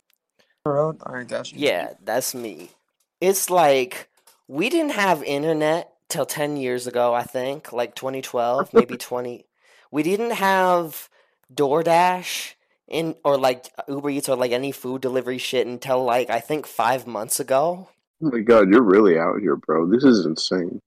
Road. 0.65 0.97
All 1.05 1.13
right, 1.15 1.27
gotcha. 1.27 1.55
Yeah, 1.57 1.93
that's 2.03 2.35
me. 2.35 2.71
It's 3.19 3.49
like 3.49 4.09
we 4.47 4.69
didn't 4.69 4.91
have 4.91 5.23
internet 5.23 5.93
till 6.09 6.25
10 6.25 6.57
years 6.57 6.87
ago, 6.87 7.13
I 7.13 7.23
think, 7.23 7.71
like 7.71 7.95
2012, 7.95 8.69
maybe 8.73 8.97
20. 8.97 9.45
We 9.91 10.03
didn't 10.03 10.31
have 10.31 11.09
DoorDash 11.53 12.53
in 12.91 13.15
or 13.23 13.37
like 13.37 13.71
Uber 13.87 14.09
Eats 14.09 14.29
or 14.29 14.35
like 14.35 14.51
any 14.51 14.71
food 14.71 15.01
delivery 15.01 15.37
shit 15.37 15.65
until 15.65 16.03
like 16.03 16.29
I 16.29 16.39
think 16.39 16.67
5 16.67 17.07
months 17.07 17.39
ago. 17.39 17.89
Oh 18.23 18.29
my 18.31 18.39
god, 18.39 18.69
you're 18.69 18.83
really 18.83 19.17
out 19.17 19.39
here, 19.39 19.55
bro. 19.55 19.87
This 19.87 20.03
is 20.03 20.25
insane. 20.25 20.79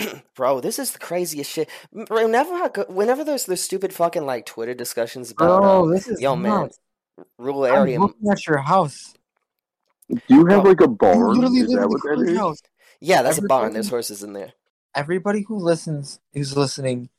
Bro, 0.34 0.60
this 0.60 0.78
is 0.78 0.92
the 0.92 0.98
craziest 0.98 1.50
shit. 1.50 1.68
Whenever 1.92 2.68
go, 2.70 2.84
whenever 2.88 3.22
there's 3.22 3.44
those 3.44 3.60
stupid 3.60 3.92
fucking 3.92 4.24
like 4.24 4.46
Twitter 4.46 4.74
discussions 4.74 5.30
about 5.30 5.60
Bro, 5.60 5.88
uh, 5.88 5.92
this 5.92 6.08
is 6.08 6.20
yo 6.20 6.34
man, 6.34 6.62
nuts. 6.62 6.80
rural 7.38 7.64
I'm 7.66 7.74
area 7.74 8.00
looking 8.00 8.30
at 8.30 8.46
your 8.46 8.58
house. 8.58 9.14
Do 10.08 10.18
you 10.28 10.46
have 10.46 10.62
Bro, 10.62 10.70
like 10.70 10.80
a 10.80 10.88
barn? 10.88 11.34
literally 11.34 11.60
Is 11.60 11.72
that 11.72 11.88
what 11.88 12.00
the 12.02 12.08
that 12.08 12.14
Courage 12.16 12.30
is? 12.30 12.38
house. 12.38 12.62
Yeah, 13.00 13.22
that's 13.22 13.38
a 13.38 13.42
barn. 13.42 13.72
There's 13.72 13.88
horses 13.88 14.22
in 14.22 14.32
there. 14.32 14.52
Everybody 14.94 15.42
who 15.42 15.56
listens, 15.56 16.18
who's 16.32 16.56
listening, 16.56 17.10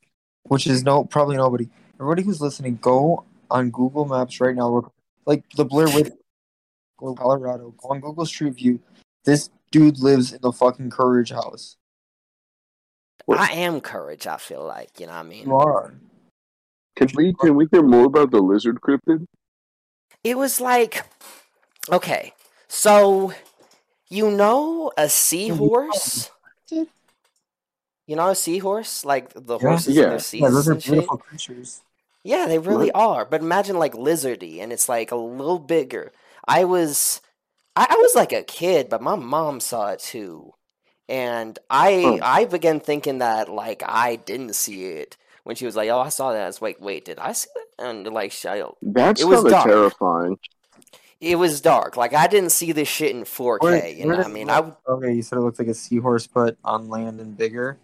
which 0.44 0.68
is 0.68 0.84
no 0.84 1.04
probably 1.04 1.38
nobody. 1.38 1.70
Everybody 2.00 2.24
who's 2.24 2.42
listening, 2.42 2.80
go 2.82 3.26
on 3.52 3.70
Google 3.70 4.06
Maps 4.06 4.40
right 4.42 4.56
now. 4.56 4.92
Like 5.26 5.44
the 5.56 5.66
Blair 5.66 5.88
Witch, 5.90 6.12
Colorado. 6.98 7.76
On 7.84 8.00
Google 8.00 8.26
Street 8.26 8.56
View. 8.56 8.80
This 9.24 9.50
dude 9.70 10.00
lives 10.00 10.34
in 10.34 10.40
the 10.42 10.52
fucking 10.52 10.90
Courage 10.90 11.32
house. 11.32 11.78
What? 13.26 13.40
I 13.40 13.52
am 13.54 13.82
courage, 13.82 14.26
I 14.26 14.38
feel 14.38 14.66
like, 14.66 15.00
you 15.00 15.06
know 15.06 15.14
what 15.14 15.20
I 15.20 15.24
mean? 15.24 15.46
You 15.46 15.56
are. 15.56 15.94
Can 16.96 17.08
we 17.16 17.34
can 17.40 17.56
we 17.56 17.68
hear 17.72 17.84
more 17.84 18.06
about 18.06 18.32
the 18.32 18.42
lizard 18.42 18.82
cryptid? 18.82 19.26
It 20.24 20.38
was 20.38 20.60
like, 20.60 21.06
okay, 21.92 22.34
so 22.68 23.34
you 24.10 24.32
know 24.32 24.92
a 24.98 25.08
seahorse? 25.08 26.32
You 26.70 26.88
know 28.16 28.30
a 28.30 28.36
seahorse? 28.36 29.06
Like 29.06 29.32
the 29.34 29.60
Yeah. 29.60 29.68
horses 29.70 29.96
Yeah. 29.96 30.04
in 30.04 30.10
their 30.10 30.18
Yeah, 30.18 30.24
seats 30.24 30.52
those 30.52 30.68
are 30.68 30.72
and 30.74 30.84
shit? 30.84 30.94
beautiful 30.94 31.18
creatures. 31.18 31.82
Yeah, 32.24 32.46
they 32.48 32.60
really 32.60 32.92
are. 32.92 33.26
But 33.26 33.42
imagine 33.42 33.78
like 33.80 33.94
lizardy, 33.94 34.60
and 34.62 34.72
it's 34.72 34.88
like 34.88 35.12
a 35.12 35.16
little 35.16 35.60
bigger. 35.60 36.12
I 36.48 36.66
was, 36.66 37.22
I, 37.76 37.88
I 37.90 37.96
was 37.96 38.14
like 38.16 38.32
a 38.32 38.44
kid, 38.44 38.90
but 38.90 39.02
my 39.02 39.16
mom 39.16 39.60
saw 39.60 39.88
it 39.90 40.00
too, 40.00 40.54
and 41.10 41.58
I. 41.70 42.20
I 42.22 42.46
began 42.46 42.80
thinking 42.80 43.20
that 43.20 43.50
like 43.50 43.82
I 43.86 44.18
didn't 44.18 44.56
see 44.56 44.86
it 44.86 45.18
when 45.44 45.56
she 45.56 45.66
was 45.66 45.76
like, 45.76 45.90
"Oh, 45.90 46.00
I 46.00 46.10
saw 46.10 46.32
that." 46.34 46.44
I 46.44 46.48
was 46.48 46.62
like, 46.62 46.78
"Wait, 46.80 47.06
did 47.06 47.18
I 47.20 47.32
see 47.32 47.50
that?" 47.56 47.86
And 47.86 48.08
like, 48.08 48.32
she, 48.32 48.48
That's 48.84 49.22
It 49.22 49.26
was 49.26 49.44
dark. 49.44 49.66
terrifying. 49.66 50.38
it 51.20 51.36
was 51.38 51.60
dark. 51.62 51.98
Like 51.98 52.14
I 52.14 52.28
didn't 52.28 52.52
see 52.52 52.72
this 52.72 52.88
shit 52.88 53.16
in 53.16 53.24
4K. 53.24 53.60
Where- 53.62 53.88
you 53.88 54.06
know, 54.06 54.18
what 54.18 54.28
I 54.28 54.30
mean, 54.30 54.48
look? 54.48 54.54
I 54.56 54.58
w- 54.58 54.76
Okay, 54.88 55.14
you 55.14 55.22
said 55.24 55.38
it 55.38 55.42
looked 55.42 55.58
like 55.58 55.68
a 55.68 55.74
seahorse, 55.74 56.28
but 56.28 56.58
on 56.64 56.90
land 56.90 57.20
and 57.20 57.36
bigger. 57.36 57.78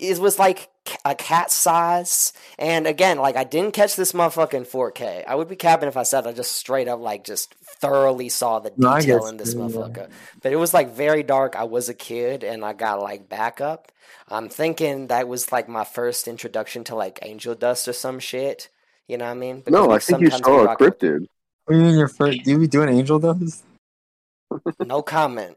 It 0.00 0.18
was 0.18 0.38
like 0.38 0.70
a 1.04 1.14
cat 1.14 1.50
size. 1.50 2.32
And 2.58 2.86
again, 2.86 3.18
like 3.18 3.36
I 3.36 3.44
didn't 3.44 3.74
catch 3.74 3.96
this 3.96 4.12
motherfucker 4.12 4.54
in 4.54 4.64
4K. 4.64 5.24
I 5.26 5.34
would 5.34 5.48
be 5.48 5.56
capping 5.56 5.88
if 5.88 5.96
I 5.96 6.02
said 6.02 6.26
I 6.26 6.32
just 6.32 6.52
straight 6.52 6.88
up 6.88 7.00
like 7.00 7.24
just 7.24 7.54
thoroughly 7.80 8.28
saw 8.28 8.58
the 8.58 8.70
detail 8.70 9.20
get 9.20 9.28
in 9.28 9.36
this 9.36 9.54
you, 9.54 9.60
yeah. 9.60 9.66
motherfucker. 9.66 10.10
But 10.42 10.52
it 10.52 10.56
was 10.56 10.72
like 10.74 10.94
very 10.94 11.22
dark. 11.22 11.54
I 11.54 11.64
was 11.64 11.88
a 11.88 11.94
kid 11.94 12.44
and 12.44 12.64
I 12.64 12.72
got 12.72 13.02
like 13.02 13.28
backup. 13.28 13.92
I'm 14.28 14.48
thinking 14.48 15.08
that 15.08 15.28
was 15.28 15.52
like 15.52 15.68
my 15.68 15.84
first 15.84 16.28
introduction 16.28 16.84
to 16.84 16.94
like 16.94 17.18
angel 17.22 17.54
dust 17.54 17.86
or 17.86 17.92
some 17.92 18.18
shit. 18.18 18.68
You 19.06 19.18
know 19.18 19.26
what 19.26 19.32
I 19.32 19.34
mean? 19.34 19.56
Because, 19.58 19.72
No, 19.72 19.90
I 19.90 19.98
think 19.98 20.20
you 20.20 20.30
sometimes 20.30 20.46
we 20.46 20.66
saw 20.66 20.72
a 20.72 20.76
cryptid. 20.76 21.26
What 21.64 21.74
do 21.74 21.78
you 21.78 21.84
mean 21.84 21.98
your 21.98 22.08
first? 22.08 22.42
Do 22.44 22.50
you 22.50 22.58
be 22.58 22.68
doing 22.68 22.88
angel 22.88 23.18
dust? 23.18 23.64
No 24.84 25.02
comment. 25.02 25.56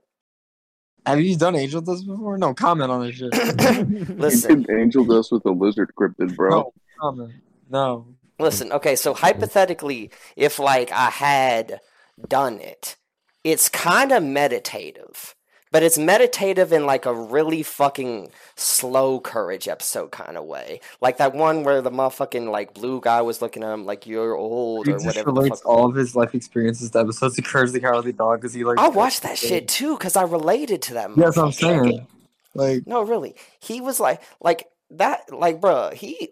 Have 1.06 1.20
you 1.20 1.36
done 1.36 1.56
angel 1.56 1.82
dust 1.82 2.08
before? 2.08 2.38
No, 2.38 2.54
comment 2.54 2.91
on 2.91 3.06
this 3.06 3.16
shit. 3.16 3.34
Listen, 4.18 4.66
angel 4.72 5.04
dust 5.04 5.32
with 5.32 5.45
a 5.45 5.51
lizard 5.51 5.91
cryptid, 5.99 6.36
bro. 6.36 6.49
No, 6.49 6.74
comment. 6.99 7.34
No. 7.70 8.08
Listen, 8.39 8.72
okay, 8.72 8.95
so 8.95 9.14
hypothetically, 9.14 10.12
if 10.36 10.60
like 10.60 10.91
I 10.91 11.10
had 11.10 11.82
done 12.28 12.60
it, 12.60 12.95
it's 13.43 13.70
kind 13.70 14.12
of 14.12 14.24
meditative 14.24 15.36
but 15.74 15.82
it's 15.82 15.98
meditative 15.98 16.72
in 16.72 16.86
like 16.86 17.08
a 17.08 17.14
really 17.14 17.64
fucking 17.64 18.30
slow 18.56 19.20
courage 19.20 19.68
episode 19.68 20.12
kind 20.12 20.38
of 20.38 20.46
way. 20.46 20.80
Like 21.02 21.18
that 21.18 21.34
one 21.34 21.64
where 21.64 21.82
the 21.82 21.90
motherfucking 21.90 22.52
like 22.52 22.76
blue 22.76 23.02
guy 23.02 23.24
was 23.24 23.42
looking 23.42 23.64
at 23.64 23.74
him 23.74 23.84
like 23.84 24.06
you're 24.06 24.36
old 24.36 24.86
He 24.86 24.94
or 24.94 25.00
whatever. 25.00 25.32
relates 25.32 25.62
all 25.62 25.90
of 25.90 25.96
his 25.96 26.16
life 26.16 26.36
experiences 26.36 26.92
to 26.92 27.00
episodes 27.00 27.40
of 27.40 27.46
Courage 27.46 27.72
the 27.72 27.80
Cowardly 27.80 28.12
Dog 28.12 28.40
because 28.40 28.54
he 28.54 28.64
like. 28.64 28.78
I 28.78 28.88
watched 28.88 29.24
that 29.24 29.36
shit 29.36 29.68
too 29.68 29.98
because 29.98 30.16
I 30.16 30.22
related 30.22 30.84
to 30.84 30.94
that. 30.94 31.10
Yeah, 31.10 31.16
that's 31.26 31.38
what 31.38 31.46
I'm 31.48 31.52
saying. 31.52 32.08
Like, 32.54 32.86
No, 32.86 33.02
really. 33.02 33.36
He 33.60 33.82
was 33.82 34.00
like 34.00 34.22
like 34.40 34.68
that 34.92 35.34
like 35.34 35.60
bruh, 35.60 35.92
he 35.92 36.30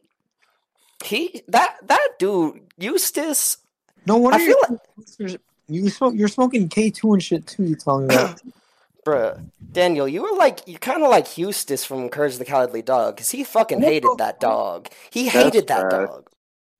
he 1.03 1.41
that 1.47 1.77
that 1.87 2.09
dude 2.19 2.61
Eustace 2.77 3.57
no 4.05 4.17
wonder 4.17 4.37
I 4.37 4.45
feel 4.45 4.81
you're, 5.17 5.39
you 5.67 5.89
smoke. 5.89 6.13
You're 6.15 6.27
smoking 6.27 6.69
K 6.69 6.91
two 6.91 7.13
and 7.13 7.23
shit 7.23 7.47
too. 7.47 7.63
You 7.63 7.75
telling 7.75 8.05
me 8.05 8.15
that? 8.15 8.39
bruh 9.05 9.43
Daniel, 9.71 10.07
you 10.07 10.21
were 10.23 10.37
like 10.37 10.59
you're 10.67 10.79
kind 10.79 11.03
of 11.03 11.09
like 11.09 11.37
Eustace 11.37 11.83
from 11.85 12.09
Courage 12.09 12.37
the 12.37 12.45
Cowardly 12.45 12.81
Dog 12.81 13.15
because 13.15 13.29
he 13.29 13.43
fucking 13.43 13.81
hated 13.81 14.09
that 14.17 14.39
dog. 14.39 14.89
He 15.09 15.23
That's 15.25 15.35
hated 15.35 15.67
that 15.67 15.89
bad. 15.89 16.05
dog. 16.07 16.29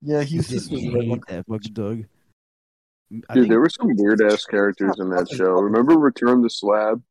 yeah, 0.01 0.23
he's 0.23 0.49
was 0.51 0.67
just. 0.67 0.69
he 0.71 0.89
that 1.29 1.45
fucking 1.47 1.73
dog? 1.73 2.03
I 3.29 3.33
Dude, 3.33 3.43
think- 3.43 3.49
there 3.49 3.59
were 3.59 3.69
some 3.69 3.95
weird 3.95 4.21
ass 4.21 4.45
characters 4.45 4.95
in 4.99 5.09
that 5.09 5.29
show. 5.29 5.51
Remember 5.53 5.97
Return 5.97 6.37
to 6.37 6.43
the 6.43 6.49
Slab? 6.49 7.01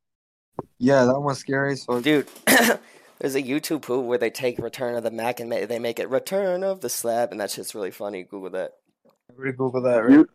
Yeah, 0.79 1.05
that 1.07 1.21
one's 1.21 1.39
scary. 1.39 1.77
So 1.77 2.01
Dude, 2.01 2.27
there's 2.47 3.35
a 3.35 3.43
YouTube 3.43 3.83
poop 3.83 4.05
where 4.05 4.19
they 4.19 4.31
take 4.31 4.59
Return 4.59 4.95
of 4.95 5.03
the 5.03 5.11
Mack 5.11 5.41
and 5.41 5.49
ma- 5.51 5.67
they 5.67 5.79
make 5.79 5.99
it 5.99 6.09
Return 6.11 6.63
of 6.65 6.81
the 6.81 6.89
Slab, 6.91 7.31
and 7.33 7.41
that 7.41 7.51
shit's 7.51 7.75
really 7.75 7.91
funny. 7.91 8.23
Google 8.25 8.51
that. 8.51 8.73
everybody 9.31 9.57
Google 9.57 9.83
that. 9.83 10.05
Right? 10.05 10.13
You, 10.13 10.29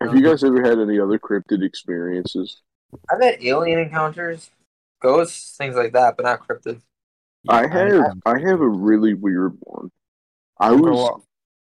have 0.00 0.14
you 0.14 0.22
guys 0.22 0.44
ever 0.44 0.62
had 0.62 0.78
any 0.78 0.98
other 1.00 1.18
cryptid 1.18 1.64
experiences? 1.64 2.62
I've 3.10 3.22
had 3.22 3.42
alien 3.42 3.78
encounters, 3.78 4.50
ghosts, 5.00 5.56
things 5.56 5.76
like 5.76 5.92
that, 5.92 6.16
but 6.16 6.24
not 6.24 6.46
cryptids. 6.46 6.82
I 7.48 7.66
have 7.66 8.18
I 8.26 8.38
have 8.38 8.60
a 8.60 8.68
really 8.68 9.14
weird 9.14 9.56
one. 9.60 9.90
I 10.58 10.72
was. 10.72 11.22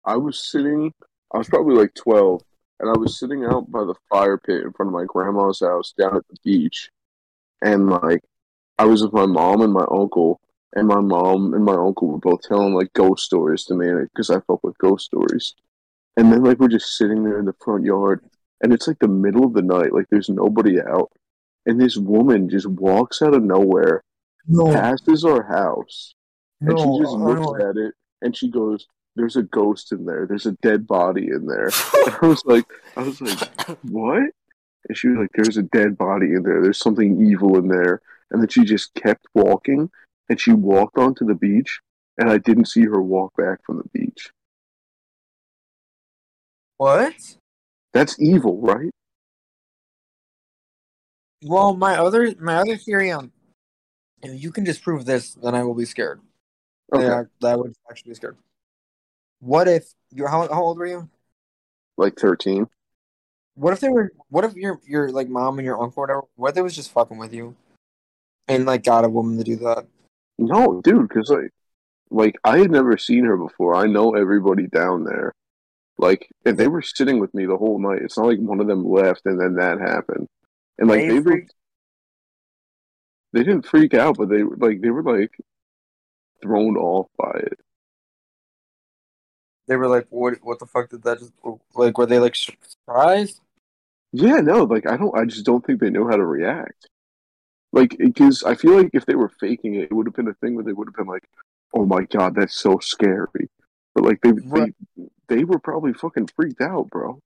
I 0.05 0.17
was 0.17 0.51
sitting 0.51 0.93
I 1.33 1.39
was 1.39 1.49
probably 1.49 1.77
like 1.77 1.95
twelve 1.95 2.43
and 2.81 2.91
I 2.91 2.99
was 2.99 3.19
sitting 3.19 3.45
out 3.45 3.71
by 3.71 3.85
the 3.85 3.95
fire 4.11 4.39
pit 4.39 4.63
in 4.63 4.73
front 4.73 4.89
of 4.89 4.95
my 4.95 5.05
grandma's 5.07 5.61
house 5.61 5.95
down 5.97 6.17
at 6.17 6.27
the 6.29 6.37
beach 6.45 6.91
and 7.63 7.89
like 7.89 8.21
I 8.79 8.85
was 8.85 9.03
with 9.03 9.13
my 9.13 9.27
mom 9.27 9.61
and 9.63 9.73
my 9.73 9.87
uncle 9.91 10.41
and 10.75 10.89
my 10.89 11.01
mom 11.01 11.55
and 11.55 11.65
my 11.65 11.75
uncle 11.75 12.09
were 12.09 12.19
both 12.19 12.43
telling 12.43 12.75
like 12.75 12.93
ghost 12.95 13.25
stories 13.25 13.65
to 13.67 13.75
me 13.75 13.89
because 14.13 14.31
I 14.31 14.41
fuck 14.41 14.65
with 14.65 14.79
ghost 14.79 15.07
stories. 15.07 15.55
And 16.17 16.33
then 16.33 16.43
like 16.43 16.59
we're 16.59 16.69
just 16.69 16.97
sitting 16.97 17.23
there 17.25 17.39
in 17.39 17.45
the 17.45 17.55
front 17.65 17.85
yard 17.85 18.25
and 18.63 18.73
it's 18.73 18.87
like 18.89 18.99
the 19.01 19.09
middle 19.09 19.45
of 19.45 19.53
the 19.55 19.63
night, 19.63 19.93
like 19.93 20.07
there's 20.11 20.29
nobody 20.29 20.81
out. 20.81 21.11
And 21.67 21.81
this 21.81 21.97
woman 21.97 22.49
just 22.49 22.67
walks 22.67 23.23
out 23.23 23.35
of 23.35 23.43
nowhere 23.45 24.03
No, 24.49 24.67
passes 24.73 25.25
our 25.25 25.43
house 25.45 26.15
and 26.61 26.79
she 26.79 26.85
just 27.01 27.15
I 27.15 27.19
looks 27.19 27.47
don't- 27.47 27.61
at 27.61 27.77
it 27.77 27.95
and 28.21 28.37
she 28.37 28.51
goes, 28.51 28.87
"There's 29.17 29.37
a 29.37 29.43
ghost 29.43 29.93
in 29.93 30.05
there. 30.07 30.27
There's 30.27 30.47
a 30.47 30.53
dead 30.63 30.87
body 30.87 31.29
in 31.29 31.47
there." 31.47 31.71
And 32.07 32.17
I 32.23 32.27
was 32.27 32.45
like, 32.45 32.67
I 32.97 33.03
was 33.03 33.21
like, 33.21 33.39
"What?" 33.83 34.31
And 34.89 34.97
she 34.99 35.09
was 35.09 35.19
like, 35.19 35.31
"There's 35.35 35.57
a 35.57 35.63
dead 35.63 35.97
body 35.99 36.33
in 36.35 36.43
there. 36.43 36.61
There's 36.63 36.79
something 36.79 37.25
evil 37.27 37.57
in 37.59 37.69
there." 37.69 38.01
And 38.31 38.41
then 38.41 38.49
she 38.49 38.65
just 38.65 38.95
kept 38.95 39.27
walking 39.35 39.91
and 40.29 40.41
she 40.41 40.53
walked 40.53 40.99
onto 40.99 41.25
the 41.27 41.35
beach 41.35 41.81
and 42.19 42.31
I 42.31 42.39
didn't 42.39 42.67
see 42.69 42.83
her 42.87 43.01
walk 43.03 43.35
back 43.37 43.59
from 43.65 43.77
the 43.79 43.89
beach. 43.93 44.31
What? 46.79 47.15
That's 47.93 48.21
evil, 48.21 48.61
right? 48.61 48.91
Well, 51.45 51.75
my 51.77 51.97
other 51.97 52.35
my 52.39 52.57
other 52.57 52.77
theory 52.77 53.11
on 53.11 53.33
if 54.23 54.43
you 54.43 54.53
can 54.53 54.65
disprove 54.65 55.05
this, 55.05 55.35
then 55.35 55.55
I 55.55 55.65
will 55.65 55.75
be 55.75 55.85
scared. 55.85 56.21
Okay, 56.93 57.05
Yeah, 57.05 57.25
that 57.41 57.59
would 57.59 57.75
actually 57.91 58.11
be 58.11 58.15
scared. 58.15 58.37
What 59.41 59.67
if 59.67 59.93
you're 60.11 60.29
how, 60.29 60.43
how 60.49 60.63
old 60.63 60.79
were 60.79 60.87
you? 60.87 61.09
like 61.97 62.19
13. 62.19 62.67
What 63.55 63.73
if 63.73 63.81
they 63.81 63.89
were? 63.89 64.13
What 64.29 64.45
if 64.45 64.55
your 64.55 64.81
your 64.87 65.11
like 65.11 65.29
mom 65.29 65.59
and 65.59 65.67
your 65.67 65.83
uncle 65.83 66.03
or 66.03 66.07
whatever? 66.07 66.27
What 66.37 66.49
if 66.51 66.55
they 66.55 66.63
was 66.63 66.77
just 66.77 66.93
fucking 66.93 67.19
with 67.19 67.35
you, 67.35 67.55
and 68.49 68.65
like 68.65 68.85
got 68.85 69.05
a 69.05 69.09
woman 69.09 69.37
to 69.37 69.45
do 69.45 69.57
that? 69.57 69.87
No, 70.39 70.81
dude, 70.83 71.09
because 71.09 71.29
like, 71.29 71.51
like 72.11 72.37
I 72.45 72.59
had 72.59 72.71
never 72.71 72.97
seen 72.97 73.25
her 73.25 73.37
before. 73.37 73.75
I 73.75 73.87
know 73.87 74.15
everybody 74.15 74.69
down 74.69 75.05
there. 75.05 75.33
Like, 76.03 76.29
and 76.45 76.59
they 76.59 76.67
were 76.67 76.83
sitting 76.83 77.21
with 77.21 77.33
me 77.33 77.47
the 77.47 77.57
whole 77.57 77.79
night. 77.79 78.03
It's 78.03 78.19
not 78.19 78.27
like 78.27 78.41
one 78.41 78.59
of 78.59 78.67
them 78.67 78.85
left 78.85 79.23
and 79.25 79.41
then 79.41 79.55
that 79.55 79.79
happened. 79.79 80.27
And 80.77 80.89
like 80.89 81.03
They 81.03 81.09
they, 81.11 81.21
were, 81.21 81.47
they 83.33 83.45
didn't 83.45 83.67
freak 83.67 83.95
out, 83.95 84.17
but 84.19 84.29
they 84.29 84.43
were 84.43 84.57
like 84.57 84.81
they 84.81 84.91
were 84.91 85.05
like 85.05 85.31
thrown 86.43 86.77
off 86.77 87.07
by 87.17 87.31
it. 87.37 87.61
They 89.69 89.77
were 89.77 89.87
like, 89.87 90.09
"What? 90.11 90.39
What 90.43 90.59
the 90.59 90.67
fuck 90.67 90.91
did 90.91 91.05
that 91.05 91.21
just 91.21 91.33
like? 91.77 91.97
Were 91.97 92.07
they 92.07 92.19
like 92.19 92.35
surprised?" 92.35 93.41
Yeah, 94.11 94.39
no, 94.39 94.65
like 94.65 94.91
I 94.91 94.97
don't. 94.97 95.17
I 95.17 95.25
just 95.25 95.47
don't 95.47 95.65
think 95.65 95.79
they 95.79 95.91
know 95.91 96.09
how 96.09 96.17
to 96.17 96.27
react. 96.27 96.89
Like, 97.73 97.97
because 97.97 98.43
I 98.43 98.57
feel 98.57 98.77
like 98.77 98.91
if 98.93 99.07
they 99.07 99.15
were 99.15 99.31
faking 99.41 99.77
it, 99.77 99.85
it 99.85 99.93
would 99.93 100.07
have 100.09 100.17
been 100.17 100.27
a 100.27 100.35
thing 100.35 100.57
where 100.57 100.65
they 100.65 100.73
would 100.73 100.89
have 100.89 100.97
been 100.97 101.07
like, 101.07 101.29
"Oh 101.73 101.87
my 101.87 102.03
god, 102.07 102.35
that's 102.35 102.57
so 102.57 102.81
scary." 102.81 103.49
But 103.95 104.03
like 104.03 104.21
they 104.21 104.33
Right. 104.33 104.75
They, 105.33 105.39
they 105.39 105.45
were 105.45 105.59
probably 105.59 105.93
fucking 105.93 106.29
freaked 106.37 106.61
out, 106.61 106.89
bro. 106.91 107.19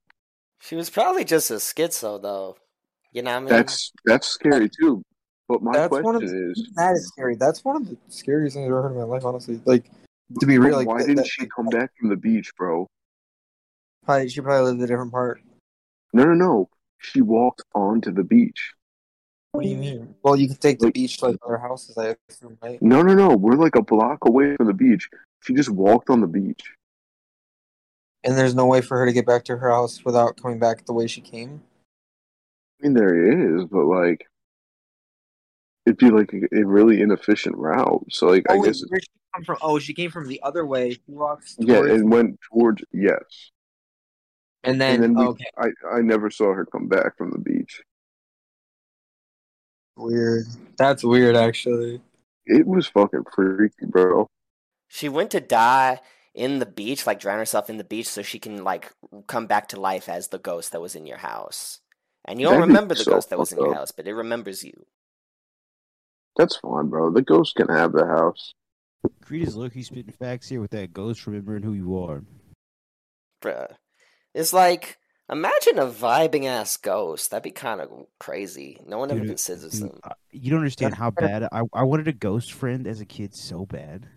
She 0.61 0.75
was 0.75 0.89
probably 0.89 1.23
just 1.23 1.51
a 1.51 1.55
schizo, 1.55 2.21
though. 2.21 2.57
You 3.13 3.21
know 3.21 3.31
what 3.31 3.37
I 3.37 3.39
mean? 3.41 3.49
That's 3.49 3.91
that's 4.05 4.27
scary 4.27 4.69
too. 4.69 5.03
But 5.47 5.61
my 5.63 5.71
That's 5.71 5.87
question 5.89 6.03
one 6.05 6.15
of 6.15 6.23
is, 6.23 6.69
That 6.75 6.93
is 6.93 7.07
scary. 7.07 7.35
That's 7.35 7.63
one 7.63 7.77
of 7.77 7.87
the 7.89 7.97
scariest 8.09 8.55
things 8.55 8.65
I've 8.65 8.71
ever 8.71 8.81
heard 8.83 8.91
in 8.91 8.97
my 8.97 9.03
life. 9.03 9.23
Honestly, 9.23 9.61
like 9.65 9.85
to 10.39 10.45
be 10.45 10.57
but 10.57 10.65
real, 10.65 10.77
like 10.77 10.87
why 10.87 10.97
that- 10.99 11.07
didn't 11.07 11.17
that- 11.17 11.27
she 11.27 11.45
come 11.47 11.67
back 11.67 11.91
from 11.99 12.09
the 12.09 12.17
beach, 12.17 12.51
bro? 12.57 12.85
Probably, 14.05 14.29
she 14.29 14.41
probably 14.41 14.71
lived 14.71 14.81
a 14.81 14.87
different 14.87 15.11
part. 15.11 15.41
No, 16.13 16.23
no, 16.25 16.33
no. 16.33 16.69
She 16.99 17.21
walked 17.21 17.61
onto 17.75 18.11
the 18.11 18.23
beach. 18.23 18.73
What 19.51 19.63
do 19.63 19.69
you 19.69 19.77
mean? 19.77 20.15
Well, 20.23 20.35
you 20.35 20.47
can 20.47 20.57
take 20.57 20.79
the 20.79 20.85
Like- 20.87 20.93
beach 20.95 21.17
to 21.19 21.27
like 21.27 21.37
other 21.45 21.57
houses. 21.57 21.97
I 21.97 22.15
assume, 22.29 22.57
right? 22.61 22.81
No, 22.81 23.01
no, 23.01 23.13
no. 23.13 23.35
We're 23.35 23.53
like 23.55 23.75
a 23.75 23.81
block 23.81 24.19
away 24.25 24.55
from 24.57 24.67
the 24.67 24.73
beach. 24.73 25.09
She 25.43 25.53
just 25.53 25.69
walked 25.69 26.09
on 26.09 26.19
the 26.21 26.27
beach. 26.27 26.73
And 28.23 28.37
there's 28.37 28.55
no 28.55 28.65
way 28.65 28.81
for 28.81 28.97
her 28.97 29.05
to 29.05 29.13
get 29.13 29.25
back 29.25 29.45
to 29.45 29.57
her 29.57 29.69
house 29.69 30.03
without 30.03 30.41
coming 30.41 30.59
back 30.59 30.85
the 30.85 30.93
way 30.93 31.07
she 31.07 31.21
came. 31.21 31.61
I 32.79 32.87
mean, 32.87 32.93
there 32.93 33.57
is, 33.57 33.65
but 33.65 33.85
like, 33.85 34.27
it'd 35.85 35.97
be 35.97 36.09
like 36.09 36.33
a, 36.33 36.59
a 36.59 36.65
really 36.65 37.01
inefficient 37.01 37.55
route. 37.57 38.05
So, 38.09 38.27
like, 38.27 38.45
I 38.49 38.55
oh, 38.55 38.59
wait, 38.59 38.67
guess, 38.67 38.83
where 38.87 38.99
she 38.99 39.07
come 39.33 39.43
from? 39.45 39.57
Oh, 39.61 39.79
she 39.79 39.93
came 39.93 40.11
from 40.11 40.27
the 40.27 40.41
other 40.43 40.65
way. 40.65 40.91
She 40.91 41.01
walks 41.07 41.55
yeah, 41.59 41.83
and 41.83 42.11
went 42.11 42.39
towards 42.51 42.83
yes. 42.91 43.51
and 44.63 44.81
then, 44.81 44.95
and 44.95 45.03
then 45.03 45.15
we, 45.15 45.25
okay, 45.27 45.45
I, 45.57 45.69
I 45.97 46.01
never 46.01 46.29
saw 46.29 46.53
her 46.53 46.65
come 46.65 46.87
back 46.87 47.17
from 47.17 47.31
the 47.31 47.39
beach. 47.39 47.81
weird. 49.95 50.45
That's 50.77 51.03
weird, 51.03 51.35
actually. 51.35 52.01
It 52.45 52.67
was 52.67 52.87
fucking 52.87 53.23
freaky, 53.33 53.85
bro. 53.87 54.27
She 54.87 55.09
went 55.09 55.31
to 55.31 55.41
die 55.41 55.99
in 56.37 56.59
the 56.59 56.65
beach, 56.65 57.07
like 57.07 57.19
drown 57.19 57.39
herself 57.39 57.69
in 57.69 57.77
the 57.77 57.83
beach, 57.83 58.07
so 58.07 58.21
she 58.21 58.39
can 58.39 58.63
like 58.63 58.93
come 59.25 59.47
back 59.47 59.69
to 59.69 59.79
life 59.79 60.07
as 60.07 60.27
the 60.27 60.37
ghost 60.37 60.71
that 60.71 60.81
was 60.81 60.95
in 60.95 61.07
your 61.07 61.17
house. 61.17 61.79
And 62.25 62.39
you 62.39 62.45
don't 62.45 62.59
That'd 62.59 62.67
remember 62.67 62.93
the 62.93 63.03
so 63.03 63.11
ghost 63.11 63.29
that 63.31 63.39
was 63.39 63.51
in 63.51 63.57
your 63.57 63.71
up. 63.71 63.77
house, 63.77 63.91
but 63.91 64.07
it 64.07 64.13
remembers 64.13 64.63
you. 64.63 64.85
That's 66.35 66.55
fine, 66.57 66.87
bro. 66.87 67.09
The 67.09 67.23
ghost 67.23 67.55
can 67.55 67.67
have 67.69 67.91
the 67.91 68.05
house. 68.05 68.53
Creed 69.23 69.47
is 69.47 69.55
low-key 69.55 69.83
spitting 69.83 70.13
facts 70.13 70.47
here 70.47 70.61
with 70.61 70.71
that 70.71 70.93
ghost 70.93 71.25
remembering 71.25 71.63
who 71.63 71.73
you 71.73 71.97
are. 71.97 72.23
Bruh. 73.41 73.71
It's 74.35 74.53
like 74.53 74.97
imagine 75.31 75.79
a 75.79 75.87
vibing 75.87 76.45
ass 76.45 76.77
ghost. 76.77 77.31
That'd 77.31 77.43
be 77.43 77.51
kind 77.51 77.81
of 77.81 77.89
crazy. 78.19 78.79
No 78.85 78.99
one 78.99 79.09
ever 79.09 79.21
Dude, 79.21 79.29
considers 79.29 79.79
Dude, 79.79 79.89
them. 79.89 79.99
You 80.31 80.51
don't 80.51 80.59
understand 80.59 80.93
how 80.93 81.09
bad 81.11 81.47
I, 81.51 81.63
I 81.73 81.83
wanted 81.83 82.07
a 82.07 82.13
ghost 82.13 82.53
friend 82.53 82.85
as 82.85 83.01
a 83.01 83.05
kid 83.05 83.33
so 83.33 83.65
bad. 83.65 84.07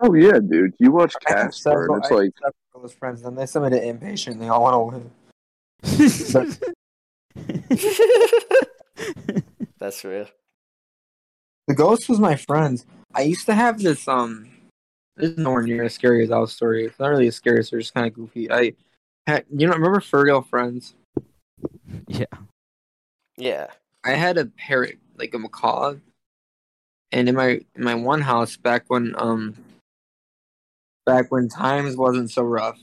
Oh 0.00 0.14
yeah, 0.14 0.38
dude. 0.38 0.74
You 0.78 0.92
watch 0.92 1.14
I 1.26 1.32
Casper, 1.32 1.86
and 1.86 1.98
it's 1.98 2.10
I 2.10 2.14
have 2.14 2.18
like, 2.18 2.32
several 2.38 2.54
close 2.72 2.92
friends, 2.92 3.22
and 3.22 3.38
they 3.38 3.46
submitted 3.46 3.86
impatient. 3.86 4.40
They 4.40 4.48
all 4.48 4.62
want 4.62 4.74
to 4.74 4.80
win. 4.98 5.10
That's 9.78 10.04
real. 10.04 10.26
The 11.68 11.74
ghost 11.74 12.08
was 12.08 12.18
my 12.18 12.34
friend. 12.36 12.82
I 13.14 13.22
used 13.22 13.46
to 13.46 13.54
have 13.54 13.80
this 13.80 14.06
um. 14.06 14.50
This 15.16 15.30
is 15.30 15.38
nowhere 15.38 15.62
near 15.62 15.84
as 15.84 15.94
scary 15.94 16.22
as 16.22 16.30
our 16.30 16.46
story. 16.46 16.84
It's 16.84 16.98
not 16.98 17.08
really 17.08 17.28
as 17.28 17.36
scary. 17.36 17.60
It's 17.60 17.70
just 17.70 17.94
kind 17.94 18.06
of 18.06 18.12
goofy. 18.12 18.52
I 18.52 18.74
had 19.26 19.46
you 19.50 19.66
know 19.66 19.72
remember 19.72 20.00
FurReal 20.00 20.46
Friends. 20.46 20.94
yeah. 22.06 22.26
Yeah. 23.38 23.68
I 24.04 24.12
had 24.12 24.36
a 24.36 24.46
parrot 24.46 24.98
like 25.16 25.32
a 25.32 25.38
macaw, 25.38 25.94
and 27.12 27.28
in 27.28 27.34
my 27.34 27.60
in 27.74 27.84
my 27.84 27.94
one 27.94 28.20
house 28.20 28.56
back 28.56 28.84
when 28.88 29.14
um 29.18 29.56
back 31.06 31.32
when 31.32 31.48
times 31.48 31.96
wasn't 31.96 32.30
so 32.30 32.42
rough, 32.42 32.78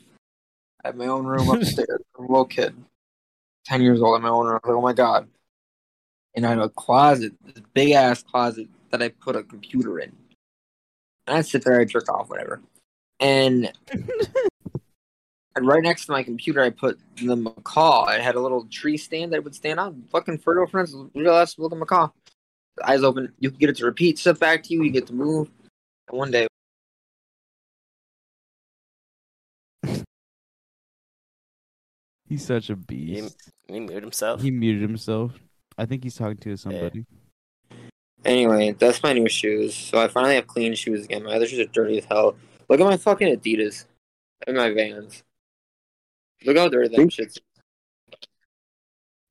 I 0.84 0.90
had 0.90 0.98
my 0.98 1.08
own 1.08 1.26
room 1.28 1.50
upstairs. 1.56 2.02
A 2.18 2.22
little 2.22 2.46
kid, 2.46 2.76
ten 3.66 3.82
years 3.82 4.02
old. 4.02 4.16
I 4.16 4.18
had 4.18 4.24
my 4.24 4.30
own 4.30 4.48
room. 4.48 4.60
I 4.64 4.68
was 4.68 4.74
like, 4.74 4.78
oh 4.78 4.82
my 4.82 4.94
god. 4.94 5.28
and 6.36 6.46
I 6.46 6.50
had 6.50 6.60
a 6.60 6.70
closet, 6.70 7.34
this 7.46 7.64
big 7.74 7.92
ass 7.92 8.24
closet 8.24 8.68
that 8.92 9.02
I 9.02 9.10
put 9.10 9.36
a 9.36 9.44
computer 9.44 10.00
in. 10.00 10.12
And 11.28 11.38
I 11.38 11.42
sit 11.42 11.64
there, 11.64 11.80
I 11.80 11.86
jerk 11.86 12.10
off, 12.12 12.30
whatever. 12.30 12.62
And 13.20 13.72
and 15.56 15.68
right 15.68 15.84
next 15.84 16.06
to 16.08 16.12
my 16.12 16.24
computer, 16.24 16.62
I 16.62 16.70
put 16.70 17.00
the 17.18 17.36
macaw. 17.36 18.06
I 18.06 18.20
had 18.20 18.36
a 18.36 18.42
little 18.42 18.66
tree 18.66 18.98
stand 18.98 19.34
that 19.34 19.44
would 19.44 19.56
stand 19.56 19.80
on. 19.80 20.04
Fucking 20.12 20.40
FurReal 20.40 20.70
Friends, 20.70 20.96
real 21.14 21.34
ass 21.36 21.58
little 21.60 21.78
macaw. 21.78 22.10
Eyes 22.84 23.04
open. 23.04 23.32
You 23.40 23.52
can 23.52 23.60
get 23.60 23.70
it 23.70 23.78
to 23.78 23.86
repeat 23.86 24.18
stuff 24.20 24.40
back 24.40 24.64
to 24.64 24.74
you. 24.74 24.84
You 24.84 24.92
get 24.92 25.08
to 25.08 25.14
move. 25.14 25.50
And 26.10 26.18
one 26.18 26.32
day, 26.32 26.48
He's 32.34 32.48
such 32.48 32.72
a 32.72 32.76
beast. 32.76 33.52
he 33.68 33.80
muted 33.80 34.02
himself. 34.02 34.42
He 34.42 34.50
muted 34.50 34.82
himself. 34.82 35.34
I 35.78 35.86
think 35.86 36.04
he's 36.04 36.16
talking 36.16 36.38
to 36.38 36.58
somebody. 36.58 37.06
Anyway, 38.26 38.72
that's 38.72 39.04
my 39.04 39.14
new 39.14 39.30
shoes. 39.30 39.76
So 39.76 40.00
I 40.00 40.08
finally 40.08 40.34
have 40.34 40.48
clean 40.48 40.74
shoes 40.74 41.06
again. 41.06 41.24
My 41.26 41.36
other 41.36 41.46
shoes 41.46 41.60
are 41.60 41.66
dirty 41.72 42.00
as 42.00 42.06
hell. 42.06 42.36
Look 42.70 42.80
at 42.80 42.86
my 42.88 42.98
fucking 42.98 43.38
Adidas 43.38 43.86
and 44.48 44.58
my 44.58 44.72
Vans. 44.72 45.22
Look 46.44 46.58
how 46.58 46.70
dirty 46.70 46.96
them 46.96 47.08
shits. 47.10 47.38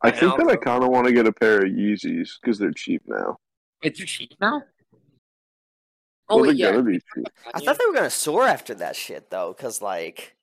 I 0.00 0.10
And 0.10 0.16
think 0.16 0.36
that 0.36 0.46
I 0.46 0.54
kind 0.54 0.84
of 0.84 0.90
want 0.90 1.08
to 1.08 1.12
get 1.12 1.26
a 1.26 1.32
pair 1.32 1.58
of 1.58 1.72
Yeezys 1.72 2.30
because 2.40 2.60
they're 2.60 2.70
cheap 2.70 3.02
now. 3.06 3.36
It's 3.82 3.98
too 3.98 4.06
cheap 4.06 4.34
now. 4.40 4.62
Oh 6.28 6.44
they're 6.44 6.54
yeah. 6.54 6.70
gonna 6.70 6.84
be 6.84 7.00
cheap. 7.12 7.26
I 7.52 7.58
thought 7.58 7.80
they 7.80 7.84
were 7.84 7.94
gonna 7.94 8.10
soar 8.10 8.44
after 8.46 8.74
that 8.74 8.94
shit 8.94 9.28
though, 9.30 9.52
cause 9.54 9.82
like, 9.82 10.36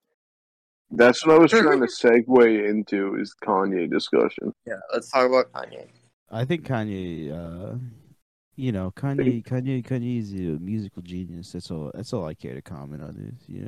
That's 0.91 1.25
what 1.25 1.35
I 1.35 1.39
was 1.39 1.51
trying 1.51 1.79
to 1.81 1.85
segue 2.03 2.69
into 2.69 3.15
is 3.15 3.35
Kanye 3.43 3.89
discussion. 3.89 4.51
Yeah, 4.65 4.75
let's 4.93 5.09
talk 5.09 5.27
about 5.27 5.51
Kanye. 5.51 5.87
I 6.31 6.45
think 6.45 6.65
Kanye, 6.65 7.31
uh, 7.31 7.75
you 8.55 8.71
know, 8.71 8.91
Kanye, 8.95 9.43
Kanye, 9.45 9.85
Kanye 9.85 10.19
is 10.19 10.33
a 10.33 10.59
musical 10.59 11.01
genius. 11.01 11.51
That's 11.51 11.69
all. 11.71 11.91
That's 11.93 12.11
all 12.13 12.25
I 12.25 12.33
care 12.33 12.55
to 12.55 12.61
comment 12.61 13.03
on 13.03 13.15
this. 13.15 13.47
You 13.47 13.65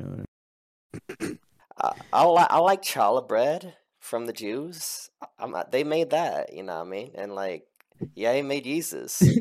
know, 1.19 1.37
I, 1.81 1.93
I, 2.13 2.25
li- 2.25 2.47
I 2.49 2.57
like 2.59 2.81
challah 2.83 3.27
bread 3.27 3.75
from 3.99 4.25
the 4.25 4.33
Jews. 4.33 5.09
I'm, 5.39 5.55
they 5.71 5.83
made 5.83 6.09
that, 6.11 6.53
you 6.53 6.63
know 6.63 6.77
what 6.79 6.87
I 6.87 6.89
mean? 6.89 7.11
And 7.15 7.33
like, 7.35 7.63
yeah, 8.15 8.33
he 8.33 8.41
made 8.41 8.63
Jesus. 8.63 9.21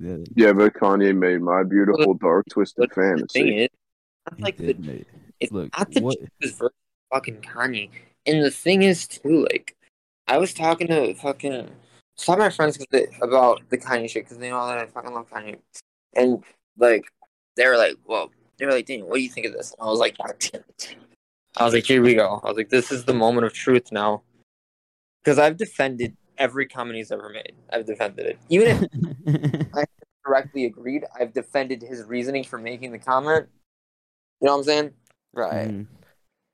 Yeah, 0.00 0.16
Yeah, 0.34 0.52
but 0.52 0.74
Kanye 0.74 1.16
made 1.16 1.40
my 1.40 1.62
beautiful 1.62 2.14
dark 2.14 2.44
twisted 2.50 2.82
But 2.82 2.88
the 2.90 2.94
thing 3.02 3.16
fantasy. 3.18 3.56
is, 3.62 3.68
that's 4.28 4.42
like 4.42 4.56
the 4.56 4.66
did 4.66 4.84
make- 4.84 5.06
it's 5.38 5.52
Look, 5.52 5.70
not 5.78 5.88
the 5.92 6.00
what? 6.00 6.16
Jesus 6.42 6.58
versus 6.58 6.74
fucking 7.12 7.42
Kanye. 7.42 7.90
And 8.26 8.42
the 8.42 8.50
thing 8.50 8.82
is 8.82 9.06
too, 9.06 9.46
like, 9.50 9.76
I 10.28 10.38
was 10.38 10.52
talking 10.52 10.88
to 10.88 11.14
fucking 11.14 11.70
some 12.16 12.34
of 12.34 12.38
my 12.40 12.50
friends 12.50 12.76
'cause 12.76 12.86
they, 12.90 13.06
about 13.20 13.68
the 13.70 13.78
Kanye 13.78 14.10
shit 14.10 14.24
because 14.24 14.38
they 14.38 14.50
know 14.50 14.66
that 14.66 14.78
I 14.78 14.86
fucking 14.86 15.12
love 15.12 15.28
Kanye, 15.30 15.58
and 16.14 16.42
like 16.78 17.04
they 17.56 17.66
were 17.66 17.76
like, 17.76 17.96
"Well," 18.06 18.30
they 18.58 18.66
were 18.66 18.72
like, 18.72 18.86
"Daniel, 18.86 19.08
what 19.08 19.16
do 19.16 19.22
you 19.22 19.28
think 19.30 19.46
of 19.46 19.52
this?" 19.52 19.72
And 19.72 19.82
I 19.86 19.90
was 19.90 19.98
like, 20.00 20.18
"God 20.18 20.34
damn 20.38 20.62
it!" 20.68 20.96
I 21.56 21.64
was 21.64 21.74
like, 21.74 21.84
"Here 21.84 22.02
we 22.02 22.14
go." 22.14 22.40
I 22.42 22.48
was 22.48 22.56
like, 22.56 22.70
"This 22.70 22.90
is 22.90 23.04
the 23.04 23.14
moment 23.14 23.46
of 23.46 23.52
truth 23.52 23.92
now," 23.92 24.22
because 25.22 25.38
I've 25.38 25.56
defended 25.56 26.16
every 26.38 26.66
comment 26.66 26.96
he's 26.96 27.12
ever 27.12 27.28
made. 27.28 27.54
I've 27.70 27.86
defended 27.86 28.26
it, 28.26 28.38
even 28.48 28.68
if 28.68 29.70
I 29.74 29.84
directly 30.24 30.64
agreed. 30.64 31.04
I've 31.18 31.32
defended 31.32 31.82
his 31.82 32.04
reasoning 32.04 32.44
for 32.44 32.58
making 32.58 32.92
the 32.92 32.98
comment. 32.98 33.48
You 34.40 34.46
know 34.46 34.52
what 34.52 34.58
I'm 34.58 34.64
saying? 34.64 34.94
right. 35.32 35.68
Mm. 35.68 35.86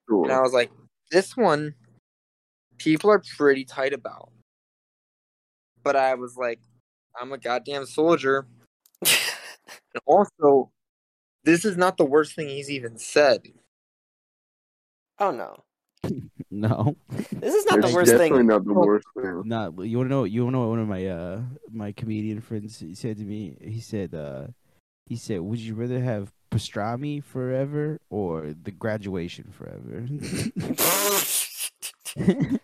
Cool. 0.09 0.25
And 0.25 0.33
I 0.33 0.41
was 0.41 0.53
like, 0.53 0.71
this 1.11 1.37
one, 1.37 1.75
people 2.79 3.11
are 3.11 3.23
pretty 3.37 3.65
tight 3.65 3.93
about. 3.93 4.31
But 5.83 5.97
I 5.97 6.15
was 6.15 6.37
like, 6.37 6.61
I'm 7.21 7.33
a 7.33 7.39
goddamn 7.39 7.87
soldier. 7.87 8.47
And 9.95 10.03
also, 10.07 10.71
this 11.45 11.65
is 11.65 11.77
not 11.77 11.97
the 11.99 12.05
worst 12.05 12.35
thing 12.35 12.49
he's 12.49 12.71
even 12.71 12.97
said. 12.99 13.43
oh 15.19 15.31
no, 15.31 15.65
no, 16.51 16.97
this 17.31 17.55
is 17.55 17.67
not 17.67 17.79
it's 17.79 17.89
the 17.89 17.95
worst 17.95 18.11
definitely 18.13 18.39
thing. 18.39 18.47
not 18.47 18.65
the 18.65 18.73
worst 18.75 19.07
thing. 19.15 19.43
not. 19.45 19.79
You 19.85 19.99
want 19.99 20.09
to 20.09 20.15
know? 20.15 20.25
You 20.25 20.45
want 20.45 20.55
to 20.55 20.59
know 20.59 20.61
what 20.63 20.71
one 20.71 20.79
of 20.81 20.89
my 20.89 21.07
uh 21.07 21.41
my 21.71 21.93
comedian 21.93 22.41
friends 22.41 22.79
he 22.81 22.95
said 22.95 23.19
to 23.19 23.25
me? 23.25 23.57
He 23.61 23.81
said, 23.81 24.15
uh, 24.15 24.47
he 25.07 25.17
said, 25.17 25.41
"Would 25.41 25.59
you 25.59 25.75
rather 25.75 26.01
have 26.01 26.33
pastrami 26.51 27.23
forever 27.23 28.01
or 28.11 28.55
the 28.63 28.71
graduation 28.71 29.53
forever?" 29.53 30.07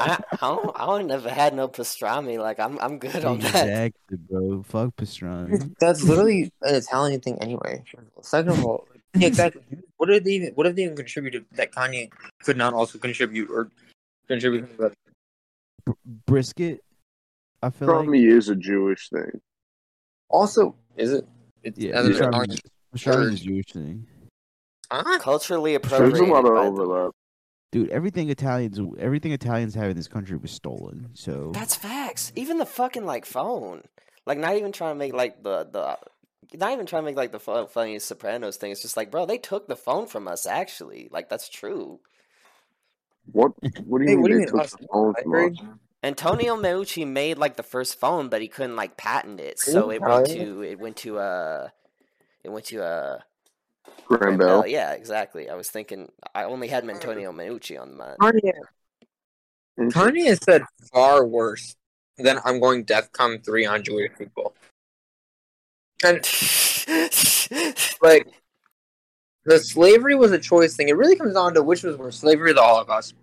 I, 0.00 0.16
I 0.32 0.36
don't. 0.40 0.80
I 0.80 0.86
don't 0.86 1.06
never 1.08 1.28
had 1.28 1.54
no 1.54 1.68
pastrami. 1.68 2.38
Like 2.38 2.60
I'm. 2.60 2.78
I'm 2.78 2.98
good 2.98 3.24
on 3.24 3.40
that. 3.40 3.66
exactly, 3.66 4.18
bro. 4.30 4.62
Fuck 4.62 4.96
pastrami. 4.96 5.74
That's 5.80 6.04
literally 6.04 6.52
an 6.62 6.74
Italian 6.76 7.20
thing 7.20 7.38
anyway. 7.40 7.82
Second 8.22 8.52
of 8.52 8.64
all, 8.64 8.86
yeah, 9.16 9.26
exactly. 9.26 9.62
What 9.96 10.06
did 10.06 10.24
they 10.24 10.32
even? 10.32 10.52
What 10.54 10.66
have 10.66 10.76
they 10.76 10.84
even 10.84 10.96
contributed 10.96 11.46
that 11.52 11.72
Kanye 11.72 12.10
could 12.44 12.56
not 12.56 12.74
also 12.74 12.98
contribute 12.98 13.50
or 13.50 13.70
contribute? 14.28 14.70
to 14.76 14.82
that? 14.82 14.92
Brisket. 16.26 16.84
I 17.60 17.70
feel 17.70 17.88
like 17.88 18.06
Pastrami 18.06 18.30
is 18.30 18.48
a 18.48 18.54
Jewish 18.54 19.08
thing. 19.08 19.40
Also, 20.28 20.76
is 20.96 21.12
it? 21.12 21.26
It's, 21.62 21.78
yeah, 21.78 21.92
as 21.94 22.06
an 22.06 22.12
yeah. 22.12 22.18
Italian- 22.28 22.50
pastrami, 22.50 22.60
pastrami 22.94 23.32
a 23.32 23.36
Jewish 23.36 23.66
thing. 23.72 24.06
Huh? 24.90 25.18
Culturally 25.18 25.76
There's 25.76 26.18
a 26.20 26.24
lot 26.24 26.44
of 26.46 26.52
overlap. 26.52 27.12
Dude, 27.70 27.90
everything 27.90 28.30
Italians, 28.30 28.80
everything 28.98 29.32
Italians 29.32 29.74
have 29.74 29.90
in 29.90 29.96
this 29.96 30.08
country 30.08 30.36
was 30.38 30.50
stolen. 30.50 31.10
So 31.12 31.50
That's 31.52 31.74
facts. 31.76 32.32
Even 32.34 32.56
the 32.56 32.64
fucking 32.64 33.04
like 33.04 33.26
phone. 33.26 33.82
Like 34.24 34.38
not 34.38 34.56
even 34.56 34.72
trying 34.72 34.94
to 34.94 34.98
make 34.98 35.12
like 35.12 35.42
the 35.42 35.68
the. 35.70 35.98
Not 36.56 36.72
even 36.72 36.86
trying 36.86 37.02
to 37.02 37.04
make 37.04 37.16
like 37.16 37.32
the 37.32 37.38
fu- 37.38 37.66
funniest 37.66 38.08
Sopranos 38.08 38.56
thing. 38.56 38.72
It's 38.72 38.80
just 38.80 38.96
like, 38.96 39.10
bro, 39.10 39.26
they 39.26 39.36
took 39.36 39.68
the 39.68 39.76
phone 39.76 40.06
from 40.06 40.26
us. 40.26 40.46
Actually, 40.46 41.08
like 41.10 41.28
that's 41.28 41.50
true. 41.50 42.00
What? 43.32 43.52
What 43.84 43.98
do 43.98 44.04
you 44.04 44.08
Hey, 44.10 44.14
mean 44.16 44.22
what 44.22 44.28
do 44.28 44.34
you 44.34 44.40
they 44.40 44.44
mean 44.46 44.54
took 44.54 44.60
us? 44.64 44.74
The 46.16 46.22
phone 46.22 46.32
I 46.32 46.36
from 46.36 46.40
agree. 46.40 46.50
us? 46.50 46.56
Antonio 46.56 46.56
Meucci 46.56 47.06
made 47.06 47.38
like 47.38 47.56
the 47.56 47.62
first 47.62 47.98
phone, 47.98 48.28
but 48.28 48.40
he 48.40 48.48
couldn't 48.48 48.76
like 48.76 48.96
patent 48.96 49.40
it, 49.40 49.58
so 49.58 49.90
it 49.90 50.00
went 50.00 50.26
to 50.26 50.62
it 50.62 50.78
went 50.78 50.96
to 50.98 51.18
uh 51.18 51.68
it 52.44 52.50
went 52.50 52.66
to 52.66 52.82
uh 52.82 53.18
Graham 54.06 54.38
Bell. 54.38 54.62
Bell. 54.62 54.66
Yeah, 54.66 54.92
exactly. 54.92 55.50
I 55.50 55.54
was 55.54 55.70
thinking 55.70 56.10
I 56.34 56.44
only 56.44 56.68
had 56.68 56.88
Antonio 56.88 57.32
Meucci 57.32 57.80
on 57.80 57.96
my. 57.96 58.14
Kanye, 58.20 58.52
Kanye 59.78 60.42
said 60.42 60.62
far 60.92 61.24
worse 61.24 61.76
than 62.18 62.40
I'm 62.44 62.60
going 62.60 62.84
DEFCON 62.84 63.44
3 63.44 63.66
on 63.66 63.82
Jewish 63.84 64.10
people. 64.18 64.54
And, 66.04 66.16
like, 68.02 68.26
the 69.44 69.58
slavery 69.58 70.14
was 70.14 70.32
a 70.32 70.38
choice 70.38 70.76
thing. 70.76 70.88
It 70.88 70.96
really 70.96 71.16
comes 71.16 71.34
down 71.34 71.54
to 71.54 71.62
which 71.62 71.82
was 71.82 71.96
worse, 71.96 72.18
slavery 72.18 72.50
or 72.50 72.54
the 72.54 72.62
Holocaust. 72.62 73.14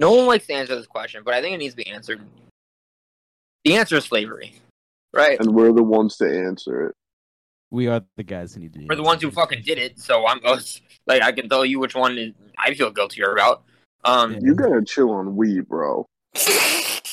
No 0.00 0.12
one 0.12 0.26
likes 0.26 0.46
to 0.46 0.54
answer 0.54 0.74
this 0.74 0.86
question, 0.86 1.22
but 1.24 1.34
I 1.34 1.42
think 1.42 1.54
it 1.54 1.58
needs 1.58 1.74
to 1.74 1.84
be 1.84 1.86
answered. 1.86 2.22
The 3.66 3.76
answer 3.76 3.96
is 3.96 4.04
slavery. 4.06 4.54
Right? 5.12 5.38
And 5.38 5.54
we're 5.54 5.72
the 5.72 5.82
ones 5.82 6.16
to 6.16 6.24
answer 6.24 6.86
it. 6.86 6.94
we 7.70 7.86
are 7.86 8.02
the 8.16 8.22
guys 8.22 8.54
who 8.54 8.60
need 8.60 8.72
to. 8.72 8.86
We're 8.88 8.96
the 8.96 9.02
ones 9.02 9.20
who 9.20 9.30
fucking 9.30 9.62
did 9.62 9.76
it, 9.76 9.98
so 10.00 10.26
I'm 10.26 10.40
like 11.06 11.22
I 11.22 11.32
can 11.32 11.50
tell 11.50 11.66
you 11.66 11.78
which 11.78 11.94
one 11.94 12.16
is, 12.16 12.32
I 12.58 12.72
feel 12.74 12.90
guiltier 12.90 13.32
about. 13.32 13.62
Um, 14.04 14.32
Yeah. 14.32 14.38
You 14.42 14.54
gotta 14.54 14.82
chill 14.82 15.10
on 15.10 15.36
weed, 15.36 15.68
bro. 15.68 16.06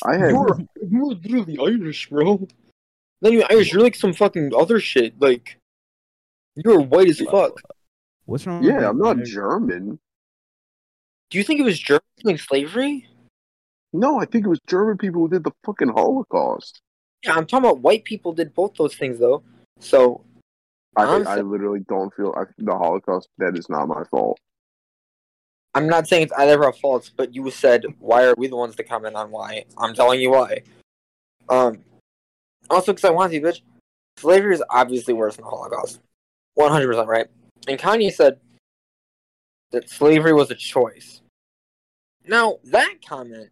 I 0.05 0.15
had 0.17 0.29
You're 0.29 0.57
you're 0.89 1.05
literally 1.05 1.57
Irish, 1.59 2.09
bro. 2.09 2.47
Not 3.21 3.33
even 3.33 3.45
Irish. 3.49 3.73
You're 3.73 3.81
like 3.81 3.95
some 3.95 4.13
fucking 4.13 4.53
other 4.57 4.79
shit. 4.79 5.19
Like 5.19 5.57
you're 6.55 6.79
white 6.79 7.09
as 7.09 7.19
fuck. 7.19 7.59
What's 8.25 8.47
wrong? 8.47 8.61
with 8.61 8.69
yeah, 8.69 8.89
I'm 8.89 8.97
not 8.97 9.17
my- 9.17 9.23
German. 9.23 9.99
Do 11.29 11.37
you 11.37 11.43
think 11.43 11.59
it 11.59 11.63
was 11.63 11.79
German 11.79 12.01
like 12.23 12.39
slavery? 12.39 13.07
No, 13.93 14.19
I 14.19 14.25
think 14.25 14.45
it 14.45 14.49
was 14.49 14.59
German 14.67 14.97
people 14.97 15.21
who 15.21 15.29
did 15.29 15.43
the 15.43 15.51
fucking 15.65 15.89
Holocaust. 15.89 16.81
Yeah, 17.23 17.33
I'm 17.33 17.45
talking 17.45 17.65
about 17.65 17.81
white 17.81 18.05
people 18.05 18.33
did 18.33 18.53
both 18.53 18.75
those 18.75 18.95
things 18.95 19.19
though. 19.19 19.43
So 19.79 20.23
I 20.95 21.03
I'm 21.03 21.27
I 21.27 21.41
literally 21.41 21.81
don't 21.87 22.13
feel 22.13 22.33
I, 22.37 22.43
the 22.57 22.71
Holocaust. 22.71 23.29
That 23.37 23.57
is 23.57 23.69
not 23.69 23.87
my 23.87 24.03
fault. 24.05 24.39
I'm 25.75 25.87
not 25.87 26.07
saying 26.07 26.23
it's 26.23 26.33
either 26.33 26.55
of 26.55 26.61
our 26.61 26.73
faults, 26.73 27.11
but 27.15 27.35
you 27.35 27.49
said 27.51 27.85
why 27.99 28.25
are 28.25 28.35
we 28.37 28.47
the 28.47 28.55
ones 28.55 28.75
to 28.77 28.83
comment 28.83 29.15
on 29.15 29.29
why? 29.31 29.65
I'm 29.77 29.93
telling 29.93 30.21
you 30.21 30.31
why. 30.31 30.61
Um. 31.49 31.79
Also, 32.69 32.91
because 32.91 33.05
I 33.05 33.11
want 33.11 33.31
to, 33.31 33.41
bitch. 33.41 33.61
Slavery 34.17 34.55
is 34.55 34.63
obviously 34.69 35.13
worse 35.13 35.35
than 35.35 35.45
the 35.45 35.49
Holocaust. 35.49 35.99
100 36.55 36.87
percent 36.87 37.07
right. 37.07 37.27
And 37.67 37.79
Kanye 37.79 38.11
said 38.11 38.39
that 39.71 39.89
slavery 39.89 40.33
was 40.33 40.51
a 40.51 40.55
choice. 40.55 41.21
Now 42.27 42.59
that 42.65 42.95
comment, 43.07 43.49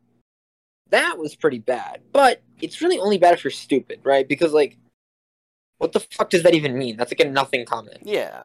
that 0.90 1.18
was 1.18 1.36
pretty 1.36 1.60
bad, 1.60 2.02
but 2.12 2.42
it's 2.62 2.82
really 2.82 3.00
only 3.00 3.18
bad 3.18 3.34
if 3.34 3.44
you're 3.44 3.52
stupid, 3.52 4.00
right? 4.04 4.28
Because 4.28 4.54
like, 4.54 4.78
what 5.78 5.92
the 5.92 6.00
fuck 6.00 6.30
does 6.30 6.44
that 6.44 6.54
even 6.54 6.78
mean? 6.78 6.98
That's 6.98 7.12
like 7.12 7.26
a 7.28 7.30
nothing 7.30 7.66
comment. 7.66 8.00
yeah. 8.04 8.44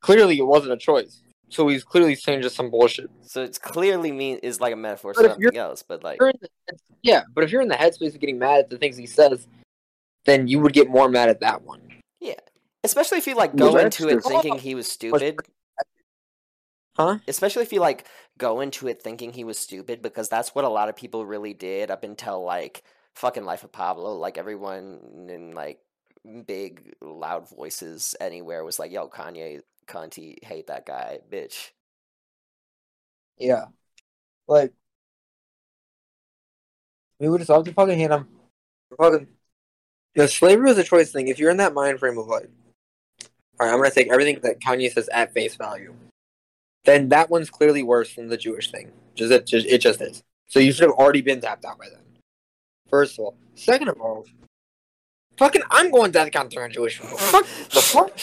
Clearly, 0.00 0.36
it 0.36 0.46
wasn't 0.46 0.72
a 0.72 0.76
choice. 0.76 1.22
so 1.48 1.68
he's 1.68 1.84
clearly 1.84 2.16
saying 2.16 2.42
just 2.42 2.56
some 2.56 2.70
bullshit. 2.70 3.08
So 3.22 3.42
it's 3.42 3.56
clearly 3.58 4.10
mean 4.10 4.38
is 4.38 4.60
like 4.60 4.72
a 4.72 4.76
metaphor 4.76 5.14
for 5.14 5.22
something 5.22 5.56
else, 5.56 5.84
but 5.86 6.02
like 6.02 6.18
the, 6.18 6.48
yeah, 7.02 7.22
but 7.32 7.44
if 7.44 7.52
you're 7.52 7.62
in 7.62 7.68
the 7.68 7.76
headspace 7.76 8.14
of 8.14 8.20
getting 8.20 8.38
mad 8.38 8.58
at 8.58 8.70
the 8.70 8.78
things 8.78 8.96
he 8.96 9.06
says, 9.06 9.46
then 10.24 10.48
you 10.48 10.58
would 10.58 10.72
get 10.72 10.88
more 10.88 11.08
mad 11.08 11.28
at 11.28 11.38
that 11.40 11.62
one. 11.62 11.80
Yeah, 12.20 12.34
especially 12.82 13.18
if 13.18 13.28
you 13.28 13.36
like 13.36 13.54
go 13.54 13.76
into 13.76 14.08
it 14.08 14.24
thinking 14.24 14.58
he 14.58 14.74
was 14.74 14.90
stupid. 14.90 15.38
Huh? 16.96 17.18
Especially 17.26 17.62
if 17.62 17.72
you 17.72 17.80
like 17.80 18.06
go 18.38 18.60
into 18.60 18.86
it 18.88 19.02
thinking 19.02 19.32
he 19.32 19.44
was 19.44 19.58
stupid 19.58 20.02
because 20.02 20.28
that's 20.28 20.54
what 20.54 20.64
a 20.64 20.68
lot 20.68 20.88
of 20.88 20.96
people 20.96 21.24
really 21.24 21.54
did 21.54 21.90
up 21.90 22.04
until 22.04 22.44
like 22.44 22.82
fucking 23.14 23.44
Life 23.44 23.64
of 23.64 23.72
Pablo. 23.72 24.14
Like 24.16 24.38
everyone 24.38 25.28
in 25.30 25.52
like 25.52 25.80
big 26.46 26.94
loud 27.00 27.48
voices 27.48 28.14
anywhere 28.20 28.64
was 28.64 28.78
like, 28.78 28.92
"Yo, 28.92 29.08
Kanye, 29.08 29.62
Conti, 29.86 30.38
hate 30.42 30.66
that 30.68 30.86
guy, 30.86 31.18
bitch." 31.30 31.70
Yeah. 33.38 33.66
Like, 34.46 34.72
we 37.18 37.28
would 37.28 37.38
just 37.38 37.50
have 37.50 37.64
to 37.64 37.72
fucking 37.72 37.98
hate 37.98 38.10
him. 38.10 38.28
Fucking. 38.98 39.28
Yeah, 40.14 40.26
slavery 40.26 40.64
was 40.66 40.78
a 40.78 40.84
choice 40.84 41.10
thing. 41.10 41.28
If 41.28 41.38
you're 41.38 41.50
in 41.50 41.56
that 41.56 41.74
mind 41.74 41.98
frame 41.98 42.18
of 42.18 42.26
like, 42.26 42.50
all 43.58 43.66
right, 43.66 43.72
I'm 43.72 43.78
gonna 43.78 43.90
take 43.90 44.12
everything 44.12 44.40
that 44.42 44.60
Kanye 44.60 44.92
says 44.92 45.08
at 45.12 45.32
face 45.32 45.56
value, 45.56 45.94
then 46.84 47.08
that 47.10 47.30
one's 47.30 47.50
clearly 47.50 47.82
worse 47.82 48.14
than 48.14 48.28
the 48.28 48.36
Jewish 48.36 48.70
thing. 48.70 48.92
Just 49.14 49.32
it 49.32 49.46
just 49.46 49.66
it 49.66 49.78
just 49.78 50.00
is. 50.00 50.22
So 50.48 50.58
you 50.60 50.72
should 50.72 50.88
have 50.88 50.98
already 50.98 51.22
been 51.22 51.40
tapped 51.40 51.64
out 51.64 51.78
by 51.78 51.88
then. 51.88 52.00
First 52.88 53.18
of 53.18 53.24
all, 53.24 53.36
second 53.54 53.88
of 53.88 54.00
all, 54.00 54.26
fucking, 55.38 55.62
I'm 55.70 55.90
going 55.90 56.12
to 56.12 56.18
the 56.24 56.30
counter 56.30 56.62
on 56.62 56.70
Jewish 56.70 57.00
people. 57.00 57.16
Fuck 57.16 57.46
the 57.70 57.80
fuck. 57.80 58.18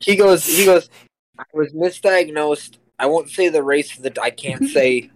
He 0.00 0.16
goes. 0.16 0.46
He 0.46 0.64
goes. 0.64 0.88
I 1.38 1.44
was 1.52 1.72
misdiagnosed. 1.72 2.78
I 2.98 3.06
won't 3.06 3.30
say 3.30 3.48
the 3.48 3.62
race 3.62 3.96
of 3.96 4.02
the. 4.02 4.16
I 4.22 4.30
can't 4.30 4.68
say 4.68 5.10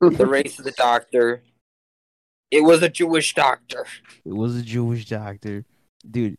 the 0.00 0.26
race 0.26 0.58
of 0.58 0.64
the 0.64 0.72
doctor. 0.72 1.42
It 2.50 2.62
was 2.62 2.82
a 2.82 2.88
Jewish 2.88 3.34
doctor. 3.34 3.86
It 4.24 4.34
was 4.34 4.56
a 4.56 4.62
Jewish 4.62 5.06
doctor, 5.06 5.64
dude. 6.08 6.36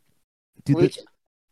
Dude, 0.66 0.76
Which, 0.78 0.96
the- 0.98 1.04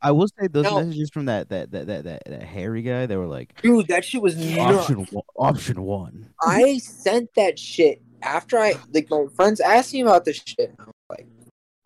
I 0.01 0.11
will 0.11 0.27
say 0.39 0.47
those 0.47 0.63
No. 0.63 0.79
messages 0.83 1.09
from 1.11 1.25
that 1.25 1.49
that 1.49 1.71
that 1.71 1.87
that 1.87 2.03
that, 2.05 2.23
that 2.25 2.43
hairy 2.43 2.81
guy. 2.81 3.05
They 3.05 3.17
were 3.17 3.27
like 3.27 3.61
dude, 3.61 3.87
that 3.87 4.03
shit 4.03 4.21
was 4.21 4.35
nuts. 4.35 4.89
option 4.89 5.05
one, 5.11 5.23
option 5.37 5.81
one. 5.83 6.33
I 6.41 6.79
sent 6.79 7.33
that 7.35 7.59
shit 7.59 8.01
after 8.23 8.57
I 8.57 8.73
like 8.93 9.09
my 9.11 9.25
friends 9.35 9.59
asked 9.59 9.93
me 9.93 10.01
about 10.01 10.25
this 10.25 10.41
shit. 10.43 10.73
I 10.79 10.83
was 10.85 10.93
like, 11.09 11.27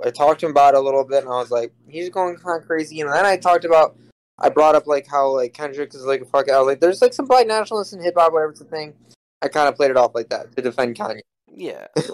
I 0.06 0.12
talked 0.12 0.40
to 0.42 0.46
him 0.46 0.52
about 0.52 0.76
it 0.76 0.78
a 0.78 0.82
little 0.82 1.04
bit, 1.04 1.24
and 1.24 1.32
I 1.34 1.38
was 1.38 1.52
like, 1.52 1.74
he's 1.90 2.10
going 2.10 2.38
kind 2.38 2.62
of 2.62 2.68
crazy. 2.68 3.02
And 3.02 3.12
then 3.12 3.26
I 3.26 3.38
talked 3.38 3.66
about, 3.66 3.98
I 4.40 4.50
brought 4.50 4.76
up 4.76 4.88
like 4.88 5.08
how 5.08 5.30
like 5.36 5.54
Kendrick 5.54 5.94
is 5.94 6.06
like 6.06 6.22
a 6.22 6.26
fuck. 6.26 6.50
I 6.50 6.58
was 6.58 6.68
like, 6.68 6.80
there's 6.80 7.02
like 7.02 7.14
some 7.14 7.26
black 7.26 7.48
nationalists 7.48 7.94
in 7.94 8.02
hip 8.02 8.16
hop, 8.18 8.32
whatever 8.32 8.52
it's 8.52 8.62
a 8.62 8.66
thing. 8.66 8.94
I 9.42 9.48
kind 9.50 9.68
of 9.68 9.76
played 9.76 9.92
it 9.92 9.98
off 9.98 10.16
like 10.16 10.30
that 10.30 10.56
to 10.56 10.62
defend 10.62 10.96
Kanye. 10.96 11.20
yeah. 11.54 11.88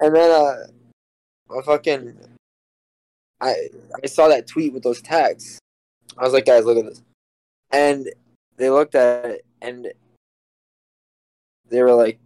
and 0.00 0.14
then 0.14 0.30
uh, 0.30 0.56
I 1.58 1.62
fucking, 1.64 2.16
I 3.44 3.68
I 4.02 4.06
saw 4.06 4.28
that 4.28 4.46
tweet 4.48 4.72
with 4.72 4.82
those 4.82 5.02
tags. 5.02 5.58
I 6.18 6.22
was 6.24 6.32
like, 6.32 6.46
guys, 6.46 6.64
look 6.64 6.78
at 6.78 6.86
this, 6.86 7.02
and 7.70 8.08
they 8.56 8.70
looked 8.70 8.94
at 8.94 9.24
it 9.26 9.44
and 9.60 9.92
they 11.68 11.82
were 11.82 11.92
like, 11.94 12.18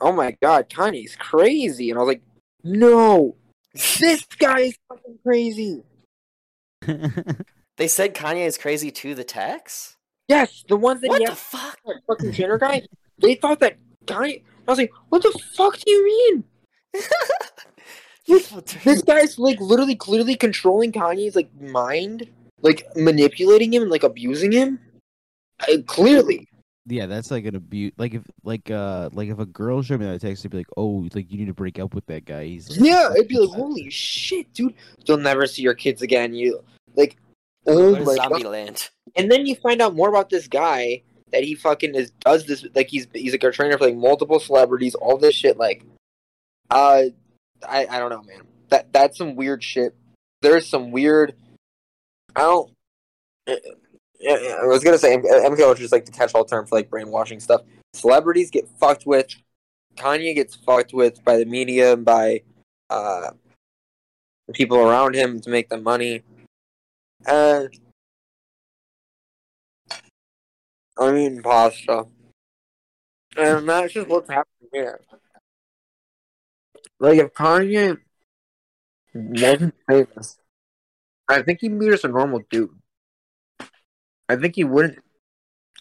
"Oh 0.00 0.12
my 0.12 0.36
god, 0.42 0.68
Kanye's 0.68 1.16
crazy," 1.16 1.90
and 1.90 1.98
I 1.98 2.02
was 2.02 2.08
like, 2.08 2.22
"No, 2.64 3.36
this 3.74 4.24
guy 4.38 4.60
is 4.60 4.78
fucking 4.88 5.18
crazy." 5.24 5.82
They 7.78 7.88
said 7.88 8.14
Kanye 8.14 8.46
is 8.46 8.56
crazy 8.56 8.90
to 8.90 9.14
the 9.14 9.24
text. 9.24 9.96
Yes, 10.28 10.64
the 10.66 10.76
ones 10.76 11.02
that 11.02 11.08
What 11.08 11.20
he 11.20 11.26
the 11.26 11.34
fuck? 11.36 11.78
that 11.84 12.00
fucking 12.06 12.32
Jenner 12.32 12.58
guy, 12.58 12.82
they 13.18 13.34
thought 13.34 13.60
that 13.60 13.76
Kanye. 14.06 14.42
I 14.66 14.70
was 14.70 14.78
like, 14.78 14.92
"What 15.10 15.22
the 15.22 15.38
fuck 15.54 15.76
do 15.78 15.90
you 15.90 16.04
mean?" 16.04 16.44
This 18.84 19.02
guy's 19.02 19.38
like 19.38 19.60
literally 19.60 19.94
clearly 19.94 20.34
controlling 20.34 20.92
Kanye's 20.92 21.36
like 21.36 21.48
mind, 21.60 22.28
like 22.62 22.84
manipulating 22.96 23.72
him 23.72 23.82
and 23.82 23.90
like 23.90 24.02
abusing 24.02 24.52
him. 24.52 24.80
Uh, 25.60 25.78
clearly, 25.86 26.48
yeah, 26.88 27.06
that's 27.06 27.30
like 27.32 27.44
an 27.46 27.56
abuse. 27.56 27.92
Like 27.98 28.14
if 28.14 28.22
like 28.44 28.70
uh 28.70 29.10
like 29.12 29.28
if 29.28 29.38
a 29.40 29.46
girl 29.46 29.82
showed 29.82 30.00
me 30.00 30.06
that 30.06 30.20
text, 30.20 30.42
they'd 30.42 30.50
be 30.50 30.58
like, 30.58 30.68
oh, 30.76 31.08
like 31.14 31.30
you 31.30 31.38
need 31.38 31.46
to 31.46 31.54
break 31.54 31.80
up 31.80 31.94
with 31.94 32.06
that 32.06 32.24
guy. 32.24 32.44
He's 32.44 32.70
like, 32.70 32.80
yeah, 32.80 33.12
it'd 33.12 33.28
be 33.28 33.38
like, 33.38 33.50
holy 33.56 33.90
shit, 33.90 34.52
dude! 34.52 34.74
You'll 35.04 35.18
never 35.18 35.46
see 35.46 35.62
your 35.62 35.74
kids 35.74 36.02
again. 36.02 36.32
You 36.32 36.60
like, 36.94 37.16
oh 37.66 37.96
my 38.04 38.14
Zombie 38.14 38.42
god! 38.42 38.50
Land? 38.52 38.90
And 39.16 39.30
then 39.30 39.46
you 39.46 39.56
find 39.56 39.82
out 39.82 39.96
more 39.96 40.08
about 40.08 40.30
this 40.30 40.46
guy 40.46 41.02
that 41.32 41.42
he 41.42 41.56
fucking 41.56 41.94
is 41.96 42.12
does 42.20 42.46
this 42.46 42.64
like 42.74 42.88
he's 42.88 43.08
he's 43.12 43.32
like 43.32 43.42
a 43.42 43.50
trainer 43.50 43.76
for 43.76 43.86
like 43.86 43.96
multiple 43.96 44.38
celebrities, 44.38 44.94
all 44.94 45.18
this 45.18 45.34
shit. 45.34 45.56
Like, 45.56 45.82
uh, 46.70 47.04
I 47.66 47.86
I 47.86 47.98
don't 47.98 48.10
know, 48.10 48.22
man. 48.22 48.42
That 48.70 48.92
that's 48.92 49.18
some 49.18 49.36
weird 49.36 49.62
shit. 49.62 49.94
There's 50.42 50.68
some 50.68 50.90
weird. 50.90 51.34
I 52.34 52.40
don't. 52.40 52.72
Yeah, 53.48 53.56
yeah, 54.20 54.56
I 54.62 54.66
was 54.66 54.82
gonna 54.82 54.98
say 54.98 55.16
MK 55.16 55.58
eh, 55.58 55.62
Ultra 55.62 55.84
is 55.84 55.92
like 55.92 56.04
the 56.04 56.12
catch-all 56.12 56.44
term 56.44 56.66
for 56.66 56.76
like 56.76 56.90
brainwashing 56.90 57.40
stuff. 57.40 57.62
Celebrities 57.92 58.50
get 58.50 58.68
fucked 58.80 59.06
with. 59.06 59.28
Kanye 59.96 60.34
gets 60.34 60.54
fucked 60.54 60.92
with 60.92 61.24
by 61.24 61.36
the 61.38 61.44
media 61.44 61.94
and 61.94 62.04
by 62.04 62.42
uh, 62.90 63.30
the 64.46 64.52
people 64.52 64.78
around 64.78 65.14
him 65.14 65.40
to 65.40 65.50
make 65.50 65.68
the 65.68 65.78
money. 65.78 66.22
And 67.26 67.74
I'm 70.98 71.16
eating 71.16 71.42
pasta. 71.42 72.06
And 73.36 73.68
that's 73.68 73.92
just 73.92 74.08
what's 74.08 74.30
happening 74.30 74.68
here. 74.72 75.00
Like, 76.98 77.18
if 77.18 77.32
Kanye 77.34 77.98
wasn't 79.14 79.74
famous, 79.88 80.38
I 81.28 81.42
think 81.42 81.60
he'd 81.60 81.78
be 81.78 81.86
just 81.88 82.04
a 82.04 82.08
normal 82.08 82.42
dude. 82.50 82.70
I 84.28 84.36
think 84.36 84.54
he 84.56 84.64
wouldn't. 84.64 84.98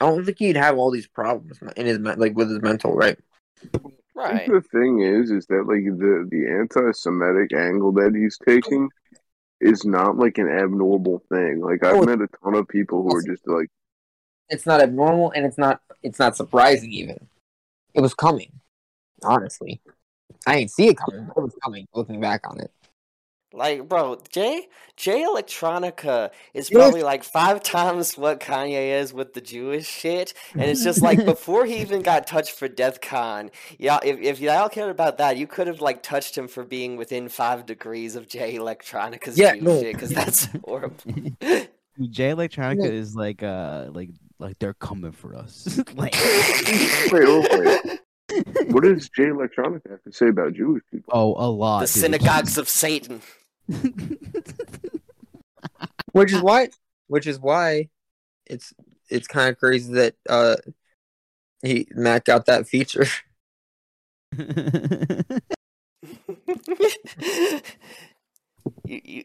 I 0.02 0.06
don't 0.08 0.26
think 0.26 0.40
he'd 0.40 0.58
have 0.58 0.78
all 0.78 0.92
these 0.92 1.08
problems 1.08 1.60
in 1.78 1.86
his 1.86 2.00
men- 2.00 2.20
like 2.20 2.36
with 2.36 2.50
his 2.50 2.62
mental 2.62 2.94
right. 2.94 3.18
I 3.74 3.80
Right. 4.14 4.38
think 4.50 4.52
the 4.52 4.62
thing 4.70 5.02
is, 5.02 5.32
is 5.32 5.46
that 5.48 5.64
like 5.68 5.84
the 5.84 6.28
the 6.30 6.48
anti-Semitic 6.60 7.54
angle 7.54 7.92
that 7.94 8.14
he's 8.16 8.38
taking 8.38 8.90
is 9.62 9.84
not 9.86 10.18
like 10.18 10.38
an 10.38 10.48
abnormal 10.50 11.24
thing. 11.30 11.60
Like 11.62 11.84
I've 11.84 11.96
Oh. 11.98 12.04
met 12.06 12.22
a 12.22 12.28
ton 12.44 12.56
of 12.56 12.68
people 12.68 13.04
who 13.04 13.16
are 13.16 13.22
just 13.24 13.48
like, 13.48 13.70
It's 14.50 14.66
not 14.66 14.82
abnormal, 14.82 15.32
and 15.32 15.46
it's 15.46 15.58
not. 15.58 15.82
It's 16.04 16.20
not 16.20 16.36
surprising 16.38 16.92
even. 16.92 17.28
It 17.94 18.02
was 18.02 18.14
coming. 18.14 18.52
Honestly, 19.24 19.82
I 20.48 20.60
didn't 20.60 20.72
see 20.72 20.88
it 20.90 20.98
coming. 20.98 21.28
It 21.36 21.40
was 21.42 21.56
coming. 21.64 21.88
Looking 21.94 22.20
back 22.22 22.42
on 22.50 22.60
it. 22.60 22.72
Like, 23.54 23.88
bro, 23.88 24.18
Jay 24.30 24.68
Jay 24.98 25.24
Electronica 25.24 26.30
is 26.54 26.70
Yes. 26.70 26.78
probably 26.78 27.04
like 27.04 27.24
five 27.24 27.64
times 27.64 28.18
what 28.18 28.42
Kanye 28.42 29.00
is 29.00 29.14
with 29.14 29.34
the 29.34 29.40
Jewish 29.40 29.88
shit, 29.88 30.34
and 30.54 30.64
it's 30.64 30.84
just 30.84 31.02
like 31.02 31.24
before 31.34 31.66
he 31.66 31.78
even 31.78 32.02
got 32.02 32.28
touched 32.28 32.52
for 32.52 32.68
Death 32.68 33.00
Con, 33.00 33.52
yeah. 33.80 34.00
If 34.04 34.20
if 34.20 34.40
y'all 34.42 34.68
cared 34.68 34.92
about 34.92 35.20
that, 35.20 35.38
you 35.38 35.48
could 35.48 35.68
have 35.68 35.80
like 35.80 36.04
touched 36.04 36.38
him 36.38 36.50
for 36.50 36.66
being 36.66 36.98
within 36.98 37.30
five 37.30 37.66
degrees 37.66 38.18
of 38.18 38.28
Jay 38.28 38.56
Electronica's 38.56 39.38
Yeah, 39.38 39.56
Jew 39.56 39.62
no. 39.62 39.82
shit, 39.82 39.94
because 39.94 40.10
that's 40.10 40.50
horrible. 40.66 40.98
Jay 41.40 42.32
Electronica 42.32 42.84
Yeah. 42.84 42.90
is 42.92 43.16
like 43.16 43.42
uh 43.42 43.86
like 43.94 44.10
like 44.38 44.60
they're 44.60 44.74
coming 44.74 45.14
for 45.14 45.34
us. 45.34 45.80
like 45.96 46.14
wait, 47.10 47.14
wait, 47.14 47.84
wait. 47.86 48.00
What 48.68 48.84
does 48.84 49.10
Jay 49.10 49.26
Electronica 49.26 49.90
have 49.90 50.04
to 50.04 50.12
say 50.12 50.28
about 50.28 50.54
Jewish 50.54 50.84
people? 50.92 51.12
oh 51.14 51.36
a 51.38 51.48
lot. 51.50 51.80
the 51.82 51.86
dude. 51.86 51.94
synagogues 51.94 52.58
of 52.58 52.70
Satan. 52.70 53.22
Which 56.12 56.32
is 56.34 56.42
why. 56.42 56.70
Which 57.08 57.28
is 57.28 57.40
why, 57.40 57.90
it's 58.46 58.74
it's 59.10 59.28
kind 59.28 59.50
of 59.50 59.58
crazy 59.60 59.94
that 59.94 60.16
uh 60.30 60.56
he 61.62 61.88
Matt 61.92 62.26
got 62.26 62.46
that 62.46 62.68
feature. 62.68 63.06
you, 68.86 69.02
you, 69.04 69.24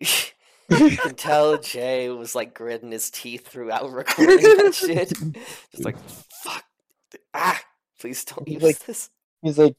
you 0.70 0.96
can 0.96 1.14
tell 1.14 1.58
Jay 1.58 2.08
was 2.08 2.34
like 2.34 2.54
gritting 2.54 2.92
his 2.92 3.10
teeth 3.10 3.46
throughout 3.48 3.90
recording 3.90 4.36
that 4.36 4.74
shit. 4.74 5.08
Just 5.72 5.84
like, 5.84 5.96
fuck. 6.42 6.64
Ah, 7.34 7.60
please 8.00 8.24
don't 8.24 8.46
He's 8.48 8.54
use 8.54 8.62
like- 8.62 8.78
this. 8.80 9.10
He's 9.42 9.58
like, 9.58 9.76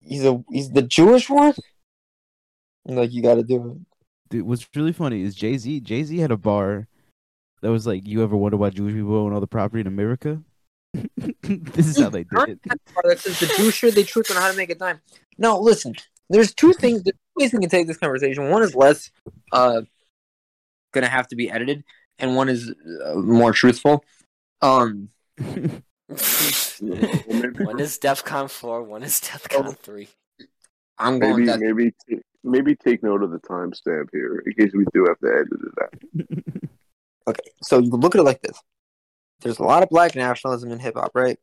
he's 0.00 0.24
a 0.24 0.42
he's 0.50 0.70
the 0.70 0.82
Jewish 0.82 1.28
one. 1.28 1.54
I'm 2.88 2.94
like, 2.96 3.12
you 3.12 3.22
got 3.22 3.34
to 3.34 3.42
do 3.42 3.70
it. 3.70 3.96
Dude, 4.30 4.46
what's 4.46 4.68
really 4.76 4.92
funny 4.92 5.22
is 5.22 5.34
Jay 5.34 5.56
Z. 5.58 5.80
Jay 5.80 6.02
Z 6.04 6.16
had 6.18 6.30
a 6.30 6.36
bar 6.36 6.86
that 7.62 7.70
was 7.70 7.86
like, 7.86 8.06
"You 8.06 8.22
ever 8.22 8.36
wonder 8.36 8.56
why 8.56 8.70
Jewish 8.70 8.94
people 8.94 9.14
own 9.16 9.32
all 9.32 9.40
the 9.40 9.46
property 9.46 9.80
in 9.80 9.86
America?" 9.86 10.42
this 10.94 11.86
is 11.88 11.98
how 11.98 12.08
they 12.10 12.24
did 12.24 12.48
it. 12.48 12.60
That 13.04 13.18
says 13.18 13.40
the 13.40 13.46
Jews 13.56 13.74
sure 13.74 13.90
they 13.90 14.02
truth 14.04 14.30
on 14.30 14.36
how 14.36 14.50
to 14.50 14.56
make 14.56 14.70
a 14.70 14.74
dime. 14.74 15.00
No, 15.38 15.58
listen. 15.58 15.94
There's 16.30 16.54
two 16.54 16.72
things. 16.72 17.02
There's 17.02 17.14
two 17.14 17.42
ways 17.42 17.52
we 17.52 17.58
can 17.60 17.68
take 17.68 17.86
this 17.86 17.98
conversation. 17.98 18.50
One 18.50 18.62
is 18.62 18.74
less 18.74 19.10
uh 19.52 19.82
gonna 20.92 21.08
have 21.08 21.28
to 21.28 21.36
be 21.36 21.50
edited, 21.50 21.84
and 22.18 22.36
one 22.36 22.48
is 22.48 22.72
uh, 23.04 23.14
more 23.14 23.52
truthful. 23.52 24.04
Um, 24.62 25.10
one 26.08 27.80
is 27.80 27.98
DEFCON 27.98 28.48
four, 28.48 28.82
one 28.82 29.02
is 29.02 29.20
DEFCON 29.20 29.66
oh. 29.66 29.72
three. 29.72 30.08
I'm 30.98 31.18
going. 31.18 31.44
Maybe 31.44 31.58
Maybe, 31.58 31.72
maybe 31.72 31.94
t- 32.08 32.22
maybe 32.44 32.76
take 32.76 33.02
note 33.02 33.22
of 33.22 33.32
the 33.32 33.40
timestamp 33.40 34.08
here 34.12 34.42
in 34.46 34.52
case 34.52 34.72
we 34.72 34.84
do 34.94 35.04
have 35.06 35.18
to 35.18 35.26
edit 35.26 35.60
it 35.62 35.82
out. 35.82 36.70
okay, 37.28 37.50
so 37.62 37.78
look 37.78 38.14
at 38.14 38.20
it 38.20 38.24
like 38.24 38.40
this: 38.40 38.58
there's 39.40 39.58
a 39.58 39.64
lot 39.64 39.82
of 39.82 39.88
black 39.88 40.14
nationalism 40.14 40.70
in 40.70 40.78
hip 40.78 40.94
hop, 40.96 41.10
right? 41.14 41.38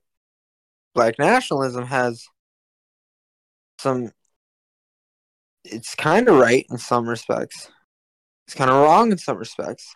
Black 0.95 1.20
nationalism 1.20 1.86
has 1.86 2.26
some. 3.80 4.11
It's 5.66 5.95
kind 5.95 6.28
of 6.30 6.36
right 6.36 6.66
in 6.70 6.78
some 6.78 7.07
respects. 7.07 7.70
It's 8.47 8.55
kind 8.55 8.70
of 8.70 8.78
wrong 8.78 9.11
in 9.11 9.18
some 9.18 9.38
respects. 9.38 9.95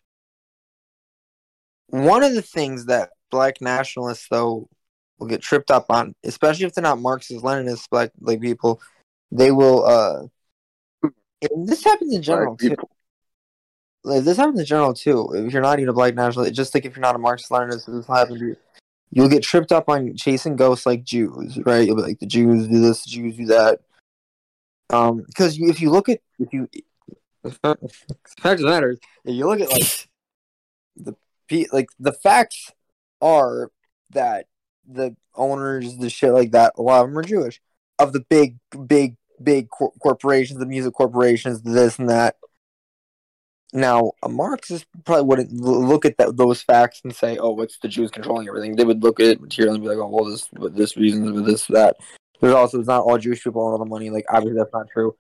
One 1.88 2.24
of 2.24 2.34
the 2.34 2.42
things 2.42 2.86
that 2.86 3.12
black 3.30 3.62
nationalists, 3.62 4.28
though, 4.30 4.70
will 5.20 5.28
get 5.28 5.42
tripped 5.42 5.72
up 5.72 5.86
on, 5.90 6.14
especially 6.24 6.66
if 6.66 6.74
they're 6.74 6.84
not 6.84 7.00
Marxist 7.00 7.44
Leninists, 7.44 7.90
black 7.90 8.12
like 8.22 8.42
people, 8.42 8.82
they 9.32 9.52
will. 9.52 9.86
uh 9.86 10.24
and 11.42 11.68
This 11.68 11.84
happens 11.84 12.14
in 12.14 12.22
general 12.22 12.56
Black 12.56 12.60
too. 12.60 12.70
people. 12.70 12.90
Like, 14.04 14.24
this 14.24 14.38
happens 14.38 14.60
in 14.60 14.66
general 14.66 14.94
too. 14.94 15.30
If 15.34 15.54
you're 15.54 15.62
not 15.62 15.80
even 15.80 15.90
a 15.90 15.94
black 15.94 16.16
nationalist, 16.16 16.54
just 16.56 16.74
like 16.74 16.86
if 16.86 16.96
you're 16.96 17.02
not 17.02 17.16
a 17.16 17.20
Marxist 17.20 17.52
Leninist, 17.52 17.86
this 17.86 18.08
will 18.08 18.16
happen 18.16 18.40
to 18.40 18.46
you. 18.46 18.58
You'll 19.12 19.30
get 19.30 19.44
tripped 19.44 19.72
up 19.72 19.88
on 19.88 20.16
chasing 20.16 20.56
ghosts 20.56 20.86
like 20.86 21.04
Jews, 21.04 21.58
right? 21.66 21.86
You'll 21.86 21.96
be 21.96 22.02
like, 22.02 22.20
the 22.20 22.26
Jews 22.26 22.68
do 22.68 22.80
this, 22.82 23.04
the 23.04 23.10
Jews 23.10 23.38
do 23.38 23.46
that. 23.48 23.80
Um, 24.90 25.24
because 25.26 25.60
if 25.60 25.82
you 25.82 25.90
look 25.92 26.10
at 26.10 26.20
if 26.40 26.54
you, 26.54 26.68
the 27.44 27.52
fact 27.52 27.82
of 27.84 28.60
the 28.60 28.66
matter 28.66 28.92
is, 28.92 29.00
if 29.26 29.36
you 29.36 29.48
look 29.48 29.62
at 29.62 29.72
like 29.72 30.08
the 31.50 31.68
like 31.72 31.88
the 32.00 32.14
facts 32.14 32.72
are 33.22 33.72
that 34.12 34.48
the 34.88 35.16
owners, 35.36 35.98
the 35.98 36.10
shit 36.10 36.32
like 36.32 36.52
that, 36.52 36.74
a 36.78 36.82
lot 36.82 37.04
of 37.04 37.10
them 37.10 37.18
are 37.18 37.24
Jewish. 37.24 37.62
Of 38.00 38.14
the 38.14 38.22
big, 38.30 38.58
big, 38.88 39.16
big 39.42 39.70
cor- 39.70 39.94
corporations, 40.00 40.60
the 40.60 40.66
music 40.66 40.94
corporations, 40.94 41.62
this 41.62 42.00
and 42.00 42.10
that. 42.10 42.36
Now, 43.74 44.14
a 44.24 44.30
Marxist 44.30 44.86
probably 45.04 45.26
wouldn't 45.26 45.52
look 45.52 46.06
at 46.06 46.18
that, 46.18 46.38
those 46.38 46.62
facts 46.62 47.02
and 47.04 47.14
say, 47.14 47.38
"Oh, 47.38 47.60
it's 47.62 47.78
the 47.80 47.90
Jews 47.90 48.12
controlling 48.12 48.48
everything." 48.48 48.76
They 48.76 48.86
would 48.86 49.04
look 49.04 49.20
at 49.20 49.28
it 49.28 49.42
material 49.42 49.74
and 49.74 49.84
be 49.84 49.90
like, 49.90 49.98
"Oh, 49.98 50.08
well, 50.08 50.26
this, 50.26 50.48
this 50.72 50.96
reason, 50.96 51.34
but 51.34 51.46
this, 51.46 51.66
that." 51.68 51.98
There's 52.40 52.54
also 52.54 52.80
it's 52.80 52.88
not 52.88 53.04
all 53.04 53.18
Jewish 53.18 53.44
people 53.44 53.62
own 53.64 53.74
all 53.74 53.78
the 53.80 53.86
money. 53.86 54.10
Like, 54.10 54.26
obviously, 54.30 54.58
that's 54.58 54.74
not 54.74 54.90
true. 54.90 55.16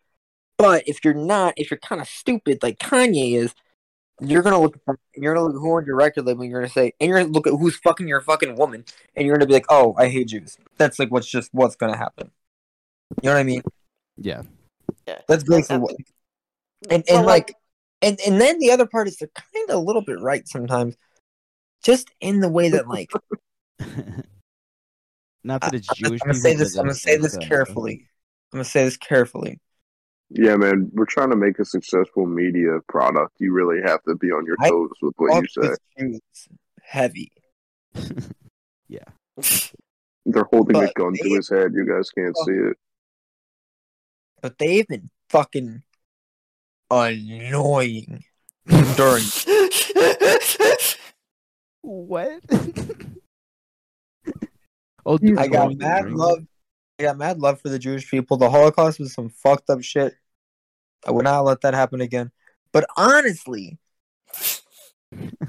But 0.57 0.87
if 0.87 1.03
you're 1.03 1.13
not, 1.13 1.55
if 1.57 1.69
you're 1.69 1.79
kind 1.79 2.01
of 2.01 2.07
stupid 2.07 2.59
like 2.63 2.79
Kanye 2.79 3.33
is, 3.33 3.53
you're 4.19 4.41
gonna 4.41 4.59
look 4.59 4.75
at 4.75 4.85
them, 4.85 4.97
you're 5.15 5.33
gonna 5.33 5.45
look 5.45 5.55
at 5.55 5.59
who 5.59 5.75
owns 5.77 5.87
your 5.87 5.95
record 5.95 6.25
label, 6.25 6.41
and 6.41 6.51
you're 6.51 6.61
gonna 6.61 6.71
say, 6.71 6.93
and 6.99 7.07
you're 7.09 7.19
gonna 7.19 7.31
look 7.31 7.47
at 7.47 7.53
who's 7.53 7.75
fucking 7.77 8.07
your 8.07 8.21
fucking 8.21 8.55
woman, 8.55 8.83
and 9.15 9.25
you're 9.25 9.35
gonna 9.35 9.47
be 9.47 9.53
like, 9.53 9.65
"Oh, 9.69 9.93
I 9.97 10.07
hate 10.07 10.27
Jews." 10.29 10.57
That's 10.77 10.97
like 10.99 11.09
what's 11.11 11.27
just 11.27 11.53
what's 11.53 11.75
gonna 11.75 11.97
happen. 11.97 12.31
You 13.21 13.29
know 13.29 13.35
what 13.35 13.39
I 13.39 13.43
mean? 13.43 13.61
yeah. 14.17 14.41
Yeah. 15.07 15.19
That's 15.27 15.43
basically 15.43 15.79
what. 15.79 15.95
And 16.89 17.03
and 17.07 17.17
Well, 17.17 17.25
like, 17.25 17.53
and 18.01 18.19
and 18.25 18.39
then 18.41 18.59
the 18.59 18.71
other 18.71 18.85
part 18.85 19.07
is 19.07 19.17
they're 19.17 19.29
kind 19.35 19.69
of 19.69 19.75
a 19.75 19.79
little 19.79 20.01
bit 20.01 20.19
right 20.19 20.47
sometimes, 20.47 20.95
just 21.83 22.09
in 22.19 22.39
the 22.39 22.49
way 22.49 22.69
that 22.69 22.87
like 22.87 23.11
Not 25.43 25.61
that 25.61 25.73
it's 25.73 25.89
I- 25.89 25.93
Jewish. 25.95 26.19
I'm 26.23 26.29
gonna 26.29 26.39
say 26.39 26.55
this. 26.55 26.75
I'm 26.75 26.85
gonna 26.85 26.93
say 26.95 27.17
this 27.17 27.37
carefully. 27.37 28.07
I'm 28.51 28.57
gonna 28.57 28.65
say 28.65 28.83
this 28.83 28.97
carefully. 28.97 29.59
Yeah, 30.29 30.57
man, 30.57 30.89
we're 30.93 31.05
trying 31.05 31.29
to 31.29 31.35
make 31.37 31.57
a 31.59 31.65
successful 31.65 32.25
media 32.25 32.79
product. 32.89 33.37
You 33.39 33.53
really 33.53 33.81
have 33.85 34.03
to 34.03 34.15
be 34.15 34.27
on 34.31 34.45
your 34.45 34.57
I- 34.59 34.69
toes 34.69 34.91
with 35.01 35.13
what 35.17 35.41
you 35.41 35.47
say. 35.47 35.69
with 35.69 35.79
Jews, 35.97 36.21
heavy. 36.81 37.31
They're 40.25 40.43
holding 40.51 40.75
a 40.83 40.91
gun 40.93 41.13
to 41.13 41.29
his 41.29 41.47
head. 41.49 41.71
You 41.73 41.85
guys 41.87 42.09
can't 42.09 42.35
Fuck. 42.35 42.47
see 42.47 42.53
it. 42.53 42.77
but 44.41 44.57
they've 44.57 44.87
been 44.87 45.09
fucking 45.29 45.83
annoying 46.91 48.23
during. 48.95 49.23
What? 51.81 52.41
oh, 55.05 55.19
I 55.37 55.47
got 55.47 55.73
mad 55.77 56.11
love. 56.11 56.39
I 56.99 57.03
got 57.03 57.17
mad 57.17 57.39
love 57.39 57.61
for 57.61 57.69
the 57.69 57.77
Jewish 57.77 58.09
people. 58.09 58.37
The 58.37 58.49
Holocaust 58.49 58.99
was 58.99 59.13
some 59.13 59.29
fucked 59.29 59.69
up 59.69 59.83
shit. 59.83 60.15
I 61.05 61.11
would 61.11 61.25
not 61.25 61.41
let 61.41 61.61
that 61.61 61.75
happen 61.75 62.01
again. 62.01 62.31
But 62.71 62.85
honestly, 62.97 63.77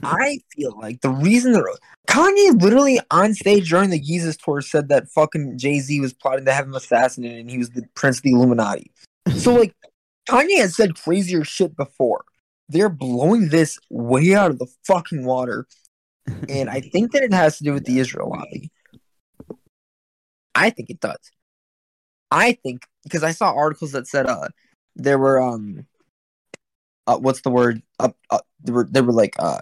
I 0.03 0.41
feel 0.55 0.79
like 0.79 1.01
the 1.01 1.11
reason 1.11 1.53
that 1.53 1.79
Kanye 2.07 2.61
literally 2.61 3.01
on 3.11 3.35
stage 3.35 3.71
during 3.71 3.91
the 3.91 3.99
Jesus 3.99 4.37
tour 4.37 4.61
said 4.61 4.89
that 4.89 5.09
fucking 5.09 5.59
Jay 5.59 5.81
Z 5.81 6.01
was 6.01 6.13
plotting 6.13 6.45
to 6.45 6.53
have 6.53 6.67
him 6.67 6.75
assassinated 6.75 7.41
and 7.41 7.51
he 7.51 7.59
was 7.59 7.71
the 7.71 7.85
prince 7.95 8.19
of 8.19 8.25
the 8.25 8.33
Illuminati. 8.33 8.93
So 9.37 9.55
like 9.55 9.75
Kanye 10.29 10.59
has 10.59 10.77
said 10.77 10.97
crazier 10.97 11.45
shit 11.45 11.77
before. 11.77 12.25
They're 12.69 12.91
blowing 12.91 13.49
this 13.49 13.79
way 13.89 14.35
out 14.35 14.51
of 14.51 14.59
the 14.59 14.67
fucking 14.87 15.25
water, 15.25 15.67
and 16.51 16.69
I 16.69 16.83
think 16.83 17.13
that 17.13 17.23
it 17.23 17.33
has 17.33 17.57
to 17.59 17.65
do 17.65 17.73
with 17.73 17.87
the 17.87 17.99
Israel 17.99 18.29
lobby. 18.29 18.71
I 20.55 20.69
think 20.69 20.91
it 20.91 21.01
does. 21.01 21.17
I 22.31 22.53
think 22.53 22.83
because 23.05 23.23
I 23.23 23.33
saw 23.33 23.55
articles 23.55 23.93
that 23.93 24.07
said 24.07 24.27
uh 24.27 24.49
there 24.97 25.19
were 25.19 25.41
um 25.41 25.87
uh, 27.07 27.17
what's 27.19 27.41
the 27.41 27.51
word 27.51 27.83
up 27.99 28.17
uh, 28.31 28.41
there 28.61 28.75
were 28.75 28.89
there 28.91 29.03
were 29.03 29.13
like 29.13 29.35
uh 29.39 29.61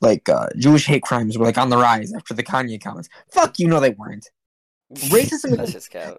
like 0.00 0.28
uh 0.28 0.48
Jewish 0.56 0.86
hate 0.86 1.02
crimes 1.02 1.36
were 1.38 1.44
like 1.46 1.58
on 1.58 1.70
the 1.70 1.76
rise 1.76 2.12
after 2.14 2.34
the 2.34 2.42
Kanye 2.42 2.80
comments. 2.82 3.08
Fuck 3.32 3.58
you, 3.58 3.66
no 3.68 3.80
they 3.80 3.90
weren't. 3.90 4.28
Racism- 4.94 5.56
That's 5.56 5.72
just 5.72 5.90
cap. 5.90 6.16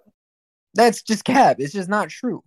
That's 0.74 1.02
just 1.02 1.24
cap. 1.24 1.58
It's 1.60 1.72
just 1.74 1.88
not 1.88 2.10
true. 2.10 2.44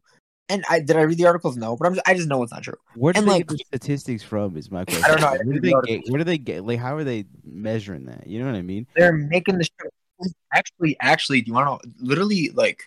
And 0.51 0.65
I 0.69 0.81
did 0.81 0.97
I 0.97 1.03
read 1.03 1.19
the 1.19 1.27
articles? 1.27 1.57
No, 1.57 1.77
but 1.77 1.87
I'm 1.87 1.95
just, 1.95 2.09
I 2.09 2.15
just 2.15 2.29
know 2.29 2.43
it's 2.43 2.53
not 2.53 2.63
true. 2.63 2.75
Where 2.97 3.13
do 3.13 3.19
And, 3.21 3.29
they 3.29 3.33
like- 3.33 3.47
get 3.49 3.59
the 3.59 3.65
statistics 3.65 4.23
from? 4.23 4.57
Is 4.57 4.71
my 4.71 4.85
question. 4.85 5.03
don't 5.07 5.21
know. 5.21 5.27
I 5.29 5.37
Where 5.37 5.45
do 5.45 5.53
didn't 5.61 5.63
they 5.63 5.93
the 5.97 5.99
get? 6.03 6.11
Where 6.11 6.19
do 6.19 6.25
they 6.25 6.39
get? 6.39 6.65
Like, 6.67 6.79
how 6.79 6.97
are 6.97 7.05
they 7.05 7.25
measuring 7.45 8.07
that? 8.07 8.27
You 8.27 8.41
know 8.41 8.47
what 8.47 8.55
I 8.57 8.63
mean? 8.63 8.87
They're 8.97 9.13
making 9.13 9.59
the 9.59 9.65
show. 9.65 10.29
Actually, 10.53 10.97
actually, 11.01 11.41
do 11.43 11.49
you 11.49 11.55
want 11.55 11.83
to 11.83 11.91
literally 12.01 12.51
like 12.55 12.83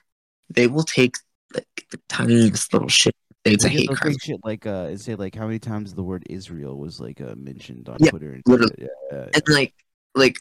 they 0.53 0.67
will 0.67 0.83
take 0.83 1.15
like 1.53 1.85
the 1.91 1.99
tiniest 2.07 2.73
little 2.73 2.89
shit. 2.89 3.15
It's 3.43 3.65
a 3.65 3.69
hate 3.69 3.89
crime. 3.89 4.15
shit 4.21 4.39
like 4.43 4.65
uh, 4.67 4.85
and 4.89 5.01
say 5.01 5.15
like 5.15 5.33
how 5.33 5.47
many 5.47 5.59
times 5.59 5.93
the 5.93 6.03
word 6.03 6.23
Israel 6.29 6.77
was 6.77 6.99
like 6.99 7.19
uh, 7.21 7.33
mentioned 7.35 7.89
on 7.89 7.97
Yeah, 7.99 8.11
Twitter 8.11 8.33
and 8.33 8.43
literally. 8.45 8.75
shit. 8.79 8.89
Yeah, 9.11 9.17
yeah, 9.17 9.25
and 9.33 9.43
like 9.47 9.73
like 10.13 10.37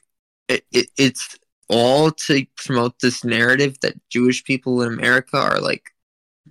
it, 0.49 0.65
it, 0.71 0.87
it's 0.99 1.37
all 1.69 2.11
to 2.11 2.45
promote 2.57 2.99
this 3.01 3.25
narrative 3.25 3.77
that 3.81 3.95
Jewish 4.11 4.45
people 4.45 4.83
in 4.83 4.93
America 4.93 5.39
are 5.39 5.61
like 5.61 5.85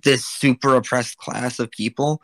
this 0.02 0.24
super 0.24 0.74
oppressed 0.74 1.18
class 1.18 1.58
of 1.58 1.70
people 1.70 2.20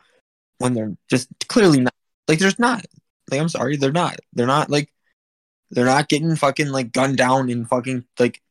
when 0.57 0.73
they're 0.73 0.97
just 1.09 1.29
clearly 1.47 1.79
not 1.79 1.93
like 2.27 2.39
there's 2.39 2.59
not 2.59 2.85
like 3.29 3.39
I'm 3.39 3.49
sorry 3.49 3.77
they're 3.77 3.91
not 3.91 4.17
they're 4.33 4.47
not 4.47 4.69
like 4.69 4.91
they're 5.71 5.85
not 5.85 6.09
getting 6.09 6.35
fucking 6.35 6.69
like 6.69 6.91
gunned 6.91 7.17
down 7.17 7.49
in 7.49 7.65
fucking 7.65 8.05
like 8.19 8.41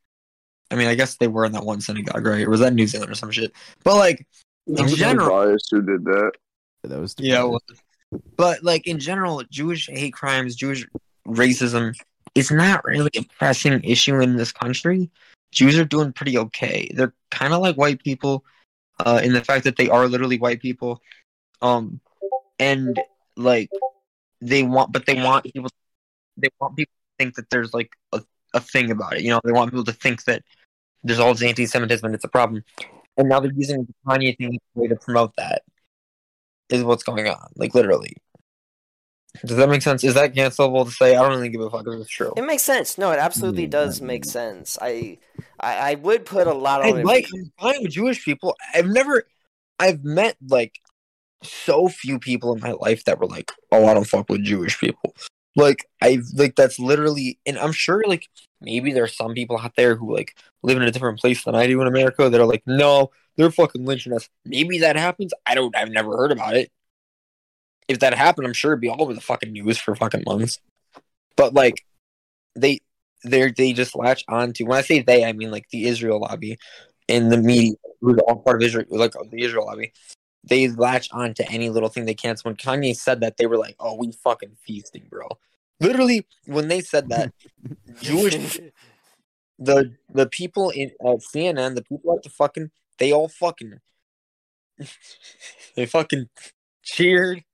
I 0.71 0.75
mean 0.75 0.89
I 0.89 0.95
guess 0.95 1.17
they 1.17 1.29
were 1.29 1.45
in 1.45 1.53
that 1.53 1.65
one 1.65 1.81
synagogue 1.81 2.27
right 2.27 2.47
or 2.47 2.51
was 2.51 2.61
that 2.61 2.75
New 2.75 2.87
Zealand 2.87 3.11
or 3.11 3.15
some 3.15 3.31
shit 3.31 3.53
but 3.85 3.97
like 3.97 4.27
in 4.67 4.85
Was 4.85 4.95
general 4.95 5.29
Tobias 5.29 5.69
who 5.71 5.83
did 5.83 6.05
that? 6.05 6.33
that 6.89 7.01
was 7.01 7.15
yeah, 7.19 7.43
well, 7.43 7.61
but 8.37 8.63
like 8.63 8.87
in 8.87 8.99
general, 8.99 9.43
Jewish 9.51 9.89
hate 9.89 10.13
crimes, 10.13 10.57
Jewish 10.57 10.87
racism 11.27 11.95
is 12.35 12.51
not 12.51 12.85
really 12.85 13.11
a 13.17 13.23
pressing 13.39 13.83
issue 13.85 14.21
in 14.21 14.37
this 14.37 14.53
country. 14.53 15.11
Jews 15.53 15.79
are 15.79 15.85
doing 15.85 16.13
pretty 16.13 16.37
okay. 16.39 16.91
They're 16.95 17.15
kind 17.31 17.53
of 17.53 17.61
like 17.61 17.77
white 17.77 18.03
people, 18.03 18.45
uh, 19.05 19.21
in 19.23 19.33
the 19.33 19.45
fact 19.45 19.65
that 19.65 19.77
they 19.77 19.89
are 19.89 20.09
literally 20.09 20.39
white 20.39 20.61
people, 20.61 21.01
um, 21.63 22.01
and 22.59 22.99
like 23.37 23.71
they 24.41 24.63
want, 24.63 24.93
but 24.93 25.07
they 25.07 25.15
want 25.15 25.45
people, 25.45 25.71
they 26.37 26.49
want 26.61 26.77
people 26.77 26.93
to 26.93 27.25
think 27.25 27.37
that 27.37 27.51
there's 27.51 27.73
like 27.73 27.91
a, 28.13 28.23
a 28.55 28.61
thing 28.61 28.91
about 28.91 29.17
it. 29.17 29.23
You 29.23 29.31
know, 29.31 29.41
they 29.45 29.53
want 29.53 29.71
people 29.71 29.85
to 29.85 29.93
think 29.93 30.25
that 30.25 30.43
there's 31.07 31.19
all 31.21 31.33
this 31.33 31.43
anti-Semitism 31.43 32.05
and 32.05 32.15
it's 32.15 32.25
a 32.25 32.29
problem. 32.29 32.65
And 33.17 33.29
now 33.29 33.41
they're 33.41 33.53
using 33.53 33.85
the 33.85 33.95
Kanye 34.07 34.37
thing 34.37 34.59
way 34.75 34.89
to 34.89 34.97
promote 34.97 35.33
that 35.37 35.63
is 36.69 36.83
what's 36.85 37.03
going 37.03 37.29
on. 37.29 37.49
Like 37.57 37.75
literally. 37.75 38.17
Does 39.45 39.57
that 39.59 39.69
make 39.69 39.83
sense? 39.83 40.03
Is 40.03 40.15
that 40.15 40.35
cancelable 40.35 40.85
to 40.87 40.91
say? 40.91 41.15
I 41.15 41.23
don't 41.23 41.31
really 41.37 41.49
give 41.51 41.61
a 41.61 41.71
fuck 41.71 41.87
if 41.87 42.01
it's 42.01 42.11
true. 42.11 42.33
It 42.37 42.45
makes 42.45 42.63
sense. 42.63 42.97
No, 42.99 43.13
it 43.13 43.19
absolutely 43.19 43.65
Yeah. 43.65 43.71
does 43.71 44.01
mm, 44.01 44.05
make 44.05 44.25
mm. 44.25 44.31
sense. 44.31 44.79
I, 44.81 45.19
I, 45.61 45.93
I 45.93 45.95
would 45.97 46.25
put 46.25 46.47
a 46.47 46.55
lot 46.55 46.83
I 46.83 46.91
on 46.91 46.99
it. 47.01 47.07
like 47.07 47.27
I'm 47.35 47.53
fine 47.61 47.83
with 47.83 47.93
Jewish 47.93 48.25
people. 48.25 48.57
I've 48.75 48.87
never 48.87 49.25
I've 49.79 50.03
met 50.05 50.37
like 50.49 50.81
so 51.43 51.89
few 51.89 52.19
people 52.19 52.55
in 52.55 52.61
my 52.61 52.73
life 52.73 53.05
that 53.05 53.19
were 53.21 53.27
like, 53.27 53.53
Oh, 53.71 53.87
I 53.87 53.95
don't 53.95 54.07
fuck 54.07 54.29
with 54.29 54.43
Jewish 54.43 54.79
people. 54.81 55.15
Like 55.55 55.87
I've 56.03 56.25
like 56.35 56.55
that's 56.57 56.79
literally 56.79 57.39
and 57.47 57.59
I'm 57.59 57.73
sure 57.73 58.03
like 58.07 58.29
maybe 58.61 58.93
there's 58.93 59.17
some 59.17 59.35
people 59.35 59.59
out 59.59 59.75
there 59.77 59.97
who 59.97 60.15
like 60.15 60.37
live 60.63 60.77
in 60.77 60.83
a 60.83 60.91
different 60.91 61.21
place 61.21 61.45
than 61.45 61.55
I 61.55 61.67
do 61.67 61.81
in 61.81 61.87
America 61.89 62.29
that 62.29 62.41
are 62.41 62.47
like, 62.47 62.63
no, 62.67 63.11
they're 63.37 63.51
fucking 63.51 63.85
lynching 63.85 64.13
us. 64.13 64.29
Maybe 64.45 64.79
that 64.81 64.97
happens. 64.97 65.33
I 65.45 65.55
don't 65.55 65.77
I've 65.77 65.91
never 65.91 66.17
heard 66.17 66.33
about 66.33 66.57
it. 66.57 66.71
if 67.89 68.01
that 68.01 68.15
happened, 68.15 68.47
I'm 68.47 68.53
sure 68.53 68.73
it'd 68.73 68.81
be 68.81 68.89
all 68.89 69.03
over 69.03 69.15
the 69.15 69.21
fucking 69.21 69.53
news 69.53 69.79
for 69.79 69.95
fucking 69.95 70.25
months. 70.27 70.59
But 71.37 71.55
like, 71.55 71.85
they 72.55 72.81
they 73.25 73.51
they 73.51 73.73
just 73.73 73.97
latch 73.97 74.25
on 74.29 74.53
to. 74.55 74.65
When 74.65 74.79
I 74.79 74.83
say 74.83 75.03
they, 75.03 75.25
I 75.25 75.33
mean 75.33 75.51
like 75.51 75.69
the 75.71 75.87
Israel 75.87 76.21
lobby 76.21 76.59
and 77.09 77.31
the 77.31 77.39
media, 77.39 77.75
who's 78.01 78.19
all 78.27 78.37
part 78.37 78.63
of 78.63 78.67
Israel, 78.67 78.87
like 78.91 79.13
the 79.13 79.43
Israel 79.43 79.67
lobby. 79.67 79.93
They 80.45 80.69
latch 80.69 81.09
on 81.13 81.35
to 81.35 81.51
any 81.51 81.71
little 81.71 81.89
thing 81.89 82.05
they 82.05 82.15
can. 82.15 82.37
So 82.37 82.43
when 82.45 82.57
Kanye 82.57 82.97
said 82.97 83.21
that, 83.21 83.37
they 83.37 83.47
were 83.47 83.59
like, 83.59 83.77
"Oh, 83.81 83.97
we 83.97 84.13
fucking 84.13 84.57
feasting, 84.65 85.07
bro." 85.11 85.29
Literally, 85.81 86.27
when 86.47 86.69
they 86.69 86.81
said 86.81 87.09
that, 87.11 87.33
Jewish 88.01 88.59
the 89.59 89.95
the 90.13 90.27
people 90.27 90.71
in 90.71 90.91
at 91.01 91.19
CNN, 91.19 91.75
the 91.75 91.83
people 91.83 92.15
at 92.15 92.23
the 92.23 92.31
fucking, 92.31 92.71
they 92.99 93.13
all 93.13 93.29
fucking, 93.29 93.79
they 95.75 95.87
fucking 95.87 96.29
cheered. 96.83 97.45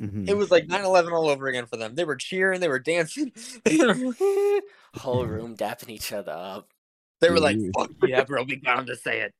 Mhm. 0.00 0.28
It 0.28 0.36
was 0.36 0.50
like 0.50 0.66
9-11 0.66 1.12
all 1.12 1.28
over 1.28 1.46
again 1.46 1.64
for 1.64 1.76
them. 1.78 1.94
They 1.94 2.04
were 2.04 2.16
cheering, 2.16 2.60
they 2.60 2.68
were 2.68 2.78
dancing. 2.78 3.32
Whole 4.94 5.24
room 5.24 5.56
dapping 5.56 5.90
each 5.90 6.12
other 6.12 6.32
up. 6.32 6.68
They 7.20 7.30
were 7.30 7.40
like, 7.40 7.56
Dude. 7.56 7.72
"Fuck 7.74 7.90
yeah, 8.06 8.24
bro, 8.24 8.42
we 8.42 8.56
got 8.56 8.78
him 8.80 8.86
to 8.86 8.96
say 8.96 9.20
it." 9.20 9.32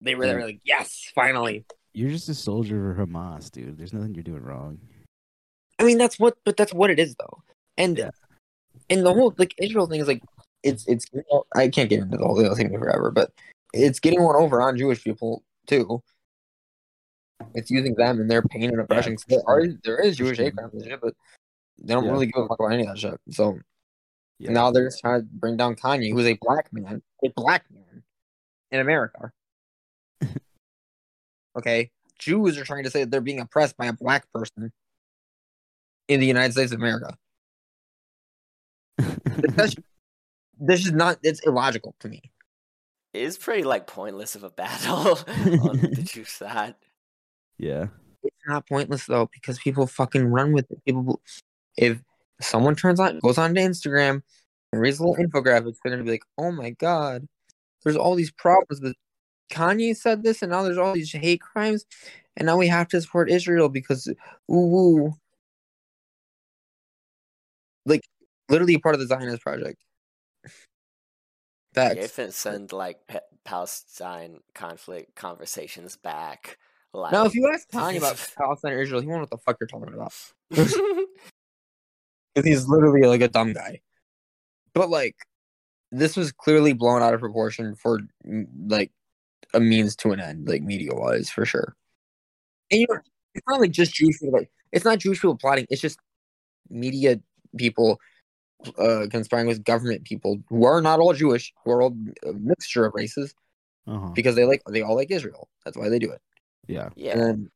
They 0.00 0.14
were, 0.14 0.26
they 0.26 0.34
were 0.34 0.44
like, 0.44 0.60
"Yes, 0.64 1.10
finally." 1.14 1.64
You're 1.92 2.10
just 2.10 2.28
a 2.28 2.34
soldier 2.34 2.94
for 2.94 3.06
Hamas, 3.06 3.50
dude. 3.50 3.76
There's 3.78 3.92
nothing 3.92 4.14
you're 4.14 4.24
doing 4.24 4.42
wrong. 4.42 4.78
I 5.78 5.84
mean, 5.84 5.98
that's 5.98 6.18
what, 6.18 6.36
but 6.44 6.56
that's 6.56 6.72
what 6.72 6.90
it 6.90 6.98
is, 6.98 7.16
though. 7.16 7.42
And 7.80 7.96
Yeah. 7.98 8.10
and 8.90 9.06
the 9.06 9.14
whole 9.14 9.34
like 9.38 9.54
Israel 9.58 9.86
thing 9.86 10.00
is 10.00 10.06
like, 10.08 10.22
it's 10.62 10.86
it's. 10.86 11.06
I 11.56 11.68
can't 11.68 11.88
get 11.88 12.00
into 12.00 12.18
the 12.18 12.26
whole 12.26 12.38
other 12.44 12.54
thing 12.54 12.68
forever, 12.78 13.10
but 13.10 13.32
it's 13.72 14.00
getting 14.00 14.22
one 14.22 14.36
over 14.36 14.60
on 14.60 14.76
Jewish 14.76 15.02
people 15.02 15.42
too. 15.66 16.02
It's 17.54 17.70
using 17.70 17.94
them 17.94 18.20
and 18.20 18.30
their 18.30 18.42
pain 18.42 18.70
and 18.70 18.80
oppression. 18.80 19.16
'cause 19.16 19.24
there 19.28 19.42
are 19.46 19.66
there 19.82 19.98
is 19.98 20.16
Jewish 20.16 20.36
hate 20.36 20.54
crimes 20.54 20.74
and 20.74 20.84
shit, 20.84 21.00
but 21.00 21.14
they 21.78 21.94
don't 21.94 22.04
Yeah. 22.04 22.12
really 22.12 22.26
give 22.26 22.42
a 22.44 22.48
fuck 22.48 22.60
about 22.60 22.72
any 22.72 22.82
of 22.82 22.88
that 22.88 22.98
shit. 22.98 23.18
So 23.30 23.58
Yeah. 24.38 24.52
now 24.52 24.70
they're 24.70 24.88
just 24.88 25.00
trying 25.00 25.22
to 25.22 25.26
bring 25.26 25.56
down 25.56 25.74
Kanye, 25.74 26.12
who's 26.12 26.26
a 26.26 26.34
black 26.34 26.70
man, 26.72 27.02
a 27.24 27.28
black 27.28 27.70
man 27.70 28.04
in 28.70 28.80
America. 28.80 29.32
okay, 31.56 31.90
Jews 32.18 32.58
are 32.58 32.64
trying 32.64 32.84
to 32.84 32.90
say 32.90 33.04
that 33.04 33.10
they're 33.10 33.22
being 33.22 33.40
oppressed 33.40 33.78
by 33.78 33.86
a 33.86 33.94
black 33.94 34.30
person 34.32 34.70
in 36.08 36.20
the 36.20 36.26
United 36.26 36.52
States 36.52 36.72
of 36.72 36.78
America. 36.78 37.16
That's 39.56 39.74
this 40.58 40.86
is 40.86 40.92
not. 40.92 41.18
It's 41.22 41.40
illogical 41.46 41.94
to 42.00 42.08
me. 42.08 42.30
It's 43.12 43.36
pretty 43.36 43.64
like 43.64 43.86
pointless 43.86 44.36
of 44.36 44.44
a 44.44 44.50
battle 44.50 45.18
on 45.28 45.78
the 45.78 46.02
Jew 46.04 46.24
side. 46.24 46.74
yeah. 47.58 47.86
It's 48.22 48.36
not 48.46 48.68
pointless 48.68 49.06
though 49.06 49.30
because 49.32 49.58
people 49.58 49.86
fucking 49.86 50.26
run 50.26 50.52
with 50.52 50.70
it. 50.70 50.84
People, 50.84 51.20
if 51.76 51.98
someone 52.40 52.76
turns 52.76 53.00
on 53.00 53.18
goes 53.20 53.38
on 53.38 53.54
to 53.54 53.60
Instagram 53.60 54.22
and 54.72 54.80
reads 54.80 55.00
little 55.00 55.16
infographics, 55.16 55.76
they're 55.82 55.92
gonna 55.92 56.04
be 56.04 56.10
like, 56.10 56.24
"Oh 56.36 56.52
my 56.52 56.70
god, 56.70 57.26
there's 57.82 57.96
all 57.96 58.14
these 58.14 58.30
problems 58.30 58.80
with 58.82 58.94
Kanye 59.50 59.96
said 59.96 60.22
this, 60.22 60.42
and 60.42 60.52
now 60.52 60.62
there's 60.62 60.78
all 60.78 60.92
these 60.92 61.12
hate 61.12 61.40
crimes, 61.40 61.86
and 62.36 62.46
now 62.46 62.56
we 62.56 62.68
have 62.68 62.88
to 62.88 63.00
support 63.00 63.30
Israel 63.30 63.68
because 63.68 64.06
ooh, 64.50 64.54
ooh. 64.54 65.14
like 67.86 68.04
literally 68.50 68.78
part 68.78 68.94
of 68.94 69.00
the 69.00 69.06
Zionist 69.06 69.42
project." 69.42 69.82
Facts. 71.72 72.04
if 72.04 72.18
it 72.18 72.34
send 72.34 72.72
like 72.72 73.06
Pa- 73.06 73.20
Palestine 73.44 74.40
conflict 74.54 75.14
conversations 75.14 75.96
back, 75.96 76.58
like 76.92 77.12
Now, 77.12 77.24
if 77.24 77.34
you 77.34 77.48
ask 77.52 77.68
Kanye 77.70 77.98
about 77.98 78.16
Palestine 78.36 78.72
or 78.72 78.82
Israel, 78.82 79.00
he 79.00 79.06
won't 79.06 79.18
know 79.18 79.22
what 79.22 79.30
the 79.30 79.38
fuck 79.38 79.56
you're 79.60 79.68
talking 79.68 79.94
about. 79.94 80.12
Because 82.32 82.48
he's 82.48 82.68
literally 82.68 83.02
like 83.08 83.22
a 83.22 83.28
dumb 83.28 83.52
guy. 83.52 83.80
But 84.72 84.88
like, 84.88 85.16
this 85.90 86.16
was 86.16 86.30
clearly 86.30 86.72
blown 86.72 87.02
out 87.02 87.12
of 87.12 87.18
proportion 87.18 87.74
for 87.74 87.98
mm, 88.24 88.46
like 88.68 88.92
a 89.52 89.58
means 89.58 89.96
to 89.96 90.12
an 90.12 90.20
end, 90.20 90.46
like 90.46 90.62
media 90.62 90.94
wise, 90.94 91.28
for 91.28 91.44
sure. 91.44 91.74
And 92.70 92.82
you 92.82 92.86
know, 92.88 93.00
it's 93.34 93.44
not 93.48 93.60
like 93.60 93.72
just 93.72 93.94
Jewish 93.94 94.20
people. 94.20 94.38
Like, 94.38 94.50
it's 94.70 94.84
not 94.84 95.00
Jewish 95.00 95.20
people 95.20 95.36
plotting. 95.36 95.66
It's 95.70 95.80
just 95.80 95.98
media 96.68 97.18
people 97.56 97.98
uh, 98.78 99.06
conspiring 99.10 99.46
with 99.46 99.64
government 99.64 100.04
people 100.04 100.38
who 100.48 100.64
are 100.64 100.80
not 100.82 101.00
all 101.00 101.12
Jewish, 101.14 101.52
who 101.64 101.70
are 101.72 101.82
all 101.82 101.96
a 102.24 102.32
mixture 102.34 102.84
of 102.86 102.92
races 102.94 103.34
Uh-huh. 103.86 104.08
because 104.14 104.34
they 104.36 104.44
like 104.44 104.62
they 104.68 104.82
all 104.82 104.94
like 104.96 105.10
Israel. 105.10 105.48
That's 105.64 105.76
why 105.76 105.88
they 105.88 105.98
do 105.98 106.10
it. 106.10 106.20
Yeah. 106.68 106.90
yeah, 106.96 107.12
And 107.12 107.20
then 107.22 107.50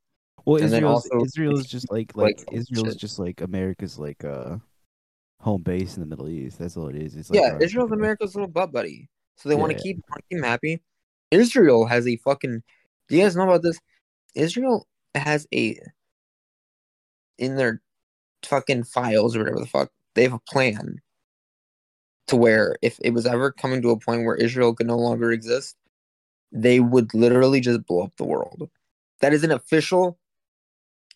Well, 0.44 0.62
And 0.62 0.72
then 0.72 0.78
Israel's 0.82 1.06
also- 1.10 1.24
Israel 1.24 1.58
is 1.58 1.66
just 1.76 1.90
like 1.92 2.16
like, 2.16 2.38
like, 2.38 2.52
Israel's 2.52 2.94
shit. 2.94 2.98
just 3.00 3.18
like 3.18 3.40
America's 3.40 3.98
like 3.98 4.24
uh 4.24 4.56
home 5.40 5.62
base 5.62 5.96
in 5.96 6.00
the 6.00 6.06
Middle 6.06 6.28
East. 6.28 6.58
That's 6.58 6.76
all 6.76 6.88
it 6.88 6.96
is. 6.96 7.14
It's 7.16 7.30
like 7.30 7.38
yeah, 7.40 7.52
our- 7.52 7.62
Israel's 7.62 7.92
America's 7.92 8.34
little 8.34 8.48
butt 8.48 8.72
buddy. 8.72 9.08
So 9.36 9.48
they 9.48 9.54
want 9.56 9.72
Yeah. 9.72 9.78
keep 9.78 9.96
wanna 10.08 10.22
keep 10.28 10.38
him 10.38 10.44
happy. 10.44 10.82
Israel 11.30 11.86
has 11.86 12.06
a 12.06 12.16
fucking. 12.18 12.62
Do 13.08 13.16
you 13.16 13.22
guys 13.22 13.36
know 13.36 13.42
about 13.44 13.62
this? 13.62 13.78
Israel 14.34 14.86
has 15.14 15.46
a 15.52 15.78
in 17.38 17.56
their 17.56 17.82
fucking 18.44 18.84
files 18.84 19.34
or 19.36 19.40
whatever 19.40 19.60
the 19.60 19.66
fuck. 19.66 19.90
They 20.14 20.22
have 20.22 20.32
a 20.32 20.38
plan 20.38 21.00
to 22.28 22.36
where 22.36 22.76
if 22.82 22.98
it 23.02 23.10
was 23.10 23.26
ever 23.26 23.52
coming 23.52 23.82
to 23.82 23.90
a 23.90 23.98
point 23.98 24.24
where 24.24 24.36
Israel 24.36 24.74
could 24.74 24.86
no 24.86 24.98
longer 24.98 25.32
exist, 25.32 25.76
they 26.52 26.80
would 26.80 27.12
literally 27.14 27.60
just 27.60 27.84
blow 27.86 28.02
up 28.02 28.16
the 28.16 28.24
world. 28.24 28.70
That 29.20 29.32
is 29.32 29.44
an 29.44 29.50
official. 29.50 30.18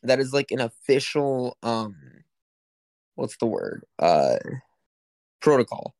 That 0.03 0.21
is 0.21 0.33
like 0.33 0.51
an 0.51 0.61
official. 0.61 1.57
Um, 1.63 1.97
what's 3.15 3.37
the 3.37 3.47
word? 3.47 3.85
Uh, 3.99 4.37
protocol 5.41 5.95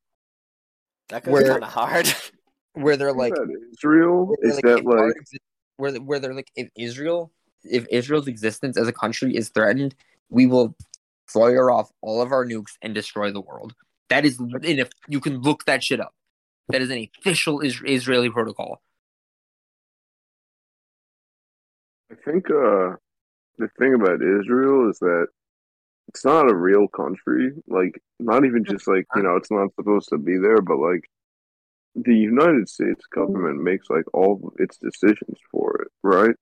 that 1.09 1.23
could 1.23 1.37
be 1.37 1.43
kind 1.43 1.63
of 1.63 1.69
hard. 1.69 2.07
where 2.73 2.95
they're 2.95 3.13
like 3.13 3.33
Like 3.35 3.57
Israel 3.73 4.35
is 4.41 4.55
like, 4.55 4.63
that 4.63 4.85
like 4.85 5.13
where 5.77 5.93
where 5.93 6.19
they're 6.19 6.33
like 6.33 6.51
if 6.55 6.69
Israel 6.75 7.31
if 7.63 7.85
Israel's 7.91 8.27
existence 8.27 8.77
as 8.77 8.87
a 8.87 8.93
country 8.93 9.35
is 9.35 9.49
threatened, 9.49 9.95
we 10.29 10.45
will 10.45 10.75
fire 11.29 11.71
off 11.71 11.91
all 12.01 12.21
of 12.21 12.31
our 12.31 12.45
nukes 12.45 12.73
and 12.81 12.93
destroy 12.93 13.31
the 13.31 13.41
world. 13.41 13.73
That 14.09 14.25
is, 14.25 14.39
and 14.39 14.65
if 14.65 14.89
you 15.07 15.19
can 15.19 15.41
look 15.41 15.65
that 15.65 15.83
shit 15.83 15.99
up, 15.99 16.13
that 16.69 16.81
is 16.81 16.89
an 16.89 17.07
official 17.19 17.61
is- 17.61 17.81
Israeli 17.85 18.29
protocol. 18.29 18.81
I 22.11 22.15
think 22.25 22.49
uh 22.49 22.95
the 23.59 23.69
thing 23.77 23.93
about 23.93 24.21
Israel 24.21 24.89
is 24.89 24.97
that 24.99 25.27
it's 26.07 26.25
not 26.25 26.49
a 26.49 26.55
real 26.55 26.87
country. 26.87 27.51
Like 27.67 28.01
not 28.19 28.45
even 28.45 28.63
just 28.63 28.87
like, 28.87 29.05
you 29.15 29.23
know, 29.23 29.35
it's 29.35 29.51
not 29.51 29.73
supposed 29.75 30.09
to 30.09 30.17
be 30.17 30.37
there, 30.37 30.61
but 30.61 30.77
like 30.77 31.03
the 31.95 32.15
United 32.15 32.67
States 32.69 33.05
government 33.13 33.61
makes 33.61 33.89
like 33.89 34.05
all 34.13 34.41
of 34.43 34.53
its 34.57 34.77
decisions 34.77 35.37
for 35.51 35.83
it, 35.83 35.87
right? 36.03 36.35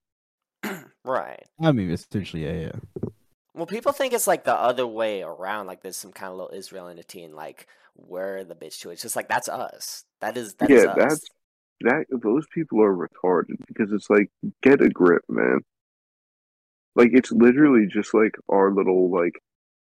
right. 1.04 1.44
I 1.62 1.72
mean, 1.72 1.92
essentially, 1.92 2.46
yeah, 2.46 2.72
yeah. 2.72 3.10
Well, 3.58 3.66
people 3.66 3.92
think 3.92 4.14
it's 4.14 4.28
like 4.28 4.44
the 4.44 4.54
other 4.54 4.86
way 4.86 5.24
around. 5.24 5.66
Like 5.66 5.82
there's 5.82 5.98
some 5.98 6.12
kind 6.12 6.32
of 6.32 6.38
little 6.38 6.56
Israel 6.56 6.88
entity, 6.90 7.24
and 7.24 7.36
like 7.36 7.68
we're 7.96 8.44
the 8.44 8.54
bitch 8.54 8.80
to 8.82 8.92
it. 8.92 8.94
It's 8.94 9.02
just 9.02 9.16
like 9.16 9.28
that's 9.28 9.50
us. 9.50 10.04
That 10.22 10.38
is 10.38 10.54
that 10.56 10.70
is 10.70 10.84
yeah, 10.84 10.92
us. 10.92 10.98
that's 10.98 11.26
that 11.82 12.06
those 12.22 12.46
people 12.54 12.84
are 12.84 12.96
retarded 12.96 13.58
because 13.68 13.92
it's 13.92 14.12
like 14.12 14.30
get 14.62 14.82
a 14.82 14.90
grip, 14.90 15.24
man. 15.28 15.62
Like 16.96 17.10
it's 17.14 17.32
literally 17.32 17.88
just 17.88 18.14
like 18.14 18.36
our 18.48 18.72
little 18.72 19.10
like 19.10 19.34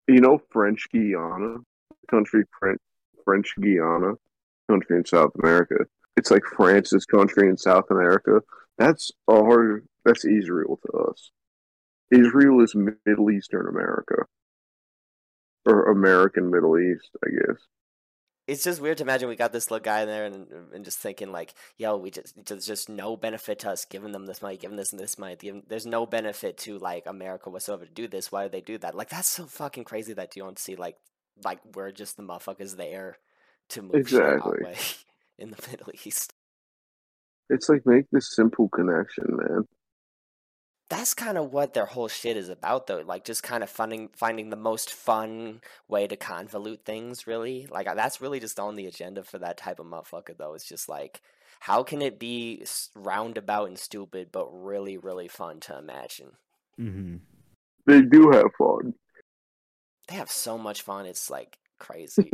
you 0.08 0.22
know 0.22 0.40
French 0.52 0.86
Guiana 0.94 1.58
country 2.12 2.44
French 2.60 2.80
French 3.26 3.56
Guiana 3.60 4.14
country 4.70 4.98
in 4.98 5.06
South 5.06 5.32
America. 5.42 5.78
It's 6.16 6.30
like 6.30 6.44
France's 6.46 7.08
country 7.08 7.50
in 7.50 7.58
South 7.58 7.90
America. 7.90 8.42
That's 8.78 9.12
our 9.28 9.82
that's 10.06 10.26
Israel 10.26 10.80
to 10.86 10.98
us. 11.10 11.32
Israel 12.12 12.62
is 12.62 12.76
Middle 12.76 13.32
Eastern 13.32 13.68
America. 13.68 14.26
Or 15.66 15.92
American 15.92 16.50
Middle 16.50 16.78
East, 16.80 17.10
I 17.26 17.30
guess. 17.30 17.58
it's 18.48 18.64
just 18.64 18.82
weird 18.82 18.98
to 18.98 19.04
imagine 19.04 19.28
we 19.28 19.36
got 19.36 19.52
this 19.52 19.70
little 19.70 19.84
guy 19.84 20.02
in 20.02 20.08
there 20.08 20.26
and, 20.26 20.48
and 20.74 20.86
just 20.86 21.00
thinking 21.00 21.32
like, 21.34 21.54
yo, 21.78 21.98
we 21.98 22.10
just 22.12 22.34
there's 22.46 22.66
just 22.66 22.88
no 22.90 23.18
benefit 23.18 23.60
to 23.60 23.72
us 23.72 23.84
giving 23.86 24.14
them 24.14 24.26
this 24.26 24.42
money, 24.42 24.56
giving 24.58 24.78
this 24.78 24.92
and 24.94 25.00
this 25.00 25.18
money. 25.20 25.36
Giving, 25.36 25.64
there's 25.68 25.86
no 25.86 26.06
benefit 26.06 26.58
to 26.60 26.78
like 26.80 27.06
America 27.06 27.50
whatsoever 27.50 27.86
to 27.86 27.92
do 27.92 28.08
this. 28.08 28.32
Why 28.32 28.44
do 28.44 28.50
they 28.50 28.62
do 28.62 28.78
that? 28.78 28.96
Like 28.96 29.10
that's 29.10 29.28
so 29.28 29.46
fucking 29.46 29.84
crazy 29.84 30.14
that 30.14 30.36
you 30.36 30.44
don't 30.44 30.60
see 30.60 30.78
like 30.78 30.96
like 31.44 31.60
we're 31.76 31.92
just 31.92 32.16
the 32.18 32.24
motherfuckers 32.24 32.78
there 32.78 33.18
to 33.70 33.82
move 33.82 33.96
Exactly. 33.96 34.60
way 34.64 34.78
in 35.38 35.52
the 35.52 35.62
Middle 35.70 35.92
East. 36.06 36.34
It's 37.50 37.68
like 37.70 37.82
make 37.86 38.06
this 38.12 38.34
simple 38.36 38.70
connection, 38.70 39.26
man. 39.30 39.68
That's 40.90 41.14
kind 41.14 41.38
of 41.38 41.52
what 41.52 41.74
their 41.74 41.86
whole 41.86 42.08
shit 42.08 42.38
is 42.38 42.48
about, 42.48 42.88
though. 42.88 43.04
Like 43.06 43.26
just 43.26 43.44
kind 43.44 43.62
of 43.62 43.70
finding 43.70 44.10
finding 44.16 44.50
the 44.50 44.56
most 44.56 44.94
fun 44.94 45.62
way 45.88 46.08
to 46.08 46.16
convolute 46.16 46.82
things. 46.82 47.28
Really, 47.28 47.68
like 47.70 47.88
that's 47.96 48.22
really 48.22 48.40
just 48.40 48.60
on 48.60 48.76
the 48.76 48.86
agenda 48.86 49.24
for 49.24 49.38
that 49.40 49.58
type 49.58 49.80
of 49.80 49.86
motherfucker, 49.86 50.38
though. 50.38 50.54
It's 50.54 50.68
just 50.68 50.88
like, 50.88 51.22
how 51.60 51.84
can 51.84 52.02
it 52.02 52.20
be 52.20 52.64
roundabout 52.96 53.68
and 53.68 53.78
stupid, 53.78 54.30
but 54.32 54.48
really, 54.52 54.98
really 54.98 55.28
fun 55.28 55.60
to 55.62 55.78
imagine? 55.78 56.32
Mm-hmm. 56.80 57.18
They 57.86 58.02
do 58.02 58.30
have 58.32 58.52
fun. 58.58 58.94
They 60.08 60.16
have 60.16 60.32
so 60.32 60.58
much 60.58 60.84
fun. 60.84 61.06
It's 61.06 61.30
like 61.30 61.58
crazy. 61.80 62.32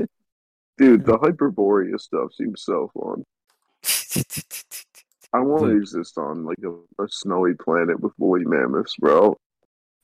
Dude, 0.78 1.06
the 1.06 1.18
Hyperborea 1.18 2.00
stuff 2.00 2.34
seems 2.34 2.64
so 2.64 2.92
fun. 2.94 3.24
I 5.34 5.40
want 5.40 5.64
to 5.64 5.76
exist 5.76 6.18
on 6.18 6.46
like 6.46 6.60
a, 6.64 7.04
a 7.04 7.08
snowy 7.10 7.54
planet 7.56 8.00
with 8.00 8.14
woolly 8.18 8.46
mammoths, 8.46 8.96
bro. 8.98 9.36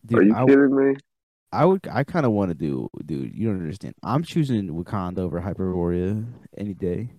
Dude, 0.05 0.19
Are 0.19 0.23
you 0.23 0.35
I, 0.35 0.45
kidding 0.45 0.75
me? 0.75 0.95
I 1.51 1.65
would. 1.65 1.87
I 1.91 2.03
kind 2.03 2.25
of 2.25 2.31
want 2.31 2.49
to 2.49 2.55
do, 2.55 2.89
dude. 3.05 3.35
You 3.35 3.47
don't 3.47 3.57
understand. 3.61 3.95
I'm 4.03 4.23
choosing 4.23 4.69
Wakanda 4.69 5.19
over 5.19 5.41
Hyperborea 5.41 6.25
any 6.57 6.73
day. 6.73 7.09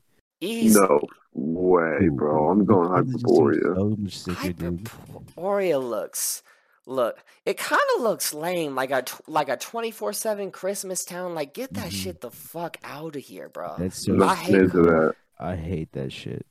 Easy. 0.40 0.78
No 0.80 1.00
way, 1.34 2.08
bro. 2.08 2.48
I'm 2.50 2.64
going 2.64 2.88
Wakanda's 2.88 3.12
just 3.12 3.26
Hyperborea. 3.26 3.76
So 3.76 3.96
much 3.98 4.18
sicker, 4.18 4.52
dude. 4.52 4.84
Hyperborea 4.84 5.82
looks. 5.88 6.42
Look, 6.86 7.22
it 7.46 7.58
kind 7.58 7.80
of 7.96 8.02
looks 8.02 8.32
lame, 8.34 8.74
like 8.74 8.90
a 8.90 9.04
like 9.28 9.48
a 9.48 9.56
twenty 9.56 9.90
four 9.92 10.12
seven 10.12 10.50
Christmas 10.50 11.04
town. 11.04 11.34
Like, 11.34 11.52
get 11.54 11.72
that 11.74 11.88
Mhm. 11.90 12.02
shit 12.02 12.20
the 12.20 12.30
fuck 12.30 12.78
out 12.82 13.14
of 13.16 13.22
here, 13.22 13.48
bro. 13.48 13.74
That's 13.78 14.04
so. 14.04 14.14
I'm 14.14 14.22
I 14.22 14.26
not 14.26 14.38
hate- 14.38 14.72
that. 14.72 15.14
I 15.38 15.56
hate 15.56 15.92
that 15.92 16.12
shit. 16.12 16.44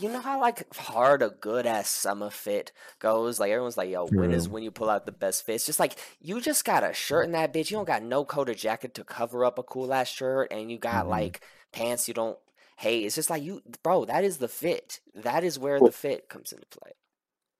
You 0.00 0.08
know 0.10 0.20
how 0.20 0.40
like 0.40 0.72
hard 0.74 1.20
a 1.22 1.28
good 1.30 1.66
ass 1.66 1.88
summer 1.90 2.30
fit 2.30 2.72
goes? 2.98 3.38
Like 3.38 3.50
everyone's 3.50 3.76
like, 3.76 3.90
yo, 3.90 4.06
when 4.06 4.30
is 4.32 4.48
when 4.48 4.62
you 4.62 4.70
pull 4.70 4.88
out 4.88 5.04
the 5.04 5.12
best 5.12 5.44
fit? 5.44 5.56
It's 5.56 5.66
just 5.66 5.78
like 5.80 5.96
you 6.20 6.40
just 6.40 6.64
got 6.64 6.82
a 6.82 6.94
shirt 6.94 7.26
in 7.26 7.32
that 7.32 7.52
bitch. 7.52 7.70
You 7.70 7.76
don't 7.76 7.86
got 7.86 8.02
no 8.02 8.24
coat 8.24 8.48
or 8.48 8.54
jacket 8.54 8.94
to 8.94 9.04
cover 9.04 9.44
up 9.44 9.58
a 9.58 9.62
cool 9.62 9.92
ass 9.92 10.08
shirt, 10.08 10.48
and 10.50 10.70
you 10.70 10.78
got 10.78 11.04
Mhm. 11.04 11.10
like 11.10 11.40
pants 11.72 12.08
you 12.08 12.14
don't 12.14 12.38
hate. 12.76 13.04
It's 13.04 13.14
just 13.16 13.28
like 13.28 13.42
you, 13.42 13.60
bro. 13.82 14.06
That 14.06 14.24
is 14.24 14.38
the 14.38 14.48
fit. 14.48 15.00
That 15.14 15.44
is 15.44 15.58
where 15.58 15.78
Well- 15.78 15.86
the 15.90 15.92
fit 15.96 16.28
comes 16.30 16.52
into 16.52 16.66
play. 16.68 16.92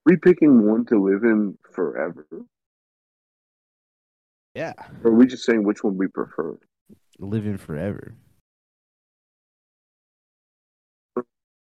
We 0.06 0.16
picking 0.16 0.66
one 0.66 0.86
to 0.86 0.98
live 1.02 1.24
in 1.24 1.58
forever? 1.74 2.26
Yeah, 4.54 4.72
Or 5.04 5.10
are 5.10 5.14
we 5.14 5.26
just 5.26 5.44
saying 5.44 5.62
which 5.62 5.84
one 5.84 5.96
we 5.98 6.08
prefer? 6.08 6.58
living 7.18 7.58
forever. 7.58 8.14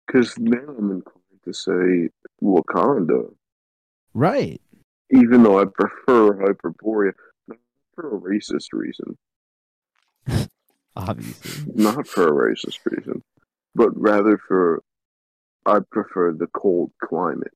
Because 0.07 0.39
now 0.39 0.59
I'm 0.79 0.91
inclined 0.91 1.43
to 1.45 1.53
say 1.53 2.09
Wakanda, 2.43 3.35
Right. 4.13 4.61
even 5.11 5.43
though 5.43 5.59
I 5.61 5.65
prefer 5.65 6.35
Hyperborea, 6.35 7.13
not 7.49 7.59
for 7.95 8.17
a 8.17 8.21
racist 8.21 8.73
reason. 8.73 9.17
Obviously. 10.97 11.73
Not 11.75 12.07
for 12.07 12.29
a 12.29 12.53
racist 12.53 12.79
reason, 12.85 13.23
but 13.75 13.91
rather 14.01 14.39
for 14.39 14.83
I 15.67 15.81
prefer 15.91 16.33
the 16.33 16.47
cold 16.49 16.93
climate. 17.03 17.53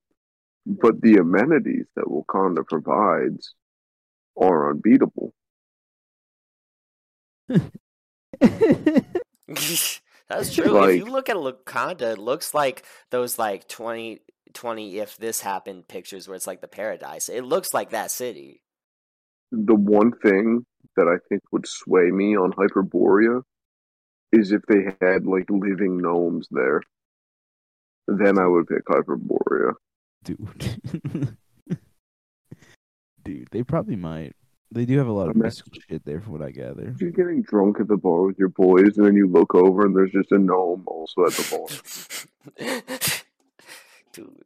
But 0.65 1.01
the 1.01 1.15
amenities 1.15 1.85
that 1.95 2.05
Wakanda 2.05 2.65
provides 2.67 3.53
are 4.35 4.69
unbeatable. 4.71 5.33
That's 10.29 10.53
true. 10.55 10.83
if 10.83 10.97
you 10.97 11.05
look 11.05 11.29
at 11.29 11.35
Wakanda, 11.35 12.13
it 12.13 12.19
looks 12.19 12.53
like 12.53 12.83
those 13.09 13.37
like 13.39 13.67
20, 13.67 14.19
20 14.53 14.99
if 14.99 15.17
this 15.17 15.41
happened 15.41 15.87
pictures 15.87 16.27
where 16.27 16.35
it's 16.35 16.47
like 16.47 16.61
the 16.61 16.67
paradise. 16.67 17.29
It 17.29 17.43
looks 17.43 17.73
like 17.73 17.91
that 17.91 18.11
city. 18.11 18.61
The 19.51 19.75
one 19.75 20.11
thing 20.11 20.65
that 20.95 21.07
I 21.07 21.17
think 21.27 21.41
would 21.51 21.67
sway 21.67 22.11
me 22.11 22.37
on 22.37 22.53
Hyperborea 22.53 23.41
is 24.31 24.51
if 24.51 24.61
they 24.67 24.95
had 25.01 25.25
like 25.25 25.49
living 25.49 25.97
gnomes 25.97 26.47
there. 26.51 26.81
Then 28.07 28.39
I 28.39 28.47
would 28.47 28.67
pick 28.67 28.85
Hyperborea. 28.85 29.73
Dude. 30.23 31.37
Dude, 33.23 33.47
they 33.51 33.63
probably 33.63 33.95
might. 33.95 34.35
They 34.71 34.85
do 34.85 34.97
have 34.99 35.07
a 35.07 35.11
lot 35.11 35.29
of 35.29 35.35
Imagine- 35.35 35.45
mystical 35.47 35.81
shit 35.89 36.05
there, 36.05 36.21
from 36.21 36.33
what 36.33 36.41
I 36.43 36.51
gather. 36.51 36.95
You're 36.99 37.09
getting 37.11 37.41
drunk 37.41 37.79
at 37.79 37.87
the 37.87 37.97
bar 37.97 38.21
with 38.21 38.37
your 38.37 38.49
boys 38.49 38.97
and 38.97 39.05
then 39.07 39.15
you 39.15 39.27
look 39.27 39.55
over 39.55 39.85
and 39.85 39.95
there's 39.95 40.11
just 40.11 40.31
a 40.31 40.37
gnome 40.37 40.83
also 40.85 41.25
at 41.25 41.33
the 41.33 42.47
bar. 42.57 42.69
Dude, 44.13 44.43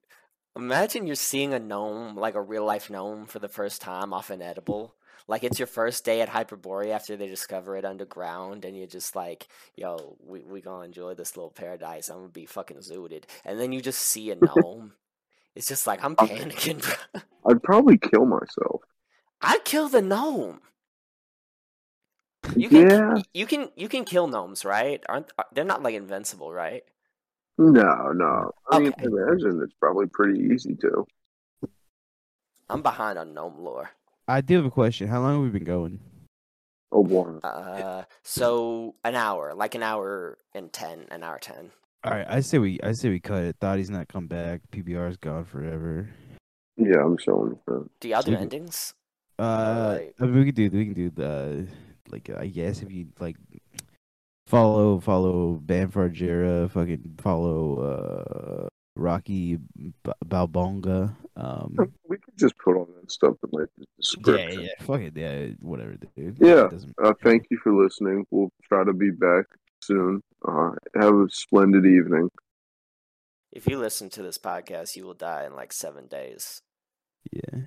imagine 0.55 1.07
you're 1.07 1.15
seeing 1.15 1.53
a 1.53 1.59
gnome, 1.59 2.15
like 2.15 2.36
a 2.36 2.41
real 2.41 2.65
life 2.65 2.89
gnome, 2.89 3.26
for 3.26 3.39
the 3.39 3.47
first 3.49 3.82
time 3.82 4.13
off 4.13 4.30
an 4.30 4.41
edible. 4.41 4.95
Like 5.28 5.43
it's 5.45 5.57
your 5.59 5.67
first 5.67 6.03
day 6.03 6.19
at 6.21 6.30
Hyperborea 6.30 6.89
after 6.91 7.15
they 7.15 7.28
discover 7.28 7.78
it 7.78 7.86
underground, 7.86 8.65
and 8.65 8.76
you're 8.78 8.88
just 8.88 9.15
like, 9.15 9.47
"Yo, 9.76 10.17
we 10.26 10.41
we 10.41 10.59
gonna 10.59 10.86
enjoy 10.86 11.13
this 11.13 11.38
little 11.38 11.49
paradise. 11.51 12.09
I'm 12.09 12.17
gonna 12.17 12.28
be 12.30 12.45
fucking 12.45 12.78
zooted." 12.80 13.24
And 13.45 13.57
then 13.57 13.71
you 13.71 13.80
just 13.82 13.99
see 14.01 14.32
a 14.32 14.36
gnome. 14.41 14.93
It's 15.55 15.67
just 15.67 15.88
like 15.88 16.03
I'm 16.03 16.17
panicking. 16.17 16.84
I'd 17.45 17.63
probably 17.63 17.97
kill 17.97 18.26
myself. 18.26 18.82
I'd 19.43 19.65
kill 19.65 19.89
the 19.89 20.01
gnome. 20.01 20.61
You 22.55 22.69
can, 22.69 22.89
yeah. 22.89 23.15
you 23.33 23.45
can, 23.45 23.69
you 23.75 23.87
can 23.87 24.05
kill 24.05 24.27
gnomes, 24.27 24.65
right? 24.65 25.03
Aren't 25.07 25.31
they're 25.53 25.63
not 25.63 25.81
like 25.81 25.95
invincible, 25.95 26.51
right? 26.51 26.83
No, 27.57 28.11
no. 28.13 28.51
I 28.69 28.79
mean, 28.79 28.93
Okay. 28.93 29.05
imagine 29.05 29.61
it's 29.63 29.73
probably 29.79 30.07
pretty 30.07 30.39
easy 30.53 30.75
to. 30.75 31.05
I'm 32.69 32.81
behind 32.81 33.19
on 33.19 33.33
gnome 33.33 33.59
lore. 33.63 33.91
I 34.27 34.41
do 34.41 34.55
have 34.55 34.65
a 34.65 34.71
question. 34.71 35.07
How 35.07 35.21
long 35.21 35.35
have 35.35 35.43
we 35.43 35.59
been 35.59 35.67
going? 35.67 35.99
A 36.91 36.99
one. 36.99 37.39
Uh, 37.43 38.03
so 38.23 38.95
an 39.03 39.15
hour, 39.15 39.53
like 39.53 39.75
an 39.75 39.83
hour 39.83 40.37
and 40.53 40.71
ten, 40.71 41.05
an 41.11 41.23
hour 41.23 41.39
ten. 41.39 41.71
All 42.03 42.11
right, 42.11 42.25
I 42.27 42.39
say 42.41 42.57
we. 42.57 42.79
I 42.81 42.91
say 42.93 43.09
we 43.09 43.19
cut 43.19 43.43
it. 43.43 43.55
Thought 43.59 43.77
he's 43.77 43.89
not 43.89 44.07
come 44.07 44.27
back. 44.27 44.61
PBR's 44.71 45.17
gone 45.17 45.45
forever. 45.45 46.09
Yeah, 46.77 47.03
I'm 47.03 47.17
showing 47.17 47.57
that. 47.67 47.89
Do 47.99 48.09
y'all 48.09 48.21
do 48.21 48.35
endings? 48.35 48.93
Uh, 49.39 49.43
Alright. 49.43 50.13
I 50.19 50.25
mean, 50.25 50.36
we 50.36 50.45
can 50.51 50.55
do. 50.55 50.77
We 50.77 50.86
can 50.86 50.93
do 50.93 51.09
the 51.09 51.67
like. 52.09 52.29
I 52.29 52.47
guess 52.47 52.81
if 52.81 52.91
you 52.91 53.07
like, 53.19 53.36
follow 54.47 54.99
follow 54.99 55.59
Banfar 55.65 56.69
Fucking 56.71 57.15
follow 57.19 57.79
uh 57.79 58.67
Rocky 58.95 59.57
B- 59.57 59.91
Balbonga. 60.26 61.15
Um. 61.35 61.76
We 62.07 62.18
could 62.19 62.38
just 62.38 62.55
put 62.60 62.76
all 62.76 62.88
that 63.01 63.11
stuff 63.11 63.35
in 63.43 63.49
like 63.60 63.69
the 63.77 63.85
Yeah, 63.85 63.95
description. 63.97 64.60
yeah. 64.61 64.68
yeah, 64.80 64.85
Fuck 64.85 65.01
it. 65.01 65.18
Yeah. 65.18 65.47
Whatever, 65.61 65.95
dude. 66.15 66.38
Yeah, 66.39 66.69
Uh, 67.03 67.14
thank 67.23 67.47
you 67.49 67.57
for 67.64 67.73
listening. 67.73 68.26
We'll 68.30 68.51
try 68.64 68.84
to 68.84 68.93
be 68.93 69.10
back 69.10 69.45
soon. 69.81 70.22
Uh, 70.47 70.72
have 70.95 71.15
a 71.15 71.26
splendid 71.31 71.85
evening. 71.88 72.30
If 73.51 73.68
you 73.68 73.77
listen 73.80 74.10
to 74.11 74.22
this 74.22 74.38
podcast, 74.38 74.95
you 74.95 75.05
will 75.05 75.14
die 75.15 75.45
in 75.45 75.55
like 75.55 75.73
seven 75.73 76.05
days. 76.07 76.60
Yeah. 77.31 77.61